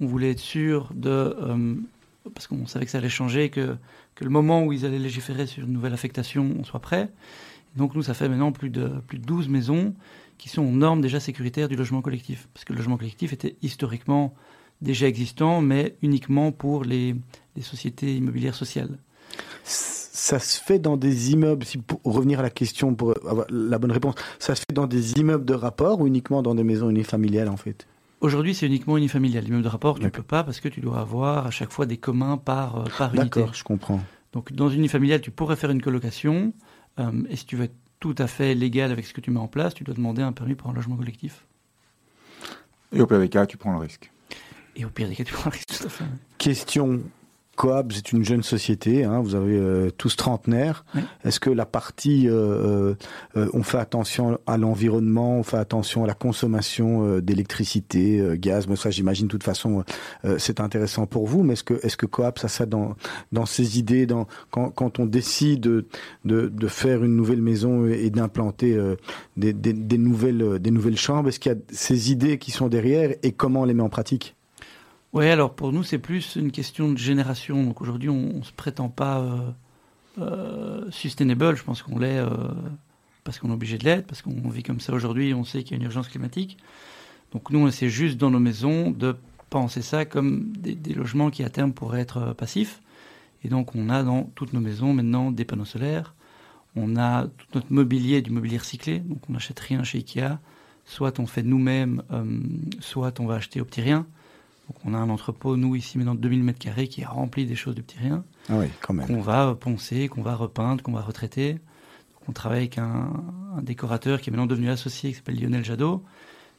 on 0.00 0.06
voulait 0.06 0.32
être 0.32 0.40
sûr 0.40 0.90
de. 0.94 1.08
euh, 1.10 1.74
parce 2.34 2.48
qu'on 2.48 2.66
savait 2.66 2.84
que 2.86 2.90
ça 2.90 2.98
allait 2.98 3.08
changer, 3.08 3.50
que, 3.50 3.76
que 4.16 4.24
le 4.24 4.30
moment 4.30 4.64
où 4.64 4.72
ils 4.72 4.84
allaient 4.84 4.98
légiférer 4.98 5.46
sur 5.46 5.64
une 5.64 5.72
nouvelle 5.72 5.94
affectation, 5.94 6.52
on 6.58 6.64
soit 6.64 6.80
prêt. 6.80 7.08
Donc, 7.76 7.94
nous, 7.94 8.02
ça 8.02 8.14
fait 8.14 8.28
maintenant 8.28 8.50
plus 8.52 8.70
de, 8.70 8.88
plus 9.06 9.18
de 9.18 9.24
12 9.24 9.48
maisons 9.48 9.94
qui 10.38 10.48
sont 10.48 10.62
aux 10.62 10.72
normes 10.72 11.00
déjà 11.00 11.20
sécuritaires 11.20 11.68
du 11.68 11.76
logement 11.76 12.02
collectif. 12.02 12.48
Parce 12.52 12.64
que 12.64 12.72
le 12.72 12.78
logement 12.78 12.96
collectif 12.96 13.32
était 13.32 13.56
historiquement 13.62 14.34
déjà 14.82 15.06
existant, 15.06 15.60
mais 15.62 15.96
uniquement 16.02 16.50
pour 16.52 16.84
les 16.84 17.14
sociétés 17.62 18.16
immobilières 18.16 18.54
sociales. 18.56 18.98
Ça 19.64 20.38
se 20.38 20.60
fait 20.60 20.78
dans 20.78 20.96
des 20.96 21.32
immeubles, 21.32 21.64
si 21.64 21.78
pour 21.78 22.00
revenir 22.02 22.40
à 22.40 22.42
la 22.42 22.50
question 22.50 22.94
pour 22.94 23.14
avoir 23.28 23.46
la 23.50 23.78
bonne 23.78 23.92
réponse, 23.92 24.14
ça 24.38 24.54
se 24.54 24.60
fait 24.60 24.74
dans 24.74 24.86
des 24.86 25.12
immeubles 25.12 25.44
de 25.44 25.54
rapport 25.54 26.00
ou 26.00 26.06
uniquement 26.06 26.42
dans 26.42 26.54
des 26.54 26.64
maisons 26.64 26.90
unifamiliales 26.90 27.48
en 27.48 27.56
fait? 27.56 27.86
Aujourd'hui, 28.20 28.54
c'est 28.54 28.66
uniquement 28.66 28.96
unifamilial. 28.96 29.44
L'immeuble 29.44 29.62
de 29.62 29.68
rapport, 29.68 29.98
tu 29.98 30.04
ne 30.04 30.08
peux 30.08 30.22
pas 30.22 30.42
parce 30.42 30.58
que 30.60 30.68
tu 30.68 30.80
dois 30.80 31.00
avoir 31.00 31.46
à 31.46 31.50
chaque 31.50 31.70
fois 31.70 31.86
des 31.86 31.98
communs 31.98 32.38
par, 32.38 32.76
euh, 32.78 32.84
par 32.96 33.14
unité. 33.14 33.40
D'accord, 33.40 33.54
je 33.54 33.62
comprends. 33.62 34.00
Donc, 34.32 34.52
dans 34.52 34.68
une 34.68 34.78
unifamiliale, 34.78 35.20
tu 35.20 35.30
pourrais 35.30 35.54
faire 35.54 35.70
une 35.70 35.82
colocation. 35.82 36.52
euh, 36.98 37.12
et 37.28 37.36
si 37.36 37.44
tu 37.44 37.56
veux 37.56 37.64
être 37.64 37.76
tout 38.00 38.14
à 38.18 38.26
fait 38.26 38.54
légal 38.54 38.90
avec 38.90 39.06
ce 39.06 39.12
que 39.12 39.20
tu 39.20 39.30
mets 39.30 39.38
en 39.38 39.48
place, 39.48 39.74
tu 39.74 39.84
dois 39.84 39.94
demander 39.94 40.22
un 40.22 40.32
permis 40.32 40.54
pour 40.54 40.70
un 40.70 40.72
logement 40.72 40.96
collectif. 40.96 41.44
Et 42.92 43.00
au 43.00 43.06
pire 43.06 43.20
des 43.20 43.28
cas, 43.28 43.46
tu 43.46 43.58
prends 43.58 43.72
le 43.72 43.78
risque. 43.78 44.10
Et 44.76 44.84
au 44.84 44.88
pire 44.88 45.08
des 45.08 45.14
cas, 45.14 45.24
tu 45.24 45.34
prends 45.34 45.48
un 45.48 45.52
risque 45.52 45.78
tout 45.78 45.84
à 45.84 45.88
fait. 45.88 46.04
Question 46.38 47.02
Coab, 47.56 47.92
c'est 47.92 48.12
une 48.12 48.24
jeune 48.24 48.42
société, 48.42 49.04
hein, 49.04 49.20
vous 49.20 49.34
avez 49.34 49.56
euh, 49.56 49.90
tous 49.90 50.14
trentenaires. 50.14 50.84
Oui. 50.94 51.00
Est-ce 51.24 51.40
que 51.40 51.50
la 51.50 51.66
partie, 51.66 52.28
euh, 52.28 52.34
euh, 52.34 52.94
euh, 53.36 53.48
on 53.54 53.62
fait 53.62 53.78
attention 53.78 54.38
à 54.46 54.58
l'environnement, 54.58 55.38
on 55.38 55.42
fait 55.42 55.56
attention 55.56 56.04
à 56.04 56.06
la 56.06 56.14
consommation 56.14 57.06
euh, 57.06 57.22
d'électricité, 57.22 58.20
euh, 58.20 58.36
gaz? 58.36 58.66
Moi, 58.66 58.76
ça, 58.76 58.90
j'imagine, 58.90 59.26
de 59.26 59.30
toute 59.30 59.42
façon, 59.42 59.84
euh, 60.24 60.36
c'est 60.38 60.60
intéressant 60.60 61.06
pour 61.06 61.26
vous. 61.26 61.42
Mais 61.42 61.54
est-ce 61.54 61.64
que, 61.64 61.74
est-ce 61.82 61.96
que 61.96 62.06
Coab, 62.06 62.38
ça, 62.38 62.48
ça 62.48 62.66
dans 62.66 62.94
dans 63.32 63.46
ses 63.46 63.78
idées, 63.78 64.06
dans 64.06 64.26
quand, 64.50 64.70
quand 64.70 65.00
on 65.00 65.06
décide 65.06 65.60
de, 65.60 65.86
de 66.24 66.48
de 66.48 66.68
faire 66.68 67.02
une 67.02 67.16
nouvelle 67.16 67.42
maison 67.42 67.86
et 67.86 68.10
d'implanter 68.10 68.76
euh, 68.76 68.96
des, 69.36 69.52
des, 69.54 69.72
des 69.72 69.98
nouvelles 69.98 70.58
des 70.58 70.70
nouvelles 70.70 70.98
chambres, 70.98 71.30
est-ce 71.30 71.40
qu'il 71.40 71.52
y 71.52 71.54
a 71.54 71.58
ces 71.72 72.12
idées 72.12 72.38
qui 72.38 72.50
sont 72.50 72.68
derrière 72.68 73.14
et 73.22 73.32
comment 73.32 73.62
on 73.62 73.64
les 73.64 73.74
met 73.74 73.82
en 73.82 73.88
pratique? 73.88 74.35
Oui, 75.12 75.26
alors 75.28 75.54
pour 75.54 75.72
nous, 75.72 75.82
c'est 75.82 75.98
plus 75.98 76.36
une 76.36 76.50
question 76.50 76.90
de 76.92 76.98
génération. 76.98 77.62
Donc 77.62 77.80
aujourd'hui, 77.80 78.08
on 78.08 78.38
ne 78.38 78.42
se 78.42 78.52
prétend 78.52 78.88
pas 78.88 79.20
euh, 79.20 79.50
euh, 80.18 80.90
sustainable. 80.90 81.56
Je 81.56 81.62
pense 81.62 81.82
qu'on 81.82 81.98
l'est 81.98 82.18
euh, 82.18 82.28
parce 83.24 83.38
qu'on 83.38 83.50
est 83.50 83.54
obligé 83.54 83.78
de 83.78 83.84
l'être, 83.84 84.06
parce 84.06 84.22
qu'on 84.22 84.48
vit 84.48 84.62
comme 84.62 84.80
ça 84.80 84.92
aujourd'hui, 84.92 85.32
on 85.32 85.44
sait 85.44 85.62
qu'il 85.62 85.72
y 85.72 85.74
a 85.74 85.76
une 85.78 85.84
urgence 85.84 86.08
climatique. 86.08 86.58
Donc 87.32 87.50
nous, 87.50 87.60
on 87.60 87.68
essaie 87.68 87.88
juste 87.88 88.18
dans 88.18 88.30
nos 88.30 88.40
maisons 88.40 88.90
de 88.90 89.16
penser 89.48 89.80
ça 89.80 90.04
comme 90.04 90.52
des, 90.56 90.94
logements 90.94 91.30
qui 91.30 91.44
à 91.44 91.50
terme 91.50 91.72
pourraient 91.72 92.00
être 92.00 92.34
passifs. 92.34 92.82
Et 93.44 93.48
donc 93.48 93.74
on 93.74 93.88
a 93.90 94.02
dans 94.02 94.24
toutes 94.34 94.52
nos 94.52 94.60
maisons 94.60 94.92
maintenant 94.92 95.30
des 95.30 95.44
panneaux 95.44 95.64
solaires. 95.64 96.14
On 96.74 96.96
a 96.96 97.26
tout 97.26 97.46
notre 97.54 97.72
mobilier, 97.72 98.22
du 98.22 98.30
mobilier 98.30 98.58
recyclé. 98.58 98.98
Donc 98.98 99.18
on 99.30 99.32
n'achète 99.32 99.60
rien 99.60 99.82
chez 99.84 99.98
Ikea. 99.98 100.38
Soit 100.84 101.18
on 101.20 101.26
fait 101.26 101.42
nous-mêmes, 101.42 102.02
soit 102.80 103.18
on 103.18 103.26
va 103.26 103.36
acheter 103.36 103.60
au 103.60 103.64
petit 103.64 103.80
rien. 103.80 104.06
Donc 104.68 104.76
on 104.84 104.94
a 104.94 104.98
un 104.98 105.10
entrepôt, 105.10 105.56
nous, 105.56 105.74
ici, 105.76 105.96
maintenant 105.98 106.14
de 106.14 106.20
2000 106.20 106.42
mètres 106.42 106.58
carrés 106.58 106.88
qui 106.88 107.02
est 107.02 107.06
rempli 107.06 107.46
des 107.46 107.54
choses 107.54 107.74
de 107.74 107.82
petit 107.82 107.98
rien, 107.98 108.24
Ah 108.48 108.58
oui, 108.58 108.66
quand 108.80 108.94
même. 108.94 109.06
qu'on 109.06 109.20
va 109.20 109.54
poncer, 109.54 110.08
qu'on 110.08 110.22
va 110.22 110.34
repeindre, 110.34 110.82
qu'on 110.82 110.92
va 110.92 111.02
retraiter. 111.02 111.52
Donc 111.54 112.28
on 112.28 112.32
travaille 112.32 112.58
avec 112.58 112.78
un, 112.78 113.10
un 113.56 113.62
décorateur 113.62 114.20
qui 114.20 114.30
est 114.30 114.32
maintenant 114.32 114.46
devenu 114.46 114.68
associé, 114.70 115.10
qui 115.10 115.16
s'appelle 115.16 115.40
Lionel 115.40 115.64
Jadot, 115.64 116.02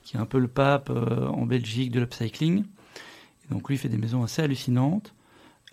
qui 0.04 0.16
est 0.16 0.20
un 0.20 0.26
peu 0.26 0.40
le 0.40 0.48
pape 0.48 0.90
euh, 0.90 1.28
en 1.28 1.46
Belgique 1.46 1.92
de 1.92 2.00
l'upcycling. 2.00 2.64
Donc 3.52 3.70
lui 3.70 3.78
fait 3.78 3.90
des 3.90 3.98
maisons 3.98 4.24
assez 4.24 4.42
hallucinantes. 4.42 5.14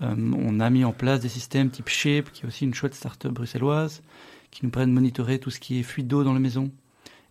Euh, 0.03 0.15
on 0.37 0.59
a 0.59 0.71
mis 0.71 0.85
en 0.85 0.93
place 0.93 1.21
des 1.21 1.29
systèmes 1.29 1.71
type 1.71 1.89
Shape, 1.89 2.33
qui 2.33 2.43
est 2.43 2.47
aussi 2.47 2.65
une 2.65 2.75
chouette 2.75 2.95
start-up 2.95 3.33
bruxelloise, 3.33 4.03
qui 4.51 4.65
nous 4.65 4.71
permet 4.73 4.89
de 4.89 4.93
monitorer 4.93 5.39
tout 5.39 5.51
ce 5.51 5.61
qui 5.61 5.79
est 5.79 5.83
fuite 5.85 6.09
d'eau 6.09 6.25
dans 6.25 6.35
les 6.35 6.41
maisons. 6.41 6.73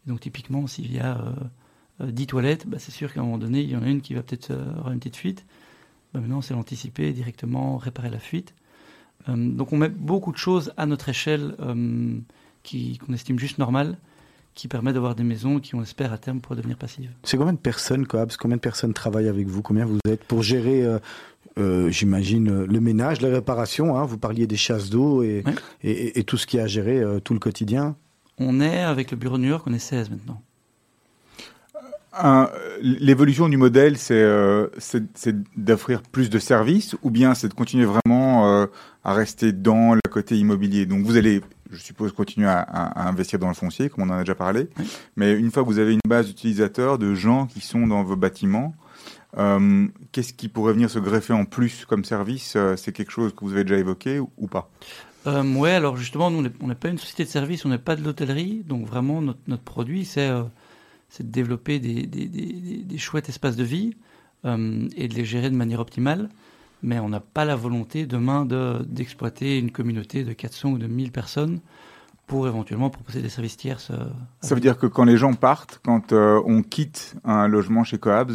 Et 0.05 0.09
donc 0.09 0.21
typiquement, 0.21 0.65
s'il 0.67 0.93
y 0.93 0.99
a 0.99 1.17
euh, 1.17 1.33
10 2.11 2.27
toilettes, 2.27 2.67
bah, 2.67 2.77
c'est 2.79 2.91
sûr 2.91 3.13
qu'à 3.13 3.19
un 3.21 3.23
moment 3.23 3.37
donné, 3.37 3.61
il 3.61 3.69
y 3.69 3.75
en 3.75 3.83
a 3.83 3.87
une 3.87 4.01
qui 4.01 4.13
va 4.13 4.21
peut-être 4.23 4.51
euh, 4.51 4.71
avoir 4.77 4.91
une 4.91 4.99
petite 4.99 5.15
fuite. 5.17 5.45
Bah, 6.13 6.19
maintenant, 6.19 6.41
c'est 6.41 6.53
l'anticiper 6.53 7.11
directement, 7.13 7.77
réparer 7.77 8.09
la 8.09 8.19
fuite. 8.19 8.53
Euh, 9.29 9.35
donc, 9.35 9.71
on 9.73 9.77
met 9.77 9.89
beaucoup 9.89 10.31
de 10.31 10.37
choses 10.37 10.73
à 10.77 10.85
notre 10.85 11.09
échelle 11.09 11.55
euh, 11.59 12.17
qui- 12.63 12.97
qu'on 12.97 13.13
estime 13.13 13.39
juste 13.39 13.57
normales, 13.57 13.97
qui 14.53 14.67
permettent 14.67 14.93
d'avoir 14.95 15.15
des 15.15 15.23
maisons 15.23 15.59
qui, 15.59 15.73
on 15.75 15.81
espère, 15.81 16.13
à 16.13 16.17
terme, 16.17 16.39
pourraient 16.41 16.57
devenir 16.57 16.77
passives. 16.77 17.09
C'est 17.23 17.37
combien 17.37 17.53
de 17.53 17.57
personnes, 17.57 18.05
Coabs 18.05 18.33
Combien 18.37 18.57
de 18.57 18.61
personnes 18.61 18.93
travaillent 18.93 19.27
avec 19.29 19.47
vous? 19.47 19.61
Combien 19.63 19.85
vous 19.85 19.97
êtes 20.07 20.23
pour 20.25 20.43
gérer, 20.43 20.83
euh, 20.83 20.99
euh, 21.57 21.89
j'imagine, 21.89 22.49
euh, 22.49 22.67
le 22.67 22.79
ménage, 22.79 23.21
la 23.21 23.29
réparation 23.29 23.97
hein? 23.97 24.05
Vous 24.05 24.17
parliez 24.19 24.45
des 24.45 24.55
chasses 24.57 24.89
d'eau 24.91 25.23
et, 25.23 25.41
Ouais. 25.45 25.53
et, 25.83 25.91
et- 25.91 26.19
et 26.19 26.23
tout 26.23 26.37
ce 26.37 26.45
qui 26.45 26.59
a 26.59 26.63
à 26.63 26.67
gérer 26.67 26.99
euh, 26.99 27.19
tout 27.19 27.33
le 27.33 27.39
quotidien. 27.39 27.95
On 28.37 28.59
est, 28.61 28.79
avec 28.83 29.09
le 29.11 29.17
bureau 29.17 29.37
de 29.37 29.43
New 29.43 29.49
York, 29.49 29.63
on 29.67 29.73
est 29.73 29.79
16 29.79 30.09
maintenant. 30.11 30.41
L'évolution 32.81 33.49
du 33.49 33.57
modèle, 33.57 33.97
c'est 33.97 34.13
euh, 34.21 34.67
c'est- 34.77 35.35
d'offrir 35.57 36.01
plus 36.03 36.29
de 36.29 36.39
services 36.39 36.95
ou 37.01 37.09
bien 37.09 37.33
c'est 37.33 37.47
de 37.47 37.53
continuer 37.53 37.85
vraiment 37.85 38.47
euh, 38.47 38.65
à 39.03 39.13
rester 39.13 39.51
dans 39.51 39.93
le 39.95 40.01
côté 40.09 40.37
immobilier? 40.37 40.85
Donc 40.85 41.03
vous 41.05 41.17
allez, 41.17 41.41
je 41.71 41.77
suppose, 41.77 42.11
continuer 42.11 42.47
à, 42.47 42.59
à- 42.59 43.05
à 43.05 43.09
investir 43.09 43.39
dans 43.39 43.47
le 43.47 43.53
foncier, 43.55 43.89
comme 43.89 44.03
on 44.09 44.13
en 44.13 44.17
a 44.17 44.19
déjà 44.19 44.35
parlé. 44.35 44.67
Oui. 44.77 44.85
Mais 45.15 45.33
une 45.33 45.49
fois 45.51 45.63
que 45.63 45.67
vous 45.67 45.79
avez 45.79 45.93
une 45.93 45.99
base 46.07 46.27
d'utilisateurs, 46.27 46.97
de 46.97 47.15
gens 47.15 47.47
qui 47.47 47.61
sont 47.61 47.87
dans 47.87 48.03
vos 48.03 48.15
bâtiments, 48.15 48.75
euh, 49.39 49.87
qu'est-ce 50.11 50.33
qui 50.33 50.49
pourrait 50.49 50.73
venir 50.73 50.89
se 50.91 50.99
greffer 50.99 51.33
en 51.33 51.45
plus 51.45 51.85
comme 51.85 52.05
service? 52.05 52.55
C'est 52.77 52.91
quelque 52.91 53.11
chose 53.11 53.33
que 53.35 53.43
vous 53.43 53.53
avez 53.53 53.63
déjà 53.63 53.79
évoqué 53.79 54.19
ou, 54.19 54.29
ou 54.37 54.47
pas 54.47 54.69
ouais, 55.25 55.71
alors 55.71 55.95
justement, 55.97 56.29
nous, 56.29 56.47
on 56.61 56.67
n'est- 56.67 56.75
pas 56.75 56.89
une 56.89 56.97
société 56.99 57.23
de 57.23 57.29
service, 57.29 57.65
on 57.65 57.69
n'est 57.69 57.77
pas 57.77 57.95
de 57.95 58.03
l'hôtellerie, 58.03 58.61
donc 58.67 58.85
vraiment, 58.85 59.21
notre, 59.21 59.39
notre 59.47 59.63
produit, 59.63 60.03
c'est 60.05 60.29
c'est 61.15 61.27
de 61.27 61.31
développer 61.31 61.77
des, 61.79 62.07
des, 62.07 62.25
des- 62.27 62.97
chouettes 62.97 63.29
espaces 63.29 63.55
de 63.55 63.63
vie 63.63 63.93
euh, 64.45 64.87
et 64.97 65.07
de 65.07 65.13
les 65.13 65.25
gérer 65.25 65.51
de 65.51 65.55
manière 65.55 65.79
optimale, 65.79 66.27
mais 66.81 66.97
on 66.97 67.07
n'a 67.07 67.19
pas 67.19 67.45
la 67.45 67.55
volonté 67.55 68.07
demain 68.07 68.45
de- 68.45 68.83
d'exploiter 68.89 69.59
une 69.59 69.69
communauté 69.69 70.23
de 70.23 70.33
400 70.33 70.71
ou 70.71 70.77
de 70.79 70.87
1000 70.87 71.11
personnes 71.11 71.59
pour 72.25 72.47
éventuellement 72.47 72.89
proposer 72.89 73.21
des 73.21 73.29
services 73.29 73.57
tierces. 73.57 73.91
euh, 73.91 74.05
Ça 74.41 74.55
veut 74.55 74.61
dire 74.61 74.77
que 74.77 74.87
quand 74.87 75.03
les 75.03 75.17
gens 75.17 75.33
partent, 75.33 75.81
quand 75.85 76.13
euh, 76.13 76.41
on 76.45 76.63
quitte 76.63 77.15
un 77.25 77.47
logement 77.47 77.83
chez 77.83 77.97
Coabs, 77.99 78.31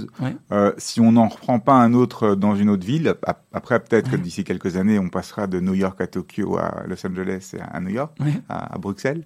euh, 0.53 0.73
si 0.77 1.01
on 1.01 1.13
n'en 1.13 1.27
reprend 1.29 1.59
pas 1.59 1.73
un 1.75 1.95
autre 1.95 2.35
dans 2.35 2.55
une 2.55 2.69
autre 2.69 2.85
ville, 2.87 3.09
ap- 3.09 3.47
après 3.53 3.81
peut-être 3.81 4.11
que 4.11 4.17
d'ici 4.17 4.45
quelques 4.45 4.77
années, 4.77 4.99
on 4.99 5.09
passera 5.09 5.47
de 5.47 5.59
New 5.59 5.75
York 5.75 6.01
à 6.01 6.07
Tokyo, 6.07 6.59
à 6.59 6.85
Los 6.87 7.05
Angeles 7.07 7.53
et 7.57 7.61
à 7.61 7.81
New 7.81 7.89
York, 7.91 8.13
à, 8.49 8.75
à 8.75 8.79
Bruxelles. 8.79 9.25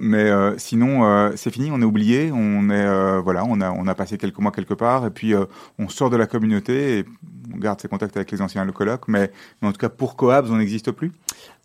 Mais 0.00 0.30
sinon, 0.58 1.30
c'est 1.36 1.50
fini, 1.50 1.70
on 1.70 1.80
est 1.80 1.84
oublié, 1.84 2.32
on 2.32 2.70
est 2.70 3.20
voilà, 3.20 3.44
on 3.44 3.60
a 3.60 3.70
on 3.70 3.86
a 3.86 3.94
passé 3.94 4.16
quelques 4.18 4.38
mois 4.38 4.52
quelque 4.52 4.74
part 4.74 5.06
et 5.06 5.10
puis 5.10 5.34
on 5.78 5.88
sort 5.88 6.10
de 6.10 6.16
la 6.16 6.26
communauté 6.26 6.98
et 7.00 7.04
on 7.54 7.58
garde 7.58 7.80
ses 7.80 7.88
contacts 7.88 8.16
avec 8.16 8.30
les 8.32 8.40
anciens 8.42 8.66
colocs. 8.66 9.06
Mais, 9.08 9.30
mais 9.62 9.68
en 9.68 9.72
tout 9.72 9.78
cas, 9.78 9.88
pour 9.88 10.16
Coabs, 10.16 10.50
on 10.50 10.56
n'existe 10.56 10.90
plus. 10.90 11.12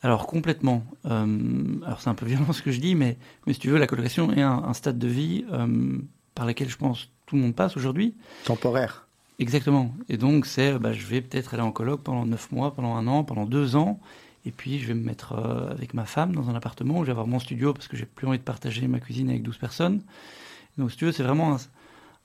Alors 0.01 0.25
complètement. 0.27 0.83
Euh, 1.05 1.79
alors 1.85 2.01
c'est 2.01 2.09
un 2.09 2.15
peu 2.15 2.25
violent 2.25 2.51
ce 2.53 2.61
que 2.61 2.71
je 2.71 2.79
dis, 2.79 2.95
mais, 2.95 3.17
mais 3.45 3.53
si 3.53 3.59
tu 3.59 3.69
veux, 3.69 3.77
la 3.77 3.87
colocation 3.87 4.31
est 4.33 4.41
un, 4.41 4.63
un 4.63 4.73
stade 4.73 4.97
de 4.97 5.07
vie 5.07 5.45
euh, 5.51 5.99
par 6.35 6.45
lequel 6.45 6.69
je 6.69 6.77
pense 6.77 7.09
tout 7.25 7.35
le 7.35 7.41
monde 7.41 7.55
passe 7.55 7.77
aujourd'hui. 7.77 8.15
Temporaire. 8.45 9.07
Exactement. 9.39 9.93
Et 10.09 10.17
donc 10.17 10.45
c'est, 10.45 10.77
bah, 10.77 10.93
je 10.93 11.05
vais 11.05 11.21
peut-être 11.21 11.53
aller 11.53 11.63
en 11.63 11.71
coloc 11.71 12.01
pendant 12.01 12.25
neuf 12.25 12.51
mois, 12.51 12.73
pendant 12.73 12.95
un 12.95 13.07
an, 13.07 13.23
pendant 13.23 13.45
deux 13.45 13.75
ans, 13.75 13.99
et 14.45 14.51
puis 14.51 14.79
je 14.79 14.87
vais 14.87 14.93
me 14.93 15.03
mettre 15.03 15.33
euh, 15.33 15.71
avec 15.71 15.93
ma 15.93 16.05
femme 16.05 16.35
dans 16.35 16.49
un 16.49 16.55
appartement 16.55 16.99
où 16.99 17.01
je 17.01 17.05
vais 17.07 17.11
avoir 17.11 17.27
mon 17.27 17.39
studio 17.39 17.73
parce 17.73 17.87
que 17.87 17.97
j'ai 17.97 18.05
plus 18.05 18.27
envie 18.27 18.37
de 18.39 18.43
partager 18.43 18.87
ma 18.87 18.99
cuisine 18.99 19.29
avec 19.29 19.43
12 19.43 19.57
personnes. 19.57 20.01
Donc 20.77 20.91
si 20.91 20.97
tu 20.97 21.05
veux, 21.05 21.11
c'est 21.11 21.23
vraiment 21.23 21.55
un, 21.55 21.57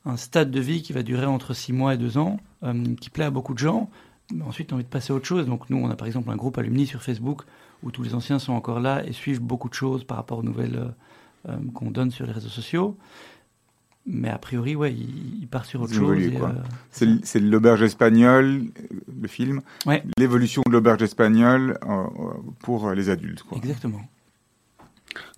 un 0.06 0.16
stade 0.16 0.50
de 0.50 0.60
vie 0.60 0.82
qui 0.82 0.92
va 0.92 1.02
durer 1.02 1.26
entre 1.26 1.52
six 1.52 1.72
mois 1.72 1.94
et 1.94 1.98
deux 1.98 2.16
ans, 2.16 2.38
euh, 2.62 2.94
qui 3.00 3.10
plaît 3.10 3.24
à 3.24 3.30
beaucoup 3.30 3.54
de 3.54 3.58
gens. 3.58 3.90
Mais 4.32 4.42
ensuite, 4.44 4.72
on 4.72 4.76
a 4.76 4.76
envie 4.76 4.84
de 4.84 4.90
passer 4.90 5.12
à 5.12 5.16
autre 5.16 5.26
chose. 5.26 5.46
Donc 5.46 5.68
nous, 5.68 5.78
on 5.78 5.90
a 5.90 5.96
par 5.96 6.06
exemple 6.06 6.30
un 6.30 6.36
groupe 6.36 6.56
alumni 6.58 6.86
sur 6.86 7.02
Facebook 7.02 7.42
où 7.82 7.90
tous 7.90 8.02
les 8.02 8.14
anciens 8.14 8.38
sont 8.38 8.52
encore 8.52 8.80
là 8.80 9.04
et 9.06 9.12
suivent 9.12 9.40
beaucoup 9.40 9.68
de 9.68 9.74
choses 9.74 10.04
par 10.04 10.16
rapport 10.16 10.38
aux 10.38 10.42
nouvelles 10.42 10.76
euh, 10.76 11.50
euh, 11.50 11.56
qu'on 11.74 11.90
donne 11.90 12.10
sur 12.10 12.26
les 12.26 12.32
réseaux 12.32 12.48
sociaux. 12.48 12.96
Mais 14.08 14.28
a 14.28 14.38
priori, 14.38 14.76
ouais, 14.76 14.92
ils, 14.92 15.40
ils 15.42 15.48
partent 15.48 15.66
sur 15.66 15.82
autre 15.82 15.92
chose. 15.92 16.16
euh, 17.02 17.16
C'est 17.22 17.40
l'auberge 17.40 17.82
espagnole, 17.82 18.62
le 19.20 19.26
film, 19.28 19.60
Ouais. 19.84 20.04
l'évolution 20.16 20.62
de 20.66 20.70
l'auberge 20.72 21.02
espagnole 21.02 21.76
euh, 21.84 22.04
pour 22.60 22.90
les 22.92 23.10
adultes. 23.10 23.42
Quoi. 23.42 23.58
Exactement. 23.58 24.02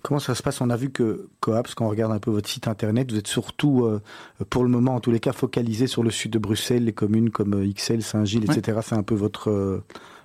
Comment 0.03 0.19
ça 0.19 0.35
se 0.35 0.43
passe? 0.43 0.61
On 0.61 0.69
a 0.69 0.75
vu 0.75 0.89
que 0.91 1.29
Coaps, 1.39 1.73
quand 1.73 1.85
on 1.85 1.89
regarde 1.89 2.11
un 2.11 2.19
peu 2.19 2.31
votre 2.31 2.47
site 2.49 2.67
internet, 2.67 3.11
vous 3.11 3.17
êtes 3.17 3.27
surtout, 3.27 3.85
euh, 3.85 4.01
pour 4.49 4.63
le 4.63 4.69
moment, 4.69 4.95
en 4.95 4.99
tous 4.99 5.11
les 5.11 5.19
cas, 5.19 5.31
focalisé 5.33 5.87
sur 5.87 6.03
le 6.03 6.11
sud 6.11 6.31
de 6.31 6.39
Bruxelles, 6.39 6.85
les 6.85 6.93
communes 6.93 7.29
comme 7.31 7.53
euh, 7.55 7.65
Ixelles, 7.65 8.03
Saint-Gilles, 8.03 8.45
Ouais. 8.47 8.57
etc. 8.57 8.79
C'est 8.83 8.95
un 8.95 9.03
peu 9.03 9.15
votre 9.15 9.49
euh, 9.49 9.83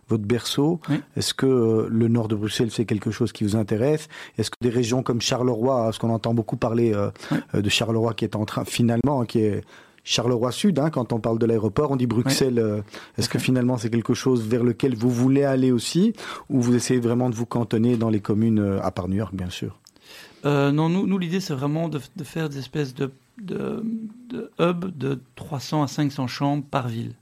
votre 0.09 0.25
berceau. 0.25 0.81
Est-ce 1.17 1.35
que 1.35 1.47
euh, 1.47 1.89
le 1.91 2.09
nord 2.09 2.29
de 2.29 2.35
Bruxelles, 2.35 2.71
c'est 2.71 2.85
quelque 2.85 3.11
chose 3.11 3.33
qui 3.33 3.45
vous 3.45 3.57
intéresse? 3.57 4.09
Est-ce 4.39 4.51
que 4.51 4.57
des 4.61 4.71
régions 4.71 5.03
comme 5.03 5.21
Charleroi, 5.21 5.85
parce 5.85 5.99
qu'on 5.99 6.11
entend 6.11 6.35
beaucoup 6.35 6.57
parler 6.57 6.95
euh, 6.95 7.11
euh, 7.55 7.63
de 7.63 7.69
Charleroi 7.69 8.15
qui 8.15 8.25
est 8.25 8.37
en 8.37 8.45
train, 8.45 8.65
finalement, 8.65 9.23
hein, 9.23 9.27
qui 9.27 9.41
est 9.41 9.63
Charleroi 10.05 10.53
Sud, 10.53 10.79
hein, 10.79 10.91
quand 10.91 11.13
on 11.13 11.21
parle 11.21 11.39
de 11.39 11.47
l'aéroport, 11.47 11.91
on 11.91 11.97
dit 11.97 12.07
Bruxelles. 12.07 12.83
Est-ce 13.17 13.31
que 13.31 13.39
finalement 13.39 13.79
c'est 13.79 13.89
quelque 13.89 14.13
chose 14.13 14.47
vers 14.47 14.63
lequel 14.63 14.95
vous 14.95 15.09
voulez 15.09 15.45
aller 15.45 15.73
aussi, 15.73 16.13
ou 16.51 16.61
vous 16.61 16.75
essayez 16.75 17.01
vraiment 17.01 17.31
de 17.31 17.35
vous 17.35 17.47
cantonner 17.47 17.97
dans 17.97 18.11
les 18.11 18.21
communes, 18.21 18.79
à 18.83 18.91
part 18.91 19.09
New 19.09 19.17
York, 19.17 19.35
bien 19.35 19.49
sûr? 19.49 19.79
Euh, 20.45 20.73
non, 20.73 20.89
nous, 20.89 21.07
nous 21.07 21.19
l'idée, 21.19 21.41
c'est 21.41 21.55
vraiment 21.55 21.89
de, 21.89 22.01
de 22.17 22.25
faire 22.25 22.49
des 22.49 22.59
espèces 22.59 22.95
de, 22.95 23.11
de, 23.41 23.83
de 24.29 24.51
hub 24.59 24.97
de 24.97 25.21
300 25.37 25.83
à 25.83 25.89
500 25.89 26.27
chambres 26.27 26.65
par 26.71 26.89
ville. 26.89 27.15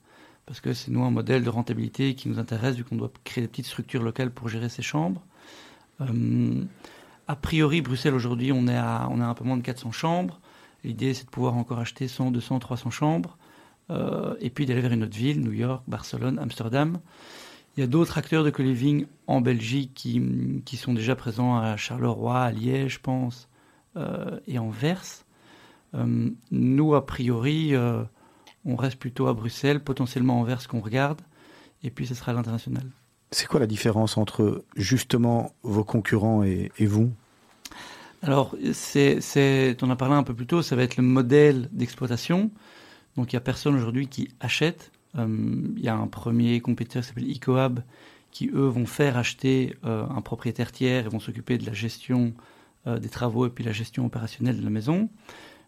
Parce 0.47 0.61
que 0.61 0.73
c'est 0.73 0.91
nous 0.91 1.05
un 1.05 1.11
modèle 1.11 1.45
de 1.45 1.51
rentabilité 1.51 2.15
qui 2.15 2.29
nous 2.29 2.39
intéresse, 2.39 2.77
vu 2.77 2.85
qu'on 2.85 2.97
doit 2.97 3.13
créer 3.25 3.43
des 3.43 3.49
petites 3.49 3.67
structures 3.67 4.03
locales 4.03 4.31
pour 4.31 4.49
gérer 4.49 4.69
ces 4.69 4.83
chambres. 4.83 5.25
Euh, 6.01 6.65
a 7.29 7.37
priori, 7.37 7.81
Bruxelles, 7.81 8.15
aujourd'hui, 8.15 8.53
on, 8.53 8.67
on 8.67 8.69
a 8.69 9.27
un 9.27 9.35
peu 9.35 9.45
moins 9.45 9.57
de 9.57 9.63
400 9.63 9.93
chambres. 9.93 10.41
L'idée, 10.85 11.15
c'est 11.15 11.25
de 11.25 11.31
pouvoir 11.31 11.55
encore 11.55 11.79
acheter 11.79 12.09
100, 12.09 12.33
200, 12.33 12.59
300 12.59 12.91
chambres. 12.91 13.39
Euh, 13.91 14.35
et 14.41 14.51
puis 14.51 14.67
d'aller 14.67 14.81
vers 14.81 14.93
une 14.93 15.05
autre 15.05 15.17
ville, 15.17 15.41
New 15.41 15.53
York, 15.53 15.85
Barcelone, 15.87 16.39
Amsterdam. 16.39 16.99
Il 17.77 17.81
y 17.81 17.83
a 17.83 17.87
d'autres 17.87 18.19
acteurs 18.19 18.45
de 18.45 18.51
co-living 18.51 19.07
en 19.27 19.41
Belgique 19.41 19.93
qui, 19.95 20.63
qui 20.65 20.77
sont 20.77 20.93
déjà 20.93 21.17
présents 21.17 21.57
à 21.57 21.77
Charleroi, 21.77 22.39
à 22.39 22.53
Liège, 22.53 22.95
je 22.95 23.01
pense, 23.01 23.49
euh, 23.97 24.39
et 24.47 24.59
en 24.59 24.71
Verse. 24.71 25.25
Nous, 26.51 26.95
a 26.95 27.05
priori, 27.05 27.75
on 28.65 28.77
reste 28.77 28.97
plutôt 28.97 29.27
à 29.27 29.35
Bruxelles, 29.35 29.81
potentiellement 29.81 30.41
en 30.41 30.45
Verse 30.45 30.67
qu'on 30.67 30.81
regarde, 30.81 31.21
et 31.83 31.91
puis 31.91 32.07
ce 32.07 32.15
sera 32.15 32.33
à 32.33 32.35
l'international. 32.35 32.85
C'est 33.31 33.47
quoi 33.47 33.61
la 33.61 33.67
différence 33.67 34.19
entre 34.19 34.65
justement 34.77 35.53
vos 35.63 35.85
concurrents 35.85 36.45
et, 36.45 36.71
et 36.79 36.87
vous? 36.87 37.11
Alors, 38.23 38.55
c'est, 38.73 39.77
on 39.83 39.87
en 39.87 39.91
a 39.91 39.97
parlé 39.97 40.15
un 40.15 40.23
peu 40.23 40.35
plus 40.35 40.47
tôt, 40.47 40.63
ça 40.63 40.77
va 40.77 40.85
être 40.85 40.97
le 40.97 41.03
modèle 41.03 41.69
d'exploitation. 41.73 42.51
Donc, 43.17 43.33
il 43.33 43.37
n'y 43.37 43.39
a 43.39 43.41
personne 43.41 43.75
aujourd'hui 43.75 44.07
qui 44.07 44.29
achète. 44.39 44.93
Euh, 45.17 45.27
Il 45.77 45.83
y 45.83 45.89
a 45.89 45.95
un 45.95 46.07
premier 46.07 46.61
compétiteur 46.61 47.03
qui 47.03 47.09
s'appelle 47.09 47.31
EcoHub, 47.31 47.81
qui 48.31 48.49
eux 48.55 48.69
vont 48.69 48.87
faire 48.87 49.17
acheter 49.17 49.77
euh, 49.85 50.07
un 50.09 50.21
propriétaire 50.21 50.71
tiers 50.71 51.07
et 51.07 51.09
vont 51.09 51.21
s'occuper 51.21 51.59
de 51.59 51.67
la 51.67 51.73
gestion 51.73 52.33
euh, 52.87 52.99
des 52.99 53.09
travaux 53.09 53.47
et 53.47 53.51
puis 53.51 53.65
la 53.65 53.73
gestion 53.73 54.07
opérationnelle 54.07 54.57
de 54.57 54.65
la 54.65 54.71
maison. 54.71 55.09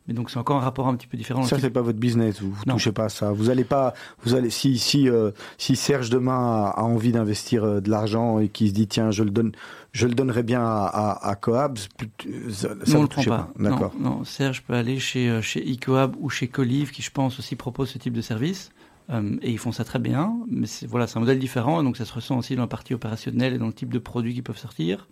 Mais 0.07 0.13
donc, 0.13 0.29
c'est 0.31 0.39
encore 0.39 0.59
un 0.59 0.61
rapport 0.61 0.87
un 0.87 0.95
petit 0.97 1.07
peu 1.07 1.17
différent. 1.17 1.45
Ça 1.45 1.59
c'est 1.59 1.71
pas 1.71 1.81
votre 1.81 1.99
business, 1.99 2.43
vous, 2.43 2.55
Non. 2.67 2.75
touchez 2.75 2.93
pas 2.93 3.05
à 3.05 3.09
ça. 3.09 3.33
Vous 3.33 3.49
allez 3.49 3.65
pas, 3.65 3.95
vous 4.23 4.35
allez 4.35 4.51
si 4.51 4.79
si 4.79 5.09
euh, 5.09 5.31
si 5.57 5.77
Serge 5.77 6.11
demain 6.11 6.73
a, 6.77 6.83
envie 6.83 7.11
d'investir 7.13 7.65
euh, 7.65 7.81
de 7.81 7.89
l'argent 7.89 8.39
et 8.39 8.49
qu'il 8.49 8.69
se 8.69 8.75
dit 8.75 8.87
tiens 8.87 9.11
je 9.11 9.23
le 9.23 9.31
donne, 9.31 9.53
je 9.93 10.07
le 10.07 10.15
donnerai 10.15 10.43
bien 10.43 10.61
à, 10.63 10.85
à, 10.93 11.29
à 11.31 11.35
Coabs, 11.37 11.79
plus- 11.97 12.11
ça, 12.53 12.69
Non, 12.69 12.99
on 12.99 13.03
le 13.03 13.09
prend 13.09 13.23
touchez 13.23 13.31
pas. 13.31 13.51
D'accord. 13.59 13.93
Non, 13.99 14.11
non, 14.19 14.25
Serge 14.25 14.63
peut 14.63 14.75
aller 14.75 14.99
chez, 14.99 15.31
euh, 15.31 15.41
chez 15.41 15.61
EcoHub 15.73 16.15
ou 16.21 16.29
chez 16.29 16.49
Colive, 16.49 16.91
qui 16.91 17.01
je 17.01 17.11
pense 17.11 17.39
aussi 17.39 17.57
propose 17.57 17.89
ce 17.89 17.97
type 17.99 18.13
de 18.13 18.21
service. 18.21 18.71
Euh, 19.11 19.37
et 19.43 19.51
ils 19.51 19.59
font 19.59 19.73
ça 19.73 19.85
très 19.85 19.99
bien. 19.99 20.35
Mais 20.51 20.67
c'est 20.67 20.87
voilà, 20.87 21.07
c'est 21.07 21.17
un 21.17 21.21
modèle 21.21 21.39
différent. 21.39 21.83
Donc 21.83 21.97
ça 21.97 22.05
se 22.05 22.13
ressent 22.13 22.39
aussi 22.39 22.57
dans 22.57 22.63
la 22.63 22.69
partie 22.69 22.93
opérationnelle 22.95 23.55
et 23.55 23.59
dans 23.59 23.67
le 23.67 23.73
type 23.73 23.93
de 23.93 23.99
produits 23.99 24.35
qui 24.35 24.43
peuvent 24.43 24.59
sortir. 24.59 25.09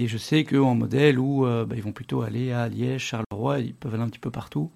Et 0.00 0.06
je 0.06 0.16
sais 0.16 0.44
qu'eux, 0.44 0.62
en 0.62 0.76
modèle 0.76 1.18
où 1.18 1.44
euh, 1.44 1.64
bah, 1.64 1.74
ils 1.76 1.82
vont 1.82 1.90
plutôt 1.90 2.22
aller 2.22 2.52
à 2.52 2.68
Liège, 2.68 3.02
Charleroi, 3.02 3.58
ils 3.58 3.74
peuvent 3.74 3.92
aller 3.94 4.04
un 4.04 4.08
petit 4.08 4.20
peu 4.20 4.30
partout. 4.30 4.70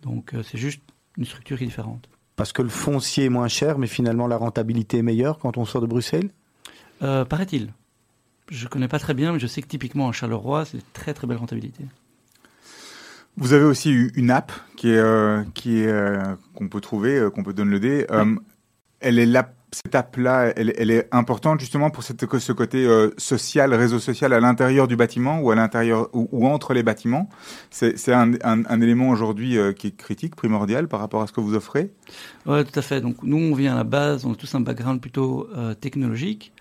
Donc 0.00 0.32
euh, 0.32 0.44
c'est 0.44 0.58
juste 0.58 0.80
une 1.18 1.24
structure 1.24 1.58
qui 1.58 1.64
est 1.64 1.66
différente. 1.66 2.08
Parce 2.36 2.52
que 2.52 2.62
le 2.62 2.68
foncier 2.68 3.24
est 3.24 3.30
moins 3.30 3.48
cher, 3.48 3.78
mais 3.78 3.88
finalement 3.88 4.28
la 4.28 4.36
rentabilité 4.36 4.98
est 4.98 5.02
meilleure 5.02 5.40
quand 5.40 5.58
on 5.58 5.64
sort 5.64 5.80
de 5.80 5.88
Bruxelles? 5.88 6.30
Euh, 7.02 7.24
Paraît-il. 7.24 7.72
Je 8.48 8.68
connais 8.68 8.86
pas 8.86 9.00
très 9.00 9.12
bien, 9.12 9.32
mais 9.32 9.40
je 9.40 9.48
sais 9.48 9.60
que 9.60 9.66
typiquement 9.66 10.08
à 10.08 10.12
Charleroi, 10.12 10.64
c'est 10.66 10.92
très 10.92 11.14
très 11.14 11.26
belle 11.26 11.38
rentabilité. 11.38 11.82
Vous 13.36 13.54
avez 13.54 13.64
aussi 13.64 13.90
une 13.90 14.30
app 14.30 14.52
qui 14.76 14.90
est 14.90 14.98
euh, 14.98 15.42
qui 15.54 15.80
est 15.80 15.88
euh, 15.88 16.36
qu'on 16.54 16.68
peut 16.68 16.80
trouver, 16.80 17.18
euh, 17.18 17.28
qu'on 17.28 17.42
peut 17.42 17.54
downloader. 17.54 18.06
Euh, 18.12 18.36
elle 19.00 19.18
est 19.18 19.26
l'app 19.84 20.14
étape-là, 20.14 20.52
elle, 20.56 20.90
est 20.90 21.08
importante 21.12 21.60
justement 21.60 21.90
pour 21.90 22.02
cette, 22.02 22.38
ce 22.38 22.52
côté 22.52 22.84
euh, 22.86 23.10
social, 23.18 23.72
réseau 23.74 23.98
social 23.98 24.32
à 24.32 24.40
l'intérieur 24.40 24.88
du 24.88 24.96
bâtiment 24.96 25.40
ou 25.40 25.50
à 25.50 25.54
l'intérieur 25.54 26.08
ou, 26.12 26.46
entre 26.46 26.74
les 26.74 26.82
bâtiments. 26.82 27.28
C'est 27.70 28.12
un, 28.12 28.80
élément 28.80 29.08
aujourd'hui 29.08 29.56
euh, 29.56 29.72
qui 29.72 29.88
est 29.88 29.96
critique, 29.96 30.36
primordial 30.36 30.88
par 30.88 31.00
rapport 31.00 31.22
à 31.22 31.26
ce 31.26 31.32
que 31.32 31.40
vous 31.40 31.54
offrez. 31.54 31.90
Ouais, 32.46 32.64
tout 32.64 32.78
à 32.78 32.82
fait. 32.82 33.00
Donc 33.00 33.16
nous, 33.22 33.38
on 33.38 33.54
vient 33.54 33.72
à 33.74 33.76
la 33.76 33.84
base, 33.84 34.24
on 34.24 34.32
a 34.32 34.36
tous 34.36 34.54
un 34.54 34.60
background 34.60 35.00
plutôt 35.00 35.48
euh, 35.56 35.74
technologique. 35.74 36.52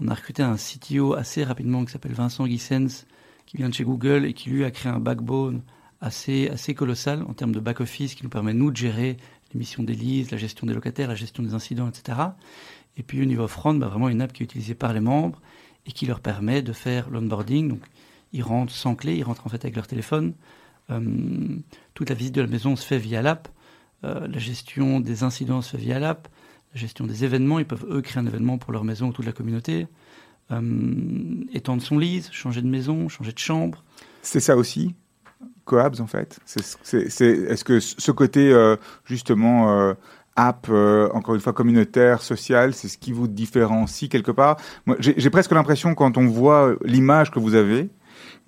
On 0.00 0.08
a 0.08 0.14
recruté 0.14 0.42
un 0.42 0.56
CTO 0.56 1.14
assez 1.14 1.44
rapidement 1.44 1.84
qui 1.84 1.92
s'appelle 1.92 2.14
Vincent 2.14 2.46
Guissens, 2.46 3.06
qui 3.46 3.56
vient 3.56 3.68
de 3.68 3.74
chez 3.74 3.84
Google 3.84 4.24
et 4.24 4.32
qui 4.32 4.50
lui 4.50 4.64
a 4.64 4.70
créé 4.70 4.90
un 4.90 4.98
backbone 4.98 5.62
assez, 6.00 6.48
assez 6.48 6.74
colossal 6.74 7.22
en 7.28 7.32
termes 7.32 7.52
de 7.52 7.60
back-office 7.60 8.14
qui 8.14 8.24
nous 8.24 8.30
permet, 8.30 8.52
nous, 8.52 8.70
de 8.70 8.76
gérer 8.76 9.16
l'émission 9.52 9.82
des 9.82 9.94
leads, 9.94 10.30
la 10.30 10.38
gestion 10.38 10.66
des 10.66 10.74
locataires, 10.74 11.08
la 11.08 11.14
gestion 11.14 11.42
des 11.42 11.54
incidents, 11.54 11.88
etc. 11.88 12.18
Et 12.96 13.02
puis 13.02 13.22
au 13.22 13.24
niveau 13.24 13.48
front, 13.48 13.74
bah, 13.74 13.88
vraiment 13.88 14.08
une 14.08 14.20
app 14.20 14.32
qui 14.32 14.42
est 14.42 14.46
utilisée 14.46 14.74
par 14.74 14.92
les 14.92 15.00
membres 15.00 15.40
et 15.86 15.92
qui 15.92 16.06
leur 16.06 16.20
permet 16.20 16.62
de 16.62 16.72
faire 16.72 17.10
l'onboarding. 17.10 17.68
Donc 17.68 17.82
ils 18.32 18.42
rentrent 18.42 18.72
sans 18.72 18.94
clé, 18.94 19.16
ils 19.16 19.22
rentrent 19.22 19.46
en 19.46 19.50
fait 19.50 19.64
avec 19.64 19.76
leur 19.76 19.86
téléphone. 19.86 20.34
Euh, 20.90 21.00
toute 21.94 22.08
la 22.08 22.14
visite 22.14 22.34
de 22.34 22.40
la 22.40 22.46
maison 22.46 22.76
se 22.76 22.84
fait 22.84 22.98
via 22.98 23.22
l'app. 23.22 23.48
Euh, 24.04 24.26
la 24.26 24.38
gestion 24.38 25.00
des 25.00 25.22
incidents 25.22 25.62
se 25.62 25.70
fait 25.76 25.82
via 25.82 25.98
l'app. 25.98 26.28
La 26.74 26.80
gestion 26.80 27.06
des 27.06 27.24
événements, 27.24 27.58
ils 27.58 27.66
peuvent 27.66 27.86
eux 27.90 28.00
créer 28.00 28.22
un 28.22 28.26
événement 28.26 28.58
pour 28.58 28.72
leur 28.72 28.84
maison 28.84 29.08
ou 29.08 29.12
toute 29.12 29.26
la 29.26 29.32
communauté. 29.32 29.86
Euh, 30.50 31.44
étendre 31.52 31.82
son 31.82 31.98
lease, 31.98 32.30
changer 32.32 32.62
de 32.62 32.66
maison, 32.66 33.08
changer 33.08 33.32
de 33.32 33.38
chambre. 33.38 33.84
C'est 34.22 34.40
ça 34.40 34.56
aussi, 34.56 34.94
Coabs 35.64 36.00
en 36.00 36.06
fait. 36.06 36.38
Est-ce 36.46 37.64
que 37.64 37.80
ce 37.80 38.10
côté 38.10 38.52
euh, 38.52 38.76
justement 39.04 39.78
euh, 39.78 39.94
app, 40.36 40.66
euh, 40.70 41.08
encore 41.12 41.34
une 41.34 41.40
fois 41.40 41.52
communautaire, 41.52 42.22
social, 42.22 42.74
c'est 42.74 42.88
ce 42.88 42.98
qui 42.98 43.12
vous 43.12 43.28
différencie 43.28 44.08
quelque 44.08 44.32
part? 44.32 44.56
J'ai, 44.98 45.30
presque 45.30 45.52
l'impression 45.52 45.94
quand 45.94 46.18
on 46.18 46.26
voit 46.26 46.74
l'image 46.84 47.30
que 47.30 47.38
vous 47.38 47.54
avez, 47.54 47.90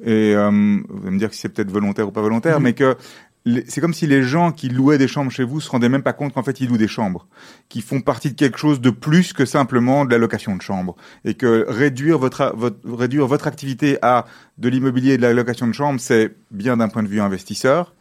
et 0.02 0.34
vous 0.34 0.40
allez 0.40 1.10
me 1.10 1.18
dire 1.18 1.30
que 1.30 1.36
c'est 1.36 1.48
peut-être 1.48 1.70
volontaire 1.70 2.08
ou 2.08 2.10
pas 2.10 2.20
volontaire, 2.20 2.60
mais 2.60 2.72
que 2.72 2.96
c'est 3.66 3.80
comme 3.80 3.92
si 3.92 4.06
les 4.06 4.22
gens 4.22 4.52
qui 4.52 4.68
louaient 4.68 4.96
des 4.98 5.08
chambres 5.08 5.30
chez 5.30 5.44
vous 5.44 5.60
se 5.60 5.70
rendaient 5.70 5.88
même 5.90 6.02
pas 6.02 6.14
compte 6.14 6.32
qu'en 6.32 6.42
fait 6.42 6.60
ils 6.60 6.68
louent 6.68 6.78
des 6.78 6.88
chambres, 6.88 7.26
qui 7.68 7.82
font 7.82 8.00
partie 8.00 8.30
de 8.30 8.34
quelque 8.34 8.58
chose 8.58 8.80
de 8.80 8.90
plus 8.90 9.32
que 9.32 9.44
simplement 9.44 10.04
de 10.04 10.10
la 10.10 10.18
location 10.18 10.56
de 10.56 10.62
chambres, 10.62 10.96
et 11.24 11.34
que 11.34 11.66
réduire 11.68 12.18
votre, 12.18 12.54
réduire 12.84 13.26
votre 13.26 13.46
activité 13.46 13.98
à 14.02 14.24
de 14.58 14.68
l'immobilier 14.68 15.12
et 15.12 15.16
de 15.18 15.22
la 15.22 15.34
location 15.34 15.66
de 15.66 15.72
chambres, 15.72 16.00
c'est 16.00 16.34
bien 16.50 16.78
d'un 16.78 16.88
point 16.88 17.02
de 17.02 17.08
vue 17.08 17.20
investisseur, 17.20 17.94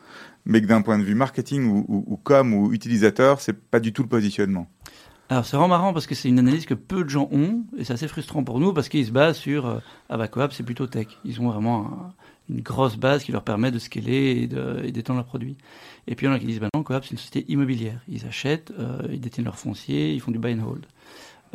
mais 0.45 0.61
que 0.61 0.67
d'un 0.67 0.81
point 0.81 0.97
de 0.97 1.03
vue 1.03 1.15
marketing 1.15 1.65
ou, 1.69 1.85
ou, 1.87 2.03
ou 2.07 2.17
com 2.17 2.53
ou 2.53 2.71
utilisateur, 2.73 3.41
c'est 3.41 3.53
pas 3.53 3.79
du 3.79 3.91
tout 3.91 4.03
le 4.03 4.09
positionnement. 4.09 4.67
Alors 5.29 5.45
c'est 5.45 5.55
vraiment 5.55 5.69
marrant 5.69 5.93
parce 5.93 6.05
que 6.05 6.15
c'est 6.15 6.27
une 6.29 6.39
analyse 6.39 6.65
que 6.65 6.73
peu 6.73 7.03
de 7.03 7.09
gens 7.09 7.29
ont 7.31 7.63
et 7.77 7.85
c'est 7.85 7.93
assez 7.93 8.07
frustrant 8.07 8.43
pour 8.43 8.59
nous 8.59 8.73
parce 8.73 8.89
qu'ils 8.89 9.05
se 9.05 9.11
basent 9.11 9.37
sur 9.37 9.65
euh, 9.65 9.79
ah 10.09 10.17
bah 10.17 10.27
c'est 10.51 10.63
plutôt 10.63 10.85
tech. 10.85 11.07
Ils 11.23 11.39
ont 11.41 11.49
vraiment 11.49 11.87
un- 11.87 12.13
une 12.49 12.61
grosse 12.61 12.97
base 12.97 13.23
qui 13.23 13.31
leur 13.31 13.43
permet 13.43 13.71
de 13.71 13.79
scaler 13.79 14.49
et 14.83 14.91
d'étendre 14.91 15.17
leurs 15.17 15.25
produits. 15.25 15.57
Et 16.07 16.15
puis 16.15 16.25
il 16.25 16.29
y 16.29 16.31
en 16.31 16.35
a 16.35 16.39
qui 16.39 16.45
disent 16.45 16.59
bah 16.59 16.67
non 16.73 16.83
Coap 16.83 17.03
c'est 17.03 17.11
une 17.11 17.17
société 17.17 17.45
immobilière. 17.51 18.01
Ils 18.09 18.25
achètent, 18.25 18.71
euh, 18.77 19.01
ils 19.11 19.21
détiennent 19.21 19.45
leur 19.45 19.57
foncier, 19.57 20.13
ils 20.13 20.19
font 20.19 20.31
du 20.31 20.39
buy 20.39 20.53
and 20.53 20.65
hold. 20.65 20.85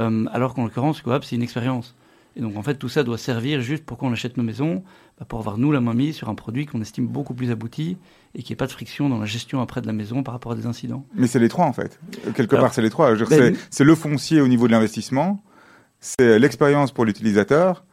Euh, 0.00 0.26
alors 0.32 0.54
qu'en 0.54 0.64
l'occurrence 0.64 1.02
Coap 1.02 1.24
c'est 1.24 1.36
une 1.36 1.42
expérience. 1.42 1.94
Et 2.36 2.40
donc 2.40 2.56
en 2.56 2.62
fait 2.62 2.76
tout 2.76 2.88
ça 2.88 3.02
doit 3.02 3.18
servir 3.18 3.60
juste 3.60 3.84
pour 3.84 3.98
qu'on 3.98 4.12
achète 4.12 4.36
nos 4.36 4.42
maisons, 4.42 4.82
bah, 5.18 5.26
pour 5.28 5.40
avoir 5.40 5.58
nous 5.58 5.72
la 5.72 5.80
main 5.80 5.94
mise 5.94 6.16
sur 6.16 6.28
un 6.30 6.34
produit 6.34 6.66
qu'on 6.66 6.80
estime 6.80 7.06
beaucoup 7.06 7.34
plus 7.34 7.50
abouti 7.50 7.98
et 8.34 8.42
qui 8.42 8.52
n'y 8.52 8.54
ait 8.54 8.56
pas 8.56 8.66
de 8.66 8.72
friction 8.72 9.08
dans 9.08 9.18
la 9.18 9.26
gestion 9.26 9.60
après 9.60 9.82
de 9.82 9.86
la 9.86 9.92
maison 9.92 10.22
par 10.22 10.32
rapport 10.32 10.52
à 10.52 10.54
des 10.54 10.66
incidents. 10.66 11.04
Mais 11.14 11.26
c'est 11.26 11.40
les 11.40 11.48
trois 11.48 11.66
en 11.66 11.72
fait. 11.72 12.00
Quelque 12.34 12.54
Alors, 12.54 12.66
part, 12.66 12.74
c'est 12.74 12.82
les 12.82 12.90
trois. 12.90 13.14
Ben, 13.14 13.56
c'est 13.70 13.84
le 13.84 13.94
foncier 13.94 14.40
au 14.40 14.48
niveau 14.48 14.66
de 14.66 14.72
l'investissement, 14.72 15.42
c'est 16.00 16.38
l'expérience 16.38 16.92
pour 16.92 17.04
l'utilisateur, 17.04 17.84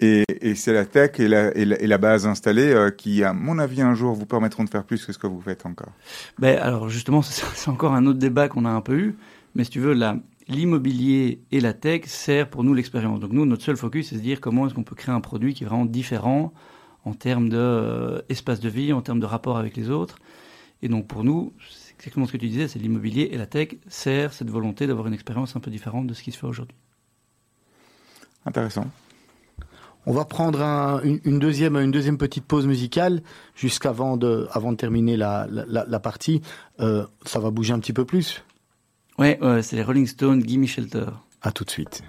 et, 0.00 0.24
et 0.40 0.54
c'est 0.54 0.72
la 0.72 0.84
tech 0.84 1.18
et 1.18 1.26
la, 1.26 1.56
et 1.56 1.64
la, 1.64 1.80
et 1.80 1.86
la 1.86 1.98
base 1.98 2.26
installée 2.26 2.72
euh, 2.72 2.90
qui, 2.90 3.24
à 3.24 3.32
mon 3.32 3.58
avis, 3.58 3.82
un 3.82 3.94
jour 3.94 4.14
vous 4.14 4.26
permettront 4.26 4.64
de 4.64 4.70
faire 4.70 4.84
plus 4.84 5.04
que 5.04 5.12
ce 5.12 5.18
que 5.18 5.26
vous 5.26 5.40
faites 5.40 5.66
encore. 5.66 5.92
Ben, 6.38 6.58
alors 6.58 6.88
justement, 6.88 7.22
c'est 7.22 7.68
encore 7.68 7.94
un 7.94 8.06
autre 8.06 8.18
débat 8.18 8.48
qu'on 8.48 8.64
a 8.64 8.70
un 8.70 8.80
peu 8.80 8.96
eu. 8.96 9.16
Mais 9.54 9.64
si 9.64 9.70
tu 9.70 9.80
veux, 9.80 9.98
l'immobilier 10.46 11.42
et 11.50 11.60
la 11.60 11.72
tech 11.72 12.02
sert 12.06 12.48
pour 12.48 12.62
nous 12.62 12.74
l'expérience. 12.74 13.18
Donc 13.18 13.32
nous, 13.32 13.44
notre 13.44 13.64
seul 13.64 13.76
focus, 13.76 14.10
c'est 14.10 14.16
de 14.16 14.20
dire 14.20 14.40
comment 14.40 14.66
est-ce 14.66 14.74
qu'on 14.74 14.84
peut 14.84 14.94
créer 14.94 15.14
un 15.14 15.20
produit 15.20 15.54
qui 15.54 15.64
est 15.64 15.66
vraiment 15.66 15.86
différent 15.86 16.52
en 17.04 17.14
termes 17.14 17.48
d'espace 17.48 18.60
de 18.60 18.68
vie, 18.68 18.92
en 18.92 19.02
termes 19.02 19.20
de 19.20 19.26
rapport 19.26 19.58
avec 19.58 19.76
les 19.76 19.90
autres. 19.90 20.18
Et 20.82 20.88
donc 20.88 21.08
pour 21.08 21.24
nous, 21.24 21.52
c'est 21.70 21.94
exactement 21.94 22.26
ce 22.26 22.32
que 22.32 22.36
tu 22.36 22.48
disais, 22.48 22.68
c'est 22.68 22.78
l'immobilier 22.78 23.30
et 23.32 23.38
la 23.38 23.46
tech 23.46 23.70
sert 23.88 24.32
cette 24.32 24.50
volonté 24.50 24.86
d'avoir 24.86 25.08
une 25.08 25.14
expérience 25.14 25.56
un 25.56 25.60
peu 25.60 25.70
différente 25.72 26.06
de 26.06 26.14
ce 26.14 26.22
qui 26.22 26.30
se 26.30 26.38
fait 26.38 26.46
aujourd'hui. 26.46 26.76
Intéressant. 28.46 28.86
On 30.08 30.12
va 30.12 30.24
prendre 30.24 30.62
un- 30.62 31.02
une, 31.02 31.20
une 31.24 31.38
deuxième, 31.38 31.76
une 31.76 31.90
deuxième 31.90 32.16
petite 32.16 32.44
pause 32.46 32.66
musicale 32.66 33.20
jusqu'avant 33.54 34.16
de, 34.16 34.48
avant 34.52 34.72
de 34.72 34.76
terminer 34.78 35.18
la, 35.18 35.46
la, 35.50 36.00
partie. 36.00 36.40
Euh, 36.80 37.04
ça 37.26 37.40
va 37.40 37.50
bouger 37.50 37.74
un 37.74 37.78
petit 37.78 37.92
peu 37.92 38.06
plus. 38.06 38.42
Ouais, 39.18 39.38
ouais, 39.42 39.62
c'est 39.62 39.76
les 39.76 39.82
Rolling 39.82 40.06
Stones, 40.06 40.42
Gimme 40.42 40.66
Shelter. 40.66 41.04
À 41.42 41.52
tout 41.52 41.64
de 41.64 41.70
suite. 41.70 42.02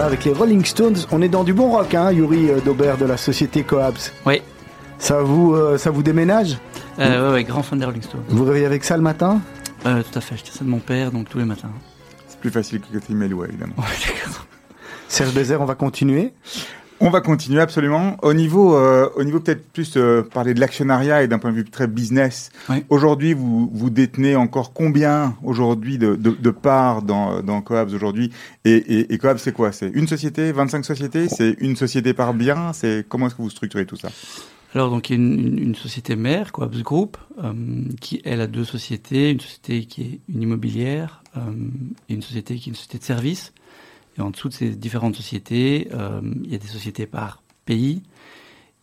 Là 0.00 0.06
avec 0.06 0.24
les 0.24 0.32
Rolling 0.32 0.64
Stones. 0.64 0.96
On 1.12 1.20
est 1.20 1.28
dans 1.28 1.44
du 1.44 1.52
bon 1.52 1.70
rock, 1.70 1.94
hein, 1.94 2.10
Yuri 2.10 2.50
euh, 2.50 2.60
Daubert 2.60 2.96
de 2.96 3.04
la 3.04 3.16
société 3.18 3.62
Coabs. 3.64 3.98
Oui. 4.24 4.40
Ça 4.98 5.22
vous, 5.22 5.54
euh, 5.54 5.76
ça 5.78 5.90
vous 5.90 6.02
déménage 6.02 6.56
Euh, 6.98 7.28
ouais, 7.28 7.34
ouais, 7.34 7.44
grand 7.44 7.62
fan 7.62 7.78
des 7.78 7.84
Rolling 7.84 8.02
Stones. 8.02 8.24
Vous 8.28 8.44
réveillez 8.44 8.66
avec 8.66 8.82
ça 8.84 8.96
le 8.96 9.02
matin? 9.02 9.40
Euh, 9.86 10.02
tout 10.02 10.18
à 10.18 10.22
fait, 10.22 10.36
je 10.38 10.42
tiens 10.44 10.54
ça 10.54 10.64
de 10.64 10.70
mon 10.70 10.78
père, 10.78 11.10
donc 11.12 11.28
tous 11.28 11.38
les 11.38 11.44
matins. 11.44 11.70
C'est 12.28 12.38
plus 12.40 12.50
facile 12.50 12.80
que 12.80 12.92
Cathy 12.92 13.14
Mellow, 13.14 13.44
évidemment. 13.44 13.74
Ouais, 13.78 13.84
d'accord. 13.84 14.46
Serge 15.08 15.34
Bézère, 15.34 15.60
on 15.60 15.66
va 15.66 15.74
continuer. 15.74 16.32
On 17.02 17.08
va 17.08 17.22
continuer 17.22 17.60
absolument. 17.60 18.18
Au 18.22 18.34
niveau, 18.34 18.76
euh, 18.76 19.08
au 19.16 19.24
niveau 19.24 19.40
peut-être 19.40 19.66
plus 19.72 19.94
euh, 19.96 20.22
parler 20.22 20.52
de 20.52 20.60
l'actionnariat 20.60 21.22
et 21.22 21.28
d'un 21.28 21.38
point 21.38 21.50
de 21.50 21.56
vue 21.56 21.64
très 21.64 21.86
business. 21.86 22.50
Oui. 22.68 22.84
Aujourd'hui, 22.90 23.32
vous, 23.32 23.70
vous 23.72 23.88
détenez 23.88 24.36
encore 24.36 24.74
combien 24.74 25.34
aujourd'hui 25.42 25.96
de, 25.96 26.14
de, 26.14 26.30
de 26.30 26.50
parts 26.50 27.00
dans, 27.02 27.42
dans 27.42 27.62
Coabs 27.62 27.92
aujourd'hui? 27.94 28.30
Et, 28.66 28.72
et, 28.72 29.14
et 29.14 29.18
Coabs, 29.18 29.38
c'est 29.38 29.52
quoi? 29.52 29.72
C'est 29.72 29.88
une 29.94 30.06
société, 30.06 30.52
25 30.52 30.84
sociétés? 30.84 31.28
C'est 31.30 31.56
une 31.60 31.74
société 31.74 32.12
par 32.12 32.34
bien? 32.34 32.74
C'est 32.74 33.06
comment 33.08 33.28
est-ce 33.28 33.34
que 33.34 33.42
vous 33.42 33.48
structurez 33.50 33.86
tout 33.86 33.96
ça? 33.96 34.10
Alors, 34.74 34.90
donc, 34.90 35.08
il 35.08 35.16
y 35.16 35.18
a 35.18 35.22
une, 35.22 35.58
une- 35.58 35.74
société 35.74 36.14
mère, 36.16 36.52
Coabs 36.52 36.82
Group, 36.82 37.16
euh, 37.42 37.52
qui, 38.00 38.20
elle, 38.24 38.40
a 38.42 38.46
deux 38.46 38.64
sociétés. 38.64 39.30
Une 39.30 39.40
société 39.40 39.84
qui 39.86 40.02
est 40.02 40.20
une 40.32 40.42
immobilière 40.42 41.22
euh, 41.36 41.40
et 42.10 42.14
une 42.14 42.22
société 42.22 42.56
qui 42.56 42.68
est 42.68 42.72
une 42.72 42.76
société 42.76 42.98
de 42.98 43.04
service. 43.04 43.52
Et 44.18 44.20
en 44.22 44.30
dessous 44.30 44.48
de 44.48 44.54
ces 44.54 44.70
différentes 44.70 45.14
sociétés, 45.16 45.88
euh, 45.94 46.20
il 46.44 46.52
y 46.52 46.54
a 46.54 46.58
des 46.58 46.66
sociétés 46.66 47.06
par 47.06 47.42
pays. 47.64 48.02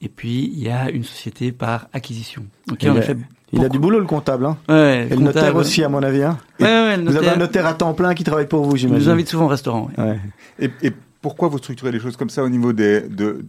Et 0.02 0.10
puis, 0.10 0.52
il 0.54 0.60
y 0.60 0.70
a 0.70 0.90
une 0.90 1.04
société 1.04 1.52
par 1.52 1.88
acquisition. 1.94 2.46
Donc, 2.68 2.82
Il 2.84 2.90
a- 2.90 2.94
a 2.94 3.02
fait... 3.02 3.18
Il 3.54 3.64
a 3.64 3.70
du 3.70 3.80
boulot, 3.80 4.00
le 4.00 4.06
comptable. 4.06 4.46
Hein. 4.46 4.58
Ouais, 4.68 5.06
Et 5.06 5.10
le 5.10 5.16
notaire 5.18 5.44
comptable. 5.44 5.58
aussi, 5.60 5.82
à 5.84 5.88
mon 5.90 6.04
avis. 6.04 6.22
Hein. 6.22 6.38
Ouais, 6.60 6.66
ouais, 6.66 6.98
le 6.98 7.04
Vous 7.04 7.10
avez 7.10 7.16
notaire. 7.20 7.34
un 7.34 7.38
notaire 7.38 7.66
à 7.66 7.74
temps 7.74 7.94
plein 7.94 8.14
qui 8.14 8.24
travaille 8.26 8.48
pour 8.48 8.64
vous, 8.66 8.76
Il 8.76 8.80
j'imagine. 8.80 9.06
nous 9.06 9.10
invite 9.10 9.30
souvent 9.30 9.46
au 9.46 9.48
restaurant. 9.48 9.90
ouais. 9.98 10.04
Ouais. 10.04 10.20
et, 10.60 10.70
et 10.88 10.92
pourquoi 11.22 11.48
vous 11.48 11.58
structurez 11.58 11.92
les 11.92 12.00
choses 12.00 12.18
comme 12.18 12.30
ça 12.30 12.44
au 12.44 12.50
niveau 12.50 12.74
des... 12.74 13.02
De, 13.02 13.46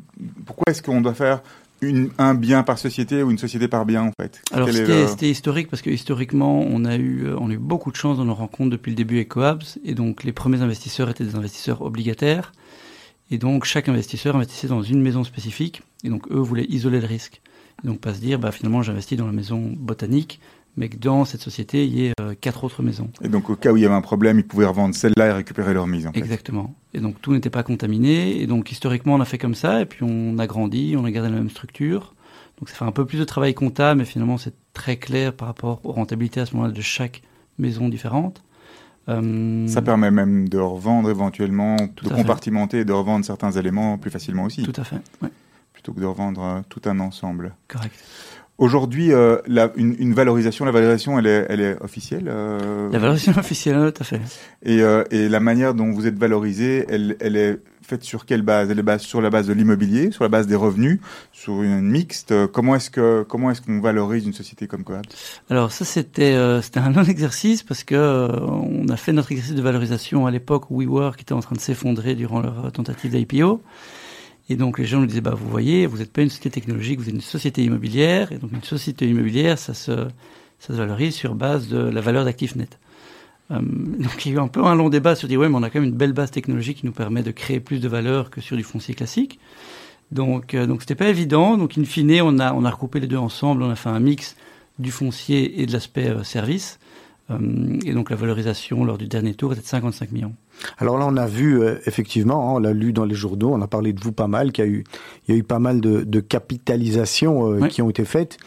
pourquoi 0.46 0.64
est-ce 0.70 0.82
qu'on 0.82 1.00
doit 1.00 1.14
faire 1.14 1.42
une, 1.80 2.10
un 2.18 2.34
bien 2.34 2.62
par 2.62 2.78
société 2.78 3.22
ou 3.22 3.30
une 3.30 3.38
société 3.38 3.68
par 3.68 3.86
bien, 3.86 4.02
en 4.02 4.12
fait? 4.20 4.42
Alors 4.52 4.68
le- 4.68 5.06
c'était 5.06 5.30
historique 5.30 5.68
parce 5.68 5.82
que 5.82 5.90
historiquement 5.90 6.60
on 6.60 6.84
a 6.84 6.96
eu 6.96 7.26
euh, 7.26 7.36
on 7.38 7.50
a 7.50 7.52
eu 7.54 7.58
beaucoup 7.58 7.90
de 7.90 7.96
chance 7.96 8.16
dans 8.18 8.24
nos 8.24 8.34
rencontres 8.34 8.70
depuis 8.70 8.90
le 8.90 8.96
début 8.96 9.16
avec 9.16 9.28
Coabs 9.28 9.62
et 9.84 9.94
donc 9.94 10.24
les 10.24 10.32
premiers 10.32 10.60
investisseurs 10.62 11.08
étaient 11.10 11.24
des 11.24 11.36
investisseurs 11.36 11.82
obligataires 11.82 12.52
et 13.30 13.38
donc 13.38 13.64
chaque 13.64 13.88
investisseur 13.88 14.36
investissait 14.36 14.68
dans 14.68 14.82
une 14.82 15.00
maison 15.02 15.22
spécifique 15.24 15.82
et 16.04 16.08
donc 16.08 16.26
eux 16.30 16.38
voulaient 16.38 16.66
isoler 16.68 17.00
le 17.00 17.06
risque. 17.06 17.40
Et 17.84 17.86
donc 17.86 18.00
pas 18.00 18.12
se 18.14 18.20
dire 18.20 18.38
bah 18.38 18.50
finalement 18.50 18.82
j'investis 18.82 19.16
dans 19.16 19.26
la 19.26 19.32
maison 19.32 19.72
botanique 19.76 20.40
mais 20.78 20.88
que 20.88 20.96
dans 20.96 21.26
cette 21.26 21.42
société 21.42 21.84
il 21.84 21.94
y 21.98 22.06
ait 22.06 22.12
euh, 22.20 22.34
quatre 22.40 22.64
autres 22.64 22.82
maisons 22.82 23.10
Et 23.22 23.28
donc, 23.28 23.50
au 23.50 23.56
cas 23.56 23.72
où 23.72 23.76
il 23.76 23.82
y 23.82 23.86
avait 23.86 23.94
un 23.94 24.00
problème, 24.00 24.38
ils 24.38 24.46
pouvaient 24.46 24.64
revendre 24.66 24.94
celle-là 24.94 25.26
et 25.26 25.32
récupérer 25.32 25.74
leur 25.74 25.86
mise, 25.86 26.06
en 26.06 26.12
fait. 26.12 26.20
exactement 26.20 26.74
et 26.94 27.00
donc 27.00 27.20
tout 27.20 27.32
n'était 27.34 27.50
pas 27.50 27.62
contaminé 27.64 28.40
et 28.40 28.46
donc 28.46 28.70
historiquement 28.72 29.14
on 29.16 29.20
a 29.20 29.26
fait 29.26 29.36
comme 29.38 29.54
ça 29.54 29.82
et 29.82 29.84
puis 29.86 30.02
on 30.04 30.38
a 30.38 30.46
grandi 30.46 30.94
on 30.96 31.04
a 31.04 31.10
gardé 31.10 31.28
la 31.28 31.36
même 31.36 31.50
structure 31.50 32.14
donc 32.58 32.70
ça 32.70 32.76
fait 32.76 32.84
un 32.86 32.92
peu 32.92 33.04
plus 33.04 33.18
de 33.18 33.24
travail 33.24 33.52
comptable 33.54 33.98
mais 33.98 34.06
finalement 34.06 34.38
c'est 34.38 34.54
très 34.72 34.96
clair 34.96 35.34
par 35.34 35.48
rapport 35.48 35.80
aux 35.84 35.92
rentabilités 35.92 36.40
à 36.40 36.46
ce 36.46 36.54
moment-là 36.54 36.72
de 36.72 36.80
chaque 36.80 37.20
maison 37.58 37.88
différente 37.90 38.42
Euh, 39.08 39.66
Ça 39.68 39.80
permet 39.82 40.10
même 40.10 40.48
de 40.50 40.58
revendre 40.58 41.08
éventuellement, 41.10 41.76
Tout 41.96 42.04
de 42.04 42.10
fait. 42.10 42.16
compartimenter 42.16 42.80
et 42.80 42.84
de 42.84 42.92
revendre 42.92 43.24
certains 43.24 43.50
éléments 43.52 43.96
plus 43.96 44.10
facilement 44.10 44.44
aussi, 44.44 44.62
Tout 44.64 44.78
à 44.80 44.84
fait, 44.84 45.00
ouais, 45.22 45.30
plutôt 45.72 45.92
que 45.94 46.00
de 46.00 46.04
revendre 46.06 46.42
euh, 46.42 46.60
tout 46.68 46.82
un 46.84 47.00
ensemble. 47.00 47.54
correct. 47.68 47.94
Aujourd'hui, 48.58 49.12
euh, 49.12 49.36
la- 49.46 49.70
une, 49.76 49.94
une 50.00 50.14
valorisation, 50.14 50.64
la 50.64 50.72
valorisation, 50.72 51.16
elle 51.18 51.26
est, 51.28 51.46
elle 51.48 51.60
est 51.60 51.80
officielle 51.80 52.24
euh, 52.28 52.90
La 52.90 52.98
valorisation 52.98 53.32
officielle, 53.38 53.92
tout 53.92 54.02
à 54.02 54.04
fait. 54.04 54.20
et, 54.64 54.82
euh, 54.82 55.04
et 55.12 55.28
la 55.28 55.38
manière 55.38 55.74
dont 55.74 55.92
vous 55.92 56.06
êtes 56.08 56.18
valorisé, 56.18 56.84
elle, 56.88 57.16
elle 57.20 57.36
est 57.36 57.58
faite 57.82 58.02
sur 58.02 58.26
quelle 58.26 58.42
base? 58.42 58.68
Elle 58.70 58.80
est 58.80 58.82
basée 58.82 59.04
sur 59.06 59.20
la 59.22 59.30
base 59.30 59.46
de 59.46 59.52
l'immobilier, 59.52 60.10
sur 60.10 60.24
la 60.24 60.28
base 60.28 60.46
des 60.48 60.56
revenus, 60.56 60.98
sur 61.32 61.62
une 61.62 61.80
mixte? 61.82 62.34
Comment 62.48 62.74
est-ce 62.74 62.90
que 62.90 63.22
comment 63.22 63.50
est-ce 63.50 63.62
qu'on 63.62 63.80
valorise 63.80 64.26
une 64.26 64.34
société 64.34 64.66
comme 64.66 64.82
Coab? 64.84 65.06
Alors 65.48 65.70
ça 65.72 65.84
c'était 65.86 66.34
euh, 66.34 66.60
c'était 66.60 66.80
un 66.80 66.90
long 66.90 67.04
exercice 67.04 67.62
parce 67.62 67.84
que 67.84 67.94
euh, 67.94 68.28
on 68.40 68.88
a 68.88 68.96
fait 68.98 69.12
notre 69.12 69.30
exercice 69.32 69.54
de 69.54 69.62
valorisation 69.62 70.26
à 70.26 70.30
l'époque 70.30 70.70
où 70.70 70.80
WeWork 70.82 71.20
était 71.22 71.32
en 71.32 71.40
train 71.40 71.54
de 71.54 71.60
s'effondrer 71.60 72.14
durant 72.16 72.40
leur 72.40 72.66
euh, 72.66 72.70
tentative 72.70 73.12
d'IPO. 73.12 73.62
Et 74.48 74.56
donc 74.56 74.78
les 74.78 74.86
gens 74.86 75.00
nous 75.00 75.06
disaient 75.06 75.20
bah 75.20 75.34
vous 75.34 75.48
voyez 75.48 75.86
vous 75.86 75.98
n'êtes 75.98 76.12
pas 76.12 76.22
une 76.22 76.30
société 76.30 76.50
technologique 76.50 77.00
vous 77.00 77.08
êtes 77.08 77.14
une 77.14 77.20
société 77.20 77.62
immobilière 77.62 78.32
et 78.32 78.38
donc 78.38 78.52
une 78.52 78.62
société 78.62 79.06
immobilière 79.06 79.58
ça 79.58 79.74
se 79.74 80.08
ça 80.58 80.68
se 80.68 80.72
valorise 80.72 81.14
sur 81.14 81.34
base 81.34 81.68
de 81.68 81.78
la 81.78 82.00
valeur 82.00 82.24
d'actifs 82.24 82.56
nets. 82.56 82.78
Euh, 83.50 83.60
donc 83.60 84.24
il 84.24 84.32
y 84.32 84.34
a 84.34 84.38
eu 84.38 84.40
un 84.40 84.48
peu 84.48 84.64
un 84.64 84.74
long 84.74 84.88
débat 84.88 85.14
sur 85.14 85.28
dire 85.28 85.40
ouais 85.40 85.48
mais 85.48 85.56
on 85.56 85.62
a 85.62 85.70
quand 85.70 85.80
même 85.80 85.90
une 85.90 85.96
belle 85.96 86.12
base 86.12 86.30
technologique 86.30 86.78
qui 86.78 86.86
nous 86.86 86.92
permet 86.92 87.22
de 87.22 87.30
créer 87.30 87.60
plus 87.60 87.80
de 87.80 87.88
valeur 87.88 88.30
que 88.30 88.40
sur 88.40 88.56
du 88.56 88.62
foncier 88.62 88.94
classique. 88.94 89.38
Donc 90.12 90.54
euh, 90.54 90.66
donc 90.66 90.80
c'était 90.80 90.94
pas 90.94 91.08
évident 91.08 91.58
donc 91.58 91.76
in 91.76 91.84
fine 91.84 92.20
on 92.22 92.38
a 92.38 92.54
on 92.54 92.64
a 92.64 92.70
recoupé 92.70 93.00
les 93.00 93.06
deux 93.06 93.18
ensemble 93.18 93.62
on 93.62 93.70
a 93.70 93.76
fait 93.76 93.90
un 93.90 94.00
mix 94.00 94.36
du 94.78 94.90
foncier 94.90 95.60
et 95.60 95.66
de 95.66 95.72
l'aspect 95.72 96.08
euh, 96.08 96.24
service. 96.24 96.78
Euh, 97.30 97.78
et 97.84 97.92
donc 97.92 98.10
la 98.10 98.16
valorisation 98.16 98.84
lors 98.84 98.98
du 98.98 99.06
dernier 99.06 99.34
tour 99.34 99.52
était 99.52 99.62
de 99.62 99.66
55 99.66 100.12
millions. 100.12 100.34
Alors 100.78 100.98
là, 100.98 101.06
on 101.06 101.16
a 101.16 101.26
vu 101.26 101.60
euh, 101.60 101.78
effectivement, 101.86 102.50
hein, 102.50 102.54
on 102.54 102.58
l'a 102.58 102.72
lu 102.72 102.92
dans 102.92 103.04
les 103.04 103.14
journaux, 103.14 103.50
on 103.52 103.60
a 103.60 103.66
parlé 103.66 103.92
de 103.92 104.00
vous 104.00 104.12
pas 104.12 104.28
mal, 104.28 104.52
qu'il 104.52 104.64
y 104.64 104.68
a 104.68 104.70
eu, 104.70 104.84
il 105.26 105.34
y 105.34 105.36
a 105.36 105.40
eu 105.40 105.44
pas 105.44 105.58
mal 105.58 105.80
de, 105.80 106.02
de 106.02 106.20
capitalisations 106.20 107.52
euh, 107.52 107.66
qui 107.66 107.82
ont 107.82 107.90
été 107.90 108.04
faites. 108.04 108.38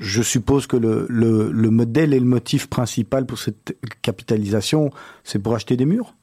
Je 0.00 0.22
suppose 0.22 0.66
que 0.66 0.76
le, 0.76 1.06
le, 1.08 1.52
le 1.52 1.70
modèle 1.70 2.12
et 2.14 2.18
le 2.18 2.26
motif 2.26 2.66
principal 2.66 3.26
pour 3.26 3.38
cette 3.38 3.76
capitalisation, 4.02 4.90
c'est 5.22 5.38
pour 5.38 5.54
acheter 5.54 5.76
des 5.76 5.86
murs? 5.86 6.14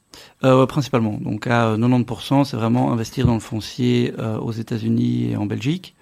Euh, 0.43 0.66
principalement. 0.66 1.18
Donc 1.22 1.47
à 1.47 1.70
euh, 1.70 1.78
90%, 1.78 2.43
c'est 2.43 2.57
vraiment 2.57 2.91
investir 2.91 3.26
dans 3.26 3.36
le 3.36 3.39
foncier 3.39 4.14
aux 4.41 4.51
États-Unis 4.51 5.32
et 5.32 5.38
en 5.38 5.45
Belgique. 5.45 5.95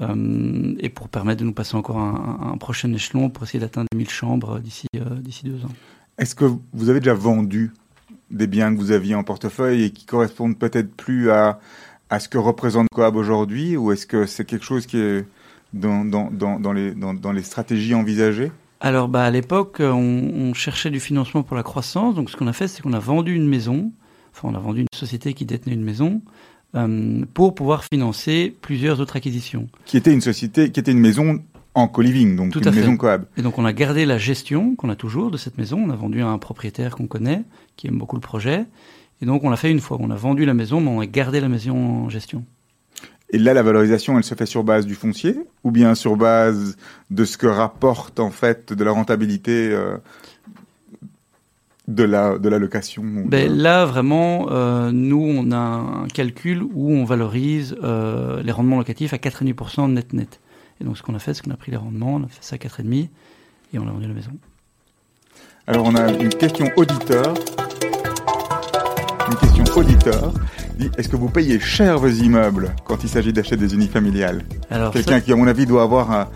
Euh, 0.00 0.74
et 0.80 0.88
pour 0.88 1.08
permettre 1.08 1.40
de 1.40 1.44
nous 1.44 1.52
passer 1.52 1.76
encore 1.76 1.98
un, 1.98 2.56
prochain 2.58 2.92
échelon 2.92 3.30
pour 3.30 3.44
essayer 3.44 3.60
d'atteindre 3.60 3.88
1000 3.94 4.08
chambres 4.08 4.58
d'ici 4.58 4.86
euh, 4.96 5.16
d'ici 5.20 5.44
deux 5.44 5.64
ans. 5.64 5.72
Est-ce 6.18 6.34
que 6.34 6.46
vous 6.72 6.88
avez 6.88 7.00
déjà 7.00 7.14
vendu 7.14 7.72
des 8.30 8.46
biens 8.46 8.74
que 8.74 8.80
vous 8.80 8.90
aviez 8.90 9.14
en 9.14 9.24
portefeuille 9.24 9.84
et 9.84 9.90
qui 9.90 10.06
correspondent 10.06 10.58
peut-être 10.58 10.94
plus 10.94 11.30
à, 11.30 11.60
à 12.10 12.18
ce 12.18 12.28
que 12.28 12.38
représente 12.38 12.88
Coab 12.94 13.16
aujourd'hui 13.16 13.76
ou 13.76 13.92
est-ce 13.92 14.06
que 14.06 14.26
c'est 14.26 14.44
quelque 14.44 14.64
chose 14.64 14.86
qui 14.86 14.98
est 14.98 15.24
dans, 15.72 16.04
dans, 16.04 16.30
dans, 16.30 16.58
dans 16.58 16.72
les, 16.72 16.92
dans, 16.92 17.32
les 17.32 17.42
stratégies 17.42 17.94
envisagées? 17.94 18.50
Alors, 18.80 19.08
bah, 19.08 19.24
à 19.24 19.30
l'époque, 19.30 19.80
euh, 19.80 19.90
on, 19.90 20.50
on 20.50 20.54
cherchait 20.54 20.90
du 20.90 21.00
financement 21.00 21.42
pour 21.42 21.56
la 21.56 21.62
croissance. 21.62 22.14
Donc, 22.14 22.30
ce 22.30 22.36
qu'on 22.36 22.48
a 22.48 22.52
fait, 22.52 22.68
c'est 22.68 22.82
qu'on 22.82 22.92
a 22.92 22.98
vendu 22.98 23.34
une 23.34 23.48
maison. 23.48 23.92
Enfin, 24.34 24.48
on 24.52 24.54
a 24.54 24.58
vendu 24.58 24.80
une 24.80 24.86
société 24.92 25.34
qui 25.34 25.44
détenait 25.44 25.74
une 25.74 25.84
maison 25.84 26.20
euh, 26.74 27.24
pour 27.34 27.54
pouvoir 27.54 27.84
financer 27.84 28.54
plusieurs 28.60 29.00
autres 29.00 29.16
acquisitions. 29.16 29.68
Qui 29.84 29.96
était 29.96 30.12
une 30.12 30.20
société, 30.20 30.70
qui 30.70 30.80
était 30.80 30.92
une 30.92 31.00
maison 31.00 31.40
en 31.74 31.88
co-living, 31.88 32.36
donc 32.36 32.52
Tout 32.52 32.60
une 32.60 32.68
à 32.68 32.72
fait. 32.72 32.80
maison 32.80 32.96
Coab. 32.96 33.24
Et 33.36 33.42
donc, 33.42 33.58
on 33.58 33.64
a 33.64 33.72
gardé 33.72 34.04
la 34.04 34.18
gestion 34.18 34.74
qu'on 34.76 34.90
a 34.90 34.96
toujours 34.96 35.30
de 35.30 35.36
cette 35.36 35.58
maison. 35.58 35.82
On 35.86 35.90
a 35.90 35.96
vendu 35.96 36.22
à 36.22 36.28
un 36.28 36.38
propriétaire 36.38 36.96
qu'on 36.96 37.06
connaît, 37.06 37.42
qui 37.76 37.86
aime 37.86 37.98
beaucoup 37.98 38.16
le 38.16 38.20
projet. 38.20 38.64
Et 39.20 39.26
donc, 39.26 39.44
on 39.44 39.50
l'a 39.50 39.56
fait 39.56 39.70
une 39.70 39.80
fois. 39.80 39.96
On 40.00 40.10
a 40.10 40.16
vendu 40.16 40.44
la 40.44 40.54
maison, 40.54 40.80
mais 40.80 40.90
on 40.90 41.00
a 41.00 41.06
gardé 41.06 41.40
la 41.40 41.48
maison 41.48 42.04
en 42.04 42.08
gestion. 42.08 42.44
Et 43.30 43.38
là, 43.38 43.54
la 43.54 43.62
valorisation, 43.62 44.18
elle 44.18 44.24
se 44.24 44.34
fait 44.34 44.44
sur 44.44 44.62
base 44.62 44.84
du 44.84 44.94
foncier 44.94 45.36
ou 45.64 45.70
bien 45.70 45.94
sur 45.94 46.16
base 46.16 46.76
de 47.10 47.24
ce 47.24 47.38
que 47.38 47.46
rapporte 47.46 48.20
en 48.20 48.30
fait 48.30 48.74
de 48.74 48.84
la 48.84 48.90
rentabilité 48.90 49.70
euh, 49.72 49.96
de 51.94 52.04
la 52.04 52.38
de 52.38 52.48
la 52.48 52.58
location 52.58 53.02
Ben, 53.26 53.48
de- 53.54 53.62
là, 53.62 53.84
vraiment, 53.84 54.46
euh, 54.50 54.90
nous, 54.92 55.22
on 55.22 55.50
a 55.52 55.56
un 55.56 56.06
calcul 56.08 56.62
où 56.74 56.92
on 56.92 57.04
valorise 57.04 57.76
euh, 57.82 58.42
les 58.42 58.52
rendements 58.52 58.78
locatifs 58.78 59.12
à 59.14 59.18
4,5% 59.18 59.90
net 59.92 60.12
net. 60.12 60.40
Et 60.80 60.84
donc, 60.84 60.96
ce 60.98 61.02
qu'on 61.02 61.14
a 61.14 61.18
fait, 61.18 61.34
c'est 61.34 61.44
qu'on 61.44 61.50
a 61.52 61.56
pris 61.56 61.70
les 61.70 61.76
rendements, 61.76 62.14
on 62.14 62.24
a 62.24 62.28
fait 62.28 62.42
ça 62.42 62.56
à 62.56 62.58
4,5% 62.58 63.08
et 63.74 63.78
on 63.78 63.86
a 63.86 63.90
vendu 63.92 64.06
la 64.08 64.14
maison. 64.14 64.32
Alors, 65.66 65.86
on 65.86 65.94
a 65.94 66.10
une 66.12 66.28
question 66.30 66.68
auditeur. 66.76 67.34
Une 69.30 69.36
question 69.36 69.64
auditeur. 69.76 70.32
Dit, 70.78 70.90
Est-ce 70.98 71.08
que 71.08 71.16
vous 71.16 71.28
payez 71.28 71.60
cher 71.60 71.98
vos 71.98 72.08
immeubles 72.08 72.74
quand 72.84 73.02
il 73.04 73.08
s'agit 73.08 73.32
d'acheter 73.32 73.56
des 73.56 73.74
unifamiliales 73.74 74.42
Alors, 74.70 74.92
Quelqu'un 74.92 75.12
ça, 75.16 75.20
qui, 75.20 75.32
à 75.32 75.36
mon 75.36 75.46
avis, 75.46 75.66
doit 75.66 75.82
avoir 75.82 76.10
un, 76.10 76.28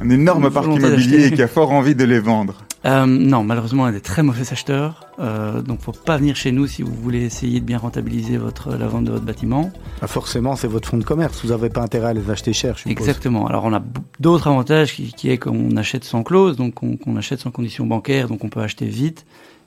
un 0.00 0.10
énorme 0.10 0.50
parc 0.50 0.66
immobilier 0.66 1.26
et 1.26 1.30
qui 1.32 1.42
a 1.42 1.48
fort 1.48 1.72
envie 1.72 1.94
de 1.94 2.04
les 2.04 2.20
vendre. 2.20 2.64
Euh, 2.88 3.06
non, 3.06 3.44
malheureusement, 3.44 3.84
on 3.84 3.88
est 3.88 3.92
des 3.92 4.00
très 4.00 4.22
mauvais 4.22 4.50
acheteurs. 4.52 5.06
Euh, 5.18 5.62
donc, 5.62 5.80
faut 5.80 5.92
pas 5.92 6.16
venir 6.16 6.36
chez 6.36 6.52
nous 6.52 6.66
si 6.66 6.82
vous 6.82 6.94
voulez 6.94 7.22
essayer 7.22 7.60
de 7.60 7.64
bien 7.64 7.78
rentabiliser 7.78 8.36
votre, 8.38 8.74
la 8.74 8.86
vente 8.86 9.04
de 9.04 9.12
votre 9.12 9.24
bâtiment. 9.24 9.70
Ah, 10.00 10.06
forcément, 10.06 10.56
c'est 10.56 10.68
votre 10.68 10.88
fonds 10.88 10.98
de 10.98 11.04
commerce. 11.04 11.44
Vous 11.44 11.50
n'avez 11.50 11.70
pas 11.70 11.82
intérêt 11.82 12.08
à 12.08 12.12
les 12.12 12.30
acheter 12.30 12.52
cher, 12.52 12.74
je 12.76 12.82
suppose. 12.82 12.92
Exactement. 12.92 13.46
Alors, 13.46 13.64
on 13.64 13.74
a 13.74 13.82
d'autres 14.20 14.46
avantages 14.46 14.94
qui, 14.94 15.12
qui 15.12 15.30
est 15.30 15.38
qu'on 15.38 15.76
achète 15.76 16.04
sans 16.04 16.22
clause, 16.22 16.56
donc 16.56 16.82
on, 16.82 16.96
qu'on 16.96 17.16
achète 17.16 17.40
sans 17.40 17.50
condition 17.50 17.86
bancaire, 17.86 18.28
donc 18.28 18.44
on 18.44 18.48
peut 18.48 18.60
acheter 18.60 18.86
vite. 18.86 19.26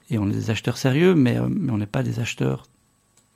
Et 0.10 0.18
on 0.18 0.30
est 0.30 0.34
des 0.34 0.50
acheteurs 0.50 0.78
sérieux, 0.78 1.14
mais, 1.16 1.38
euh, 1.38 1.48
mais 1.50 1.72
on 1.72 1.78
n'est 1.78 1.86
pas 1.86 2.04
des 2.04 2.20
acheteurs 2.20 2.64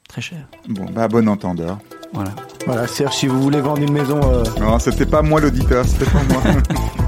très 0.08 0.22
chers. 0.22 0.48
Bon, 0.70 0.86
bah, 0.86 1.08
bon 1.08 1.28
entendeur. 1.28 1.80
Voilà. 2.14 2.32
Voilà, 2.66 2.88
Serge, 2.88 3.16
si 3.16 3.28
vous 3.28 3.42
voulez 3.42 3.62
vendre 3.62 3.82
une 3.82 3.92
maison, 3.92 4.20
euh, 4.24 4.44
Non, 4.60 4.80
c'était 4.80 5.06
pas 5.06 5.22
moi 5.22 5.42
l'auditeur, 5.42 5.86
c'était 5.86 6.10
pas 6.10 6.24
moi. 6.30 6.42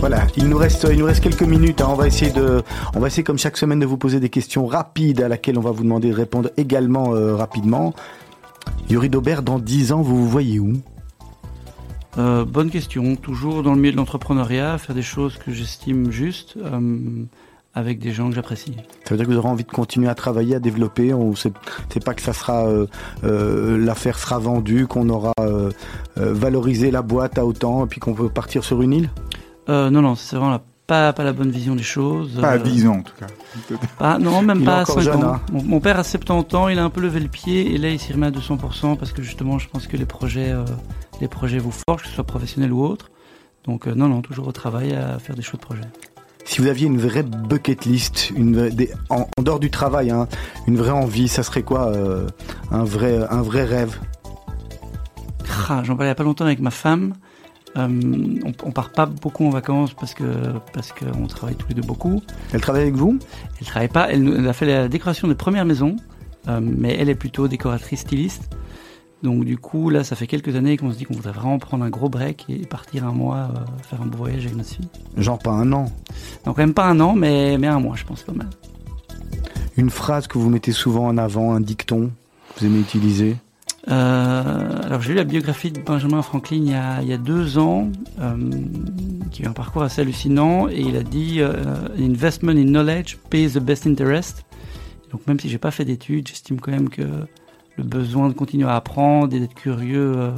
Voilà, 0.00 0.26
il 0.36 0.48
nous 0.48 0.56
reste, 0.56 0.86
il 0.90 0.98
nous 0.98 1.06
reste 1.06 1.22
quelques 1.22 1.42
minutes. 1.42 1.80
hein. 1.80 1.88
On 1.90 1.94
va 1.94 2.06
essayer 2.06 2.30
de, 2.30 2.62
on 2.94 3.00
va 3.00 3.08
essayer 3.08 3.24
comme 3.24 3.38
chaque 3.38 3.56
semaine 3.56 3.80
de 3.80 3.86
vous 3.86 3.98
poser 3.98 4.20
des 4.20 4.28
questions 4.28 4.64
rapides 4.66 5.20
à 5.20 5.28
laquelle 5.28 5.58
on 5.58 5.60
va 5.60 5.72
vous 5.72 5.82
demander 5.82 6.10
de 6.10 6.14
répondre 6.14 6.50
également 6.56 7.14
euh, 7.14 7.34
rapidement. 7.34 7.94
Yuri 8.88 9.08
Daubert, 9.08 9.42
dans 9.42 9.58
10 9.58 9.92
ans, 9.92 10.00
vous 10.00 10.16
vous 10.16 10.28
voyez 10.28 10.60
où? 10.60 10.74
Euh, 12.16 12.44
bonne 12.44 12.70
question. 12.70 13.16
Toujours 13.16 13.62
dans 13.64 13.74
le 13.74 13.80
milieu 13.80 13.92
de 13.92 13.96
l'entrepreneuriat, 13.96 14.78
faire 14.78 14.94
des 14.94 15.02
choses 15.02 15.36
que 15.36 15.52
j'estime 15.52 16.12
justes, 16.12 16.54
euh, 16.56 17.24
avec 17.74 17.98
des 17.98 18.12
gens 18.12 18.28
que 18.28 18.36
j'apprécie. 18.36 18.76
Ça 19.04 19.10
veut 19.10 19.16
dire 19.16 19.26
que 19.26 19.32
vous 19.32 19.38
aurez 19.38 19.48
envie 19.48 19.64
de 19.64 19.70
continuer 19.70 20.08
à 20.08 20.14
travailler, 20.14 20.54
à 20.54 20.60
développer. 20.60 21.12
On 21.12 21.34
sait, 21.34 21.52
c'est 21.92 22.04
pas 22.04 22.14
que 22.14 22.22
ça 22.22 22.32
sera, 22.32 22.66
l'affaire 23.22 24.18
sera 24.18 24.38
vendue, 24.38 24.86
qu'on 24.86 25.08
aura 25.10 25.34
valorisé 26.16 26.90
la 26.90 27.02
boîte 27.02 27.38
à 27.38 27.44
autant, 27.44 27.84
et 27.84 27.88
puis 27.88 28.00
qu'on 28.00 28.14
peut 28.14 28.28
partir 28.28 28.64
sur 28.64 28.80
une 28.82 28.92
île? 28.92 29.10
Euh, 29.68 29.90
non, 29.90 30.02
non, 30.02 30.14
c'est 30.14 30.36
vraiment 30.36 30.52
la- 30.52 30.62
pas, 30.86 31.12
pas 31.12 31.24
la 31.24 31.32
bonne 31.34 31.50
vision 31.50 31.74
des 31.74 31.82
choses. 31.82 32.38
Pas 32.40 32.50
à 32.52 32.54
Euh, 32.54 32.58
10 32.58 32.86
ans 32.86 32.96
en 32.96 33.02
tout 33.02 33.12
cas. 33.18 33.26
pas- 33.98 34.18
non, 34.18 34.40
même 34.42 34.60
Il 34.60 34.64
pas 34.64 34.78
à 34.78 34.82
encore 34.82 34.94
5 34.96 35.00
jeune, 35.02 35.24
ans. 35.24 35.34
hein. 35.34 35.40
Mon, 35.52 35.62
mon 35.62 35.80
père 35.80 35.98
a 35.98 36.04
70 36.04 36.54
ans, 36.56 36.68
il 36.68 36.78
a 36.78 36.84
un 36.84 36.90
peu 36.90 37.00
levé 37.02 37.20
le 37.20 37.28
pied, 37.28 37.74
et 37.74 37.78
là 37.78 37.90
il 37.90 37.98
s'y 37.98 38.12
remet 38.12 38.28
à 38.28 38.30
200%, 38.30 38.96
parce 38.96 39.12
que 39.12 39.20
justement, 39.22 39.58
je 39.58 39.68
pense 39.68 39.86
que 39.86 39.96
les 39.98 40.06
projets, 40.06 40.50
euh, 40.52 40.64
les 41.20 41.28
projets 41.28 41.58
vous 41.58 41.72
forgent, 41.72 42.02
que 42.02 42.08
ce 42.08 42.14
soit 42.14 42.24
professionnel 42.24 42.72
ou 42.72 42.82
autre. 42.82 43.10
Donc 43.64 43.86
euh, 43.86 43.94
non, 43.94 44.08
non, 44.08 44.22
toujours 44.22 44.48
au 44.48 44.52
travail 44.52 44.94
à 44.94 45.18
faire 45.18 45.36
des 45.36 45.42
chouettes 45.42 45.60
projets. 45.60 45.82
Si 46.46 46.62
vous 46.62 46.68
aviez 46.68 46.86
une 46.86 46.96
vraie 46.98 47.22
bucket 47.22 47.84
list, 47.84 48.30
une 48.34 48.56
vraie- 48.56 48.70
des- 48.70 48.90
en, 49.10 49.26
en 49.38 49.42
dehors 49.42 49.60
du 49.60 49.70
travail, 49.70 50.10
hein, 50.10 50.26
une 50.66 50.78
vraie 50.78 50.92
envie, 50.92 51.28
ça 51.28 51.42
serait 51.42 51.62
quoi 51.62 51.88
euh, 51.88 52.26
un 52.70 52.84
vrai, 52.84 53.18
un 53.28 53.42
vrai 53.42 53.64
rêve? 53.64 53.98
Ah, 55.68 55.82
J'en 55.84 55.94
parlais 55.96 56.06
il 56.06 56.08
y 56.08 56.12
a 56.12 56.14
pas 56.14 56.24
longtemps 56.24 56.46
avec 56.46 56.60
ma 56.60 56.70
femme. 56.70 57.12
Euh, 57.78 57.88
on, 58.44 58.52
on 58.64 58.70
part 58.72 58.90
pas 58.90 59.06
beaucoup 59.06 59.46
en 59.46 59.50
vacances 59.50 59.94
parce 59.94 60.14
que 60.14 60.24
parce 60.72 60.92
qu'on 60.92 61.26
travaille 61.26 61.54
tous 61.54 61.68
les 61.68 61.74
deux 61.74 61.82
beaucoup. 61.82 62.20
Elle 62.52 62.60
travaille 62.60 62.82
avec 62.82 62.94
vous? 62.94 63.18
Elle 63.60 63.66
travaille 63.66 63.88
pas. 63.88 64.10
Elle, 64.10 64.46
a 64.46 64.52
fait 64.52 64.66
la 64.66 64.88
décoration 64.88 65.28
des 65.28 65.34
premières 65.34 65.64
maisons, 65.64 65.96
euh, 66.48 66.60
mais 66.60 66.96
elle 66.98 67.08
est 67.08 67.14
plutôt 67.14 67.46
décoratrice 67.46 68.00
styliste. 68.00 68.50
Donc 69.22 69.44
du 69.44 69.58
coup 69.58 69.90
là, 69.90 70.04
ça 70.04 70.16
fait 70.16 70.26
quelques 70.26 70.54
années 70.56 70.76
qu'on 70.76 70.92
se 70.92 70.96
dit 70.96 71.04
qu'on 71.04 71.14
voudrait 71.14 71.32
vraiment 71.32 71.58
prendre 71.58 71.84
un 71.84 71.90
gros 71.90 72.08
break 72.08 72.46
et 72.48 72.66
partir 72.66 73.04
un 73.04 73.12
mois 73.12 73.36
euh, 73.36 73.82
faire 73.82 74.00
un 74.02 74.06
beau 74.06 74.18
voyage 74.18 74.44
avec 74.44 74.56
notre 74.56 74.70
fille. 74.70 74.88
Genre 75.16 75.38
pas 75.38 75.50
un 75.50 75.72
an? 75.72 75.86
Donc 76.44 76.56
quand 76.56 76.62
même 76.62 76.74
pas 76.74 76.86
un 76.86 76.98
an, 77.00 77.14
mais 77.14 77.58
mais 77.58 77.66
un 77.66 77.80
mois, 77.80 77.96
je 77.96 78.04
pense 78.04 78.22
pas 78.22 78.32
mal. 78.32 78.48
Une 79.76 79.90
phrase 79.90 80.26
que 80.26 80.38
vous 80.38 80.50
mettez 80.50 80.72
souvent 80.72 81.06
en 81.06 81.18
avant, 81.18 81.52
un 81.52 81.60
dicton 81.60 82.10
que 82.54 82.60
vous 82.60 82.66
aimez 82.66 82.80
utiliser? 82.80 83.36
Euh, 83.90 84.82
alors 84.84 85.00
j'ai 85.00 85.10
lu 85.10 85.16
la 85.16 85.24
biographie 85.24 85.70
de 85.70 85.80
Benjamin 85.80 86.20
Franklin 86.20 86.56
il 86.56 86.70
y 86.70 86.74
a, 86.74 87.00
il 87.02 87.08
y 87.08 87.12
a 87.12 87.16
deux 87.16 87.58
ans, 87.58 87.90
euh, 88.20 88.36
qui 89.30 89.42
a 89.42 89.46
eu 89.46 89.48
un 89.48 89.52
parcours 89.52 89.82
assez 89.82 90.02
hallucinant, 90.02 90.68
et 90.68 90.80
il 90.80 90.96
a 90.96 91.02
dit 91.02 91.40
euh, 91.40 91.54
Investment 91.98 92.52
in 92.52 92.66
knowledge 92.66 93.16
pays 93.30 93.50
the 93.50 93.58
best 93.58 93.86
interest. 93.86 94.44
Donc 95.10 95.26
même 95.26 95.40
si 95.40 95.48
j'ai 95.48 95.58
pas 95.58 95.70
fait 95.70 95.86
d'études, 95.86 96.28
j'estime 96.28 96.60
quand 96.60 96.70
même 96.70 96.90
que 96.90 97.02
le 97.76 97.84
besoin 97.84 98.28
de 98.28 98.34
continuer 98.34 98.68
à 98.68 98.76
apprendre 98.76 99.34
et 99.34 99.40
d'être 99.40 99.54
curieux 99.54 100.32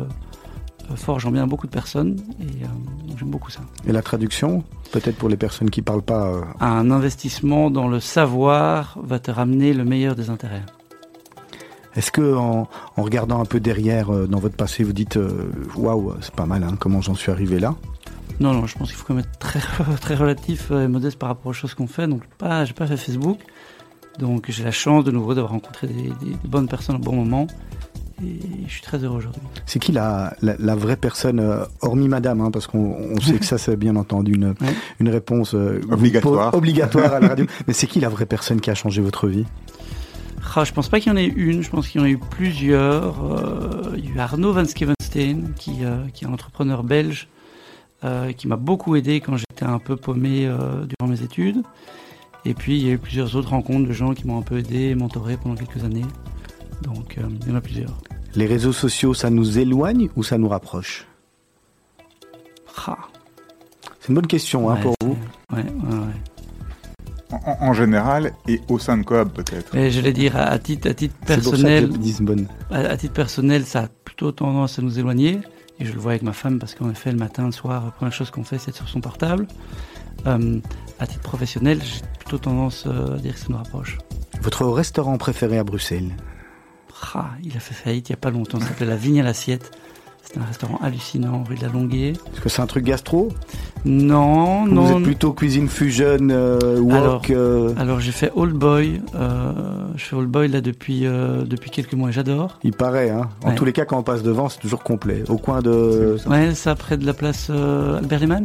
forge 0.94 1.24
en 1.24 1.30
bien 1.30 1.46
beaucoup 1.46 1.66
de 1.66 1.72
personnes, 1.72 2.16
et 2.40 2.66
j'aime 3.18 3.30
beaucoup 3.30 3.50
ça. 3.50 3.60
Et 3.86 3.92
la 3.92 4.02
traduction 4.02 4.62
Peut-être 4.92 5.16
pour 5.16 5.28
les 5.28 5.36
personnes 5.36 5.70
qui 5.70 5.82
parlent 5.82 6.02
pas. 6.02 6.42
Un 6.60 6.90
investissement 6.90 7.70
dans 7.70 7.86
le 7.86 8.00
savoir 8.00 8.98
va 9.02 9.20
te 9.20 9.30
ramener 9.30 9.72
le 9.72 9.84
meilleur 9.84 10.16
des 10.16 10.30
intérêts. 10.30 10.62
Est-ce 11.96 12.12
que 12.12 12.34
en, 12.36 12.68
en 12.96 13.02
regardant 13.02 13.40
un 13.40 13.44
peu 13.44 13.58
derrière 13.60 14.12
euh, 14.14 14.26
dans 14.26 14.38
votre 14.38 14.56
passé, 14.56 14.84
vous 14.84 14.92
dites 14.92 15.16
euh, 15.16 15.50
waouh, 15.76 16.14
c'est 16.20 16.34
pas 16.34 16.46
mal, 16.46 16.62
hein, 16.62 16.76
comment 16.78 17.00
j'en 17.00 17.14
suis 17.14 17.32
arrivé 17.32 17.58
là? 17.58 17.74
Non, 18.38 18.54
non, 18.54 18.66
je 18.66 18.76
pense 18.78 18.88
qu'il 18.88 18.96
faut 18.96 19.04
quand 19.06 19.14
même 19.14 19.24
être 19.24 19.38
très, 19.38 19.60
très 20.00 20.14
relatif 20.14 20.70
et 20.70 20.88
modeste 20.88 21.18
par 21.18 21.28
rapport 21.30 21.50
aux 21.50 21.52
choses 21.52 21.74
qu'on 21.74 21.86
fait. 21.88 22.06
Donc, 22.06 22.22
pas, 22.38 22.64
j'ai 22.64 22.72
pas 22.72 22.86
fait 22.86 22.96
Facebook. 22.96 23.38
Donc, 24.18 24.46
j'ai 24.48 24.64
la 24.64 24.70
chance 24.70 25.04
de 25.04 25.10
nouveau 25.10 25.34
d'avoir 25.34 25.52
rencontré 25.52 25.86
des, 25.88 25.94
des- 25.94 26.10
des 26.42 26.48
bonnes 26.48 26.68
personnes 26.68 26.96
au 26.96 27.00
bon 27.00 27.14
moment. 27.16 27.46
Et 28.22 28.38
je 28.66 28.72
suis 28.72 28.82
très 28.82 28.98
heureux 28.98 29.16
aujourd'hui. 29.16 29.40
C'est 29.66 29.78
qui 29.78 29.92
la, 29.92 30.34
la, 30.42 30.54
la 30.58 30.74
vraie 30.74 30.96
personne, 30.96 31.40
euh, 31.40 31.64
hormis 31.80 32.06
madame, 32.08 32.40
hein, 32.42 32.50
parce 32.50 32.66
qu'on 32.66 32.94
on 33.16 33.20
sait 33.20 33.38
que 33.38 33.46
ça 33.46 33.56
c'est 33.56 33.76
bien 33.76 33.96
entendu 33.96 34.32
une, 34.34 34.48
Ouais. 34.60 34.74
une 35.00 35.08
réponse 35.08 35.54
euh, 35.54 35.80
Obligatoire. 35.90 36.52
obligatoire 36.54 37.14
à 37.14 37.20
la 37.20 37.28
radio. 37.28 37.46
Mais 37.66 37.72
c'est 37.72 37.86
qui 37.86 37.98
la 38.00 38.10
vraie 38.10 38.26
personne 38.26 38.60
qui 38.60 38.70
a 38.70 38.74
changé 38.74 39.00
votre 39.00 39.26
vie? 39.26 39.46
Ah, 40.56 40.64
je 40.64 40.72
pense 40.72 40.88
pas 40.88 40.98
qu'il 41.00 41.10
y 41.10 41.14
en 41.14 41.16
ait 41.16 41.26
une, 41.26 41.62
je 41.62 41.70
pense 41.70 41.88
qu'il 41.88 42.00
y 42.00 42.04
en 42.04 42.06
a 42.06 42.10
eu 42.10 42.18
plusieurs. 42.18 43.24
Euh, 43.24 43.94
il 43.96 44.06
y 44.06 44.08
a 44.08 44.14
eu 44.14 44.18
Arnaud 44.18 44.52
Van 44.52 44.64
Skevenstein, 44.64 45.52
qui, 45.56 45.84
euh, 45.84 46.06
qui 46.12 46.24
est 46.24 46.28
un 46.28 46.32
entrepreneur 46.32 46.82
belge, 46.82 47.28
euh, 48.04 48.32
qui 48.32 48.48
m'a 48.48 48.56
beaucoup 48.56 48.96
aidé 48.96 49.20
quand 49.20 49.36
j'étais 49.36 49.64
un 49.64 49.78
peu 49.78 49.96
paumé 49.96 50.50
durant 50.98 51.10
mes 51.10 51.22
études. 51.22 51.62
Et 52.44 52.54
puis, 52.54 52.78
il 52.78 52.86
y 52.86 52.90
a 52.90 52.92
eu 52.92 52.98
plusieurs 52.98 53.36
autres 53.36 53.50
rencontres 53.50 53.86
de 53.86 53.92
gens 53.92 54.14
qui 54.14 54.26
m'ont 54.26 54.38
un 54.38 54.42
peu 54.42 54.58
aidé, 54.58 54.94
mentoré 54.94 55.36
pendant 55.36 55.54
quelques 55.54 55.84
années. 55.84 56.06
Donc, 56.82 57.18
euh, 57.18 57.22
il 57.42 57.48
y 57.48 57.52
en 57.52 57.56
a 57.56 57.60
plusieurs. 57.60 57.98
Les 58.34 58.46
réseaux 58.46 58.72
sociaux, 58.72 59.12
ça 59.12 59.28
nous 59.30 59.58
éloigne 59.58 60.08
ou 60.16 60.22
ça 60.22 60.38
nous 60.38 60.48
rapproche? 60.48 61.06
Ah, 62.86 62.96
C'est 64.00 64.08
une 64.08 64.14
bonne 64.14 64.26
question 64.26 64.70
hein, 64.70 64.76
pour 64.76 64.94
vous. 65.02 65.18
Ouais, 65.52 65.58
ouais, 65.58 65.64
ouais. 65.64 66.14
En, 67.32 67.68
en 67.68 67.72
général 67.72 68.32
et 68.48 68.60
au 68.68 68.78
sein 68.78 68.96
de 68.98 69.04
Coop 69.04 69.32
peut-être. 69.34 69.70
Mais 69.72 69.90
j'allais 69.90 70.12
dire, 70.12 70.36
à, 70.36 70.44
à 70.44 70.58
titre, 70.58 70.90
à 70.90 70.94
titre 70.94 71.14
C'est 71.26 71.42
pour 71.42 71.56
ça 71.56 71.80
que 71.80 71.86
personnel, 71.86 72.46
je 72.70 72.74
à, 72.74 72.78
à 72.90 72.96
titre 72.96 73.14
personnel, 73.14 73.64
ça 73.66 73.82
a 73.82 73.88
plutôt 74.04 74.32
tendance 74.32 74.78
à 74.78 74.82
nous 74.82 74.98
éloigner. 74.98 75.40
Et 75.78 75.84
je 75.84 75.92
le 75.92 75.98
vois 75.98 76.12
avec 76.12 76.22
ma 76.22 76.32
femme 76.32 76.58
parce 76.58 76.74
qu'en 76.74 76.90
effet, 76.90 77.10
le 77.10 77.18
matin, 77.18 77.46
le 77.46 77.52
soir, 77.52 77.84
la 77.86 77.90
première 77.90 78.12
chose 78.12 78.30
qu'on 78.30 78.44
fait, 78.44 78.58
c'est 78.58 78.70
être 78.70 78.76
sur 78.76 78.88
son 78.88 79.00
portable. 79.00 79.46
Euh, 80.26 80.60
à 80.98 81.06
titre 81.06 81.22
professionnel, 81.22 81.80
j'ai 81.82 82.02
plutôt 82.18 82.36
tendance 82.38 82.84
euh, 82.86 83.16
à 83.16 83.18
dire 83.18 83.32
que 83.34 83.40
ça 83.40 83.46
nous 83.48 83.56
rapproche. 83.56 83.96
Votre 84.42 84.66
restaurant 84.66 85.16
préféré 85.16 85.56
à 85.58 85.64
Bruxelles? 85.64 86.10
Ah, 87.14 87.30
il 87.42 87.56
a 87.56 87.60
fait 87.60 87.74
faillite 87.74 88.10
il 88.10 88.12
n'y 88.12 88.14
a 88.14 88.18
pas 88.18 88.30
longtemps, 88.30 88.60
ça 88.60 88.66
s'appelait 88.66 88.86
La 88.86 88.96
Vigne 88.96 89.20
à 89.20 89.24
l'assiette. 89.24 89.70
C'était 90.22 90.38
un 90.40 90.44
restaurant 90.44 90.78
hallucinant, 90.82 91.42
rue 91.48 91.56
de 91.56 91.62
la 91.62 91.68
Longuier. 91.68 92.10
Est-ce 92.10 92.40
que 92.40 92.48
c'est 92.48 92.62
un 92.62 92.66
truc 92.66 92.84
gastro? 92.84 93.30
Non, 93.84 94.64
non. 94.66 94.82
Vous 94.84 94.98
êtes 94.98 95.02
plutôt 95.02 95.32
cuisine 95.32 95.68
fusion, 95.68 96.18
euh, 96.30 96.78
wok 96.78 96.92
Alors- 96.94 97.22
euh, 97.30 97.74
Alors 97.76 97.98
j'ai 98.00 98.12
fait 98.12 98.30
Old 98.36 98.54
Boy. 98.54 99.00
euh, 99.16 99.52
je 99.96 100.04
fais 100.04 100.14
Old 100.16 100.28
Boy 100.28 100.48
là 100.48 100.60
depuis, 100.60 101.06
euh, 101.06 101.44
depuis 101.44 101.70
quelques 101.70 101.94
mois 101.94 102.10
et 102.10 102.12
j'adore. 102.12 102.58
Il 102.62 102.72
paraît, 102.72 103.10
hein. 103.10 103.28
En 103.44 103.48
Ouais. 103.48 103.54
tous 103.56 103.64
les 103.64 103.72
cas, 103.72 103.84
quand 103.84 103.98
on 103.98 104.02
passe 104.04 104.22
devant, 104.22 104.48
c'est 104.48 104.60
toujours 104.60 104.82
complet. 104.84 105.24
Au 105.28 105.36
coin 105.38 105.62
de. 105.62 106.16
Ouais, 106.28 106.54
ça 106.54 106.74
près 106.76 106.96
de 106.96 107.06
la 107.06 107.14
place 107.14 107.48
euh, 107.50 107.98
Albert 107.98 108.20
Lemans 108.20 108.44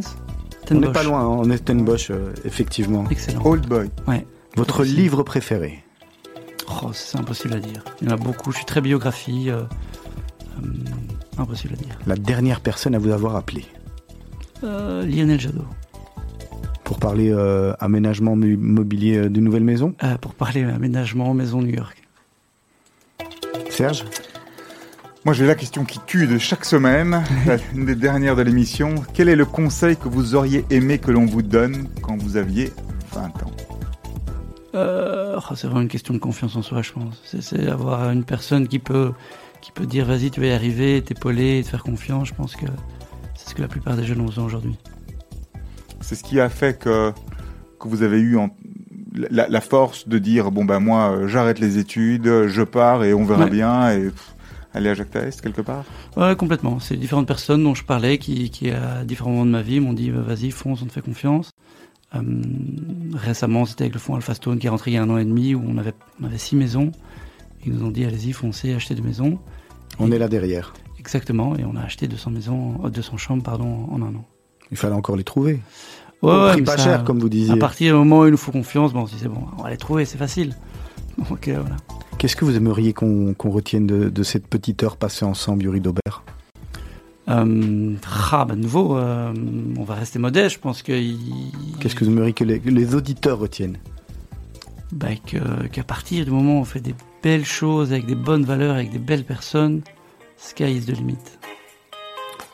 On 0.70 0.74
n'est 0.74 0.90
pas 0.90 1.04
loin, 1.04 1.20
hein. 1.20 1.26
on 1.28 1.48
est 1.50 1.58
Stenbosch, 1.58 2.10
euh, 2.10 2.32
effectivement. 2.44 3.04
Excellent. 3.10 3.42
Old 3.44 3.66
Boy. 3.68 3.90
Votre 4.56 4.78
possible. 4.78 4.96
livre 4.96 5.22
préféré? 5.22 5.84
Oh, 6.82 6.88
c'est 6.92 7.18
impossible 7.18 7.54
à 7.54 7.60
dire. 7.60 7.84
Il 8.02 8.08
y 8.08 8.10
en 8.10 8.14
a 8.14 8.16
beaucoup. 8.16 8.50
Je 8.50 8.56
suis 8.56 8.66
très 8.66 8.80
biographie. 8.80 9.50
Euh, 10.62 11.40
impossible 11.42 11.74
à 11.74 11.76
dire. 11.82 11.98
La 12.06 12.16
dernière 12.16 12.60
personne 12.60 12.94
à 12.94 12.98
vous 12.98 13.10
avoir 13.10 13.36
appelé 13.36 13.64
Euh, 14.64 15.04
Lionel 15.04 15.38
Jadot. 15.40 15.64
pour 16.84 16.98
parler 16.98 17.30
euh, 17.32 17.74
aménagement 17.80 18.36
mobilier 18.36 19.28
d'une 19.28 19.44
nouvelle 19.44 19.64
maison 19.64 19.94
Euh, 20.04 20.16
pour 20.18 20.34
parler 20.34 20.62
aménagement 20.64 21.34
maison 21.34 21.60
New 21.62 21.74
York. 21.74 22.02
Serge? 23.70 24.04
Moi 25.24 25.34
j'ai 25.34 25.44
la 25.46 25.56
question 25.56 25.84
qui 25.84 25.98
tue 26.06 26.26
de 26.28 26.38
chaque 26.38 26.64
semaine, 26.64 27.22
une 27.74 27.84
des 27.84 27.96
dernières 27.96 28.36
de 28.36 28.42
l'émission. 28.42 28.94
Quel 29.12 29.28
est 29.28 29.34
le 29.36 29.44
conseil 29.44 29.96
que 29.96 30.08
vous 30.08 30.34
auriez 30.36 30.64
aimé 30.70 30.98
que 30.98 31.10
l'on 31.10 31.26
vous 31.26 31.42
donne 31.42 31.88
quand 32.00 32.16
vous 32.16 32.36
aviez 32.36 32.72
20 33.12 33.22
ans? 33.42 33.50
Euh, 34.76 35.36
oh, 35.38 35.54
c'est 35.56 35.66
vraiment 35.66 35.80
une 35.80 35.88
question 35.88 36.14
de 36.14 36.18
confiance 36.18 36.54
en 36.54 36.62
soi, 36.62 36.82
je 36.82 36.92
pense. 36.92 37.20
C'est- 37.24 37.40
C'est 37.42 37.66
avoir 37.68 38.10
une 38.10 38.24
personne 38.24 38.68
qui 38.68 38.78
peut, 38.78 39.12
qui 39.66 39.72
peut 39.72 39.86
dire 39.86 40.06
vas-y, 40.06 40.30
tu 40.30 40.40
vas 40.40 40.46
y 40.46 40.52
arriver, 40.52 41.02
t'épauler, 41.02 41.62
te 41.64 41.68
faire 41.68 41.82
confiance. 41.82 42.28
Je 42.28 42.34
pense 42.34 42.54
que 42.54 42.66
c'est 43.34 43.50
ce 43.50 43.54
que 43.54 43.62
la 43.62 43.68
plupart 43.68 43.96
des 43.96 44.04
jeunes 44.04 44.20
ont 44.20 44.26
besoin 44.26 44.44
aujourd'hui. 44.44 44.76
C'est 46.00 46.14
ce 46.14 46.22
qui 46.22 46.38
a 46.40 46.48
fait 46.48 46.78
que, 46.78 47.12
que 47.80 47.88
vous 47.88 48.02
avez 48.02 48.18
eu 48.20 48.36
en- 48.36 48.50
la, 49.14 49.48
la 49.48 49.60
force 49.60 50.06
de 50.08 50.18
dire 50.18 50.50
bon 50.52 50.64
ben 50.64 50.78
moi 50.78 51.10
euh, 51.10 51.26
j'arrête 51.28 51.58
les 51.58 51.78
études, 51.78 52.46
je 52.46 52.62
pars 52.62 53.02
et 53.02 53.12
on 53.14 53.24
verra 53.24 53.44
Ouais. 53.44 53.50
bien 53.50 53.90
et 53.90 54.04
pff, 54.10 54.34
aller 54.74 54.90
à 54.90 54.94
Jacques 54.94 55.10
Taest 55.10 55.40
quelque 55.40 55.62
part? 55.62 55.84
Ouais, 56.16 56.36
complètement. 56.36 56.78
C'est 56.78 56.96
différentes 56.96 57.26
personnes 57.26 57.64
dont 57.64 57.74
je 57.74 57.82
parlais 57.82 58.18
qui, 58.18 58.50
qui 58.50 58.70
à 58.70 59.04
différents 59.04 59.30
moments 59.30 59.46
de 59.46 59.50
ma 59.50 59.62
vie, 59.62 59.80
m'ont 59.80 59.94
dit 59.94 60.10
bah, 60.10 60.20
vas-y, 60.20 60.50
fonce, 60.52 60.82
on 60.82 60.86
te 60.86 60.92
fait 60.92 61.00
confiance. 61.02 61.50
Euh, 62.14 62.20
récemment, 63.14 63.64
c'était 63.66 63.82
avec 63.84 63.94
le 63.94 63.98
fonds 64.00 64.14
Alpha 64.14 64.34
Stone 64.34 64.58
qui 64.60 64.66
est 64.68 64.70
rentré 64.70 64.92
il 64.92 64.94
y 64.94 64.96
a 64.98 65.02
un 65.02 65.10
an 65.10 65.18
et 65.18 65.24
demi 65.24 65.54
où 65.56 65.64
on 65.66 65.76
avait, 65.78 65.94
on 66.22 66.24
avait 66.26 66.38
six 66.38 66.54
maisons. 66.54 66.92
Ils 67.64 67.72
nous 67.72 67.84
ont 67.84 67.90
dit 67.90 68.04
allez-y, 68.04 68.32
foncez, 68.32 68.74
achetez 68.74 68.94
des 68.94 69.02
maisons. 69.02 69.38
On 69.98 70.10
est 70.10 70.18
là 70.18 70.28
derrière. 70.28 70.74
Exactement, 70.98 71.56
et 71.56 71.64
on 71.64 71.76
a 71.76 71.82
acheté 71.82 72.08
200 72.08 72.30
maisons, 72.30 72.80
euh, 72.84 72.90
200 72.90 73.16
chambres 73.16 73.42
pardon, 73.42 73.86
en 73.90 74.02
un 74.02 74.14
an. 74.14 74.24
Il 74.70 74.76
fallait 74.76 74.94
encore 74.94 75.16
les 75.16 75.24
trouver. 75.24 75.60
Ouais, 76.22 76.32
Au 76.32 76.48
prix 76.48 76.62
pas 76.62 76.76
ça, 76.76 76.84
cher, 76.84 77.04
comme 77.04 77.18
vous 77.18 77.28
disiez. 77.28 77.54
À 77.54 77.56
partir 77.56 77.92
du 77.92 77.98
moment 77.98 78.20
où 78.20 78.24
il 78.26 78.30
nous 78.30 78.36
faut 78.36 78.52
confiance, 78.52 78.92
bon, 78.92 79.06
c'est 79.06 79.28
bon, 79.28 79.44
on 79.58 79.62
va 79.62 79.70
les 79.70 79.76
trouver, 79.76 80.04
c'est 80.04 80.18
facile. 80.18 80.56
Donc 81.30 81.48
euh, 81.48 81.60
voilà. 81.60 81.76
Qu'est-ce 82.18 82.36
que 82.36 82.44
vous 82.44 82.56
aimeriez 82.56 82.92
qu'on 82.92 83.34
retienne 83.44 83.86
de, 83.86 84.08
de 84.08 84.22
cette 84.22 84.46
petite 84.46 84.82
heure 84.82 84.96
passée 84.96 85.24
ensemble, 85.24 85.64
Yuri 85.64 85.80
Daubert? 85.80 86.24
Euh, 87.28 87.94
ah, 88.32 88.44
bah, 88.44 88.54
de 88.54 88.60
nouveau, 88.60 88.96
euh, 88.96 89.32
on 89.76 89.84
va 89.84 89.94
rester 89.94 90.18
modeste. 90.18 90.56
Je 90.56 90.60
pense 90.60 90.82
que 90.82 90.92
Qu'est-ce 91.80 91.94
que 91.94 92.04
vous 92.04 92.10
aimeriez 92.10 92.32
que 92.32 92.44
les, 92.44 92.94
auditeurs 92.94 93.38
retiennent? 93.38 93.78
Bah, 94.92 95.08
qu'à 95.72 95.82
partir 95.82 96.24
du 96.24 96.30
moment 96.30 96.58
où 96.58 96.60
on 96.60 96.64
fait 96.64 96.80
des 96.80 96.94
belles 97.26 97.44
choses 97.44 97.90
avec 97.92 98.06
des 98.06 98.14
bonnes 98.14 98.44
valeurs, 98.44 98.76
avec 98.76 98.92
des 98.92 99.00
belles 99.00 99.24
personnes, 99.24 99.80
sky 100.36 100.70
is 100.76 100.82
the 100.86 100.96
limit. 100.96 101.18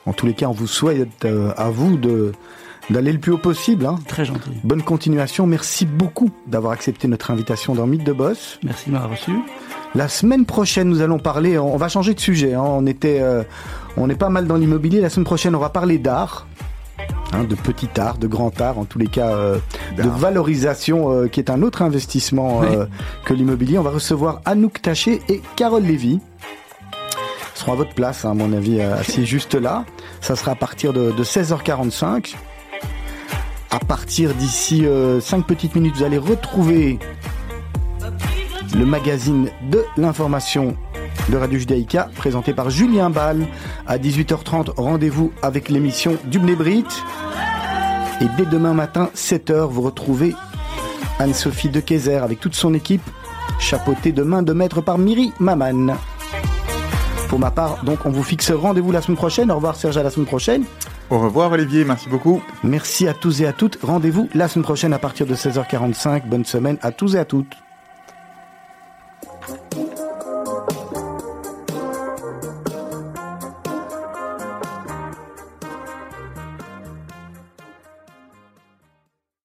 En 0.07 0.15
tous 0.15 0.25
les 0.25 0.33
cas, 0.33 0.47
on 0.47 0.53
vous 0.53 0.67
souhaite 0.67 1.27
euh, 1.27 1.53
à 1.59 1.69
vous 1.69 1.99
de 1.99 2.33
d'aller 2.89 3.13
le 3.13 3.19
plus 3.21 3.33
haut 3.33 3.39
possible. 3.39 3.85
hein. 3.85 3.97
Très 4.09 4.25
gentil. 4.25 4.51
Bonne 4.65 4.83
continuation. 4.83 5.47
Merci 5.47 5.85
beaucoup 5.85 6.31
d'avoir 6.47 6.73
accepté 6.73 7.07
notre 7.07 7.31
invitation 7.31 7.75
dans 7.75 7.87
Mythe 7.87 8.03
de 8.05 8.13
Boss. 8.15 8.59
Merci 8.65 8.87
de 8.89 8.95
m'avoir 8.95 9.11
reçu. 9.11 9.31
La 9.95 10.09
semaine 10.09 10.47
prochaine, 10.47 10.89
nous 10.89 11.03
allons 11.03 11.19
parler. 11.19 11.59
On 11.59 11.77
va 11.77 11.89
changer 11.91 12.15
de 12.15 12.21
sujet. 12.21 12.55
hein. 12.55 12.63
On 12.65 12.87
était, 12.87 13.21
euh, 13.21 13.43
on 13.99 14.09
est 14.09 14.17
pas 14.17 14.31
mal 14.31 14.47
dans 14.47 14.57
l'immobilier. 14.57 15.01
La 15.03 15.11
semaine 15.11 15.27
prochaine, 15.27 15.55
on 15.55 15.59
va 15.61 15.69
parler 15.69 15.99
d'art, 15.99 16.47
hein, 17.33 17.45
de 17.45 17.55
petit 17.55 17.89
art, 17.99 18.19
de 18.19 18.27
grand 18.27 18.61
art, 18.61 18.79
en 18.79 18.85
tous 18.85 18.99
les 18.99 19.07
cas, 19.07 19.29
euh, 19.29 19.59
de 19.97 20.03
valorisation, 20.03 21.11
euh, 21.11 21.29
qui 21.29 21.41
est 21.41 21.51
un 21.51 21.63
autre 21.63 21.83
investissement 21.83 22.63
euh, 22.63 22.87
que 23.25 23.35
l'immobilier. 23.35 23.79
On 23.79 23.83
va 23.83 23.91
recevoir 23.91 24.41
Anouk 24.45 24.83
Taché 24.83 25.21
et 25.29 25.41
Carole 25.57 25.83
Lévy. 25.83 26.21
Ils 27.55 27.59
seront 27.59 27.73
à 27.73 27.77
votre 27.77 27.95
place, 27.95 28.25
hein, 28.25 28.33
à 28.33 28.35
mon 28.35 28.53
avis, 28.53 28.81
assis 28.81 29.27
juste 29.27 29.55
là. 29.55 29.85
Ça 30.21 30.37
sera 30.37 30.53
à 30.53 30.57
partir 30.57 30.93
de, 30.93 31.13
de 31.13 31.25
16h45. 31.25 32.35
À 33.71 33.79
partir 33.79 34.35
d'ici 34.35 34.85
5 35.21 35.47
petites 35.47 35.75
minutes, 35.75 35.97
vous 35.97 36.03
allez 36.03 36.19
retrouver 36.19 36.99
le 38.77 38.85
magazine 38.85 39.49
de 39.71 39.83
l'information 39.97 40.77
de 41.29 41.37
Radio 41.37 41.59
Judaïka, 41.59 42.11
présenté 42.17 42.53
par 42.53 42.71
Julien 42.71 43.11
Ball. 43.11 43.47
À 43.87 43.99
18h30, 43.99 44.71
rendez-vous 44.77 45.33
avec 45.43 45.69
l'émission 45.69 46.17
du 46.25 46.39
Brit. 46.39 46.85
Et 48.21 48.27
dès 48.37 48.47
demain 48.47 48.75
matin, 48.75 49.11
7h, 49.15 49.69
vous 49.69 49.83
retrouvez 49.83 50.35
Anne-Sophie 51.19 51.71
de 51.71 51.81
Kayser 51.81 52.17
avec 52.17 52.41
toute 52.41 52.55
son 52.55 52.75
équipe, 52.75 53.03
chapeautée 53.59 54.13
de 54.13 54.23
main 54.23 54.43
de 54.43 54.53
maître 54.53 54.81
par 54.81 54.99
Miri 54.99 55.33
Maman. 55.39 55.95
Pour 57.29 57.39
ma 57.39 57.51
part, 57.51 57.83
donc, 57.85 58.01
on 58.05 58.11
vous 58.11 58.23
fixe 58.23 58.51
rendez-vous 58.51 58.93
la 58.93 59.01
semaine 59.01 59.17
prochaine. 59.17 59.51
Au 59.51 59.57
revoir 59.57 59.77
Serge, 59.77 59.97
à 59.97 60.03
la 60.03 60.11
semaine 60.11 60.27
prochaine. 60.27 60.65
Au 61.11 61.19
revoir 61.19 61.53
Olivier, 61.53 61.85
merci 61.85 62.09
beaucoup. 62.09 62.43
Merci 62.63 63.09
à 63.09 63.15
tous 63.15 63.41
et 63.43 63.47
à 63.47 63.53
toutes. 63.53 63.79
Rendez-vous 63.83 64.29
la 64.35 64.49
semaine 64.49 64.65
prochaine 64.65 64.93
à 64.93 64.99
partir 64.99 65.27
de 65.27 65.35
16h45. 65.35 66.27
Bonne 66.27 66.45
semaine 66.45 66.79
à 66.83 66.91
tous 66.91 67.15
et 67.15 67.19
à 67.19 67.25
toutes. 67.25 67.53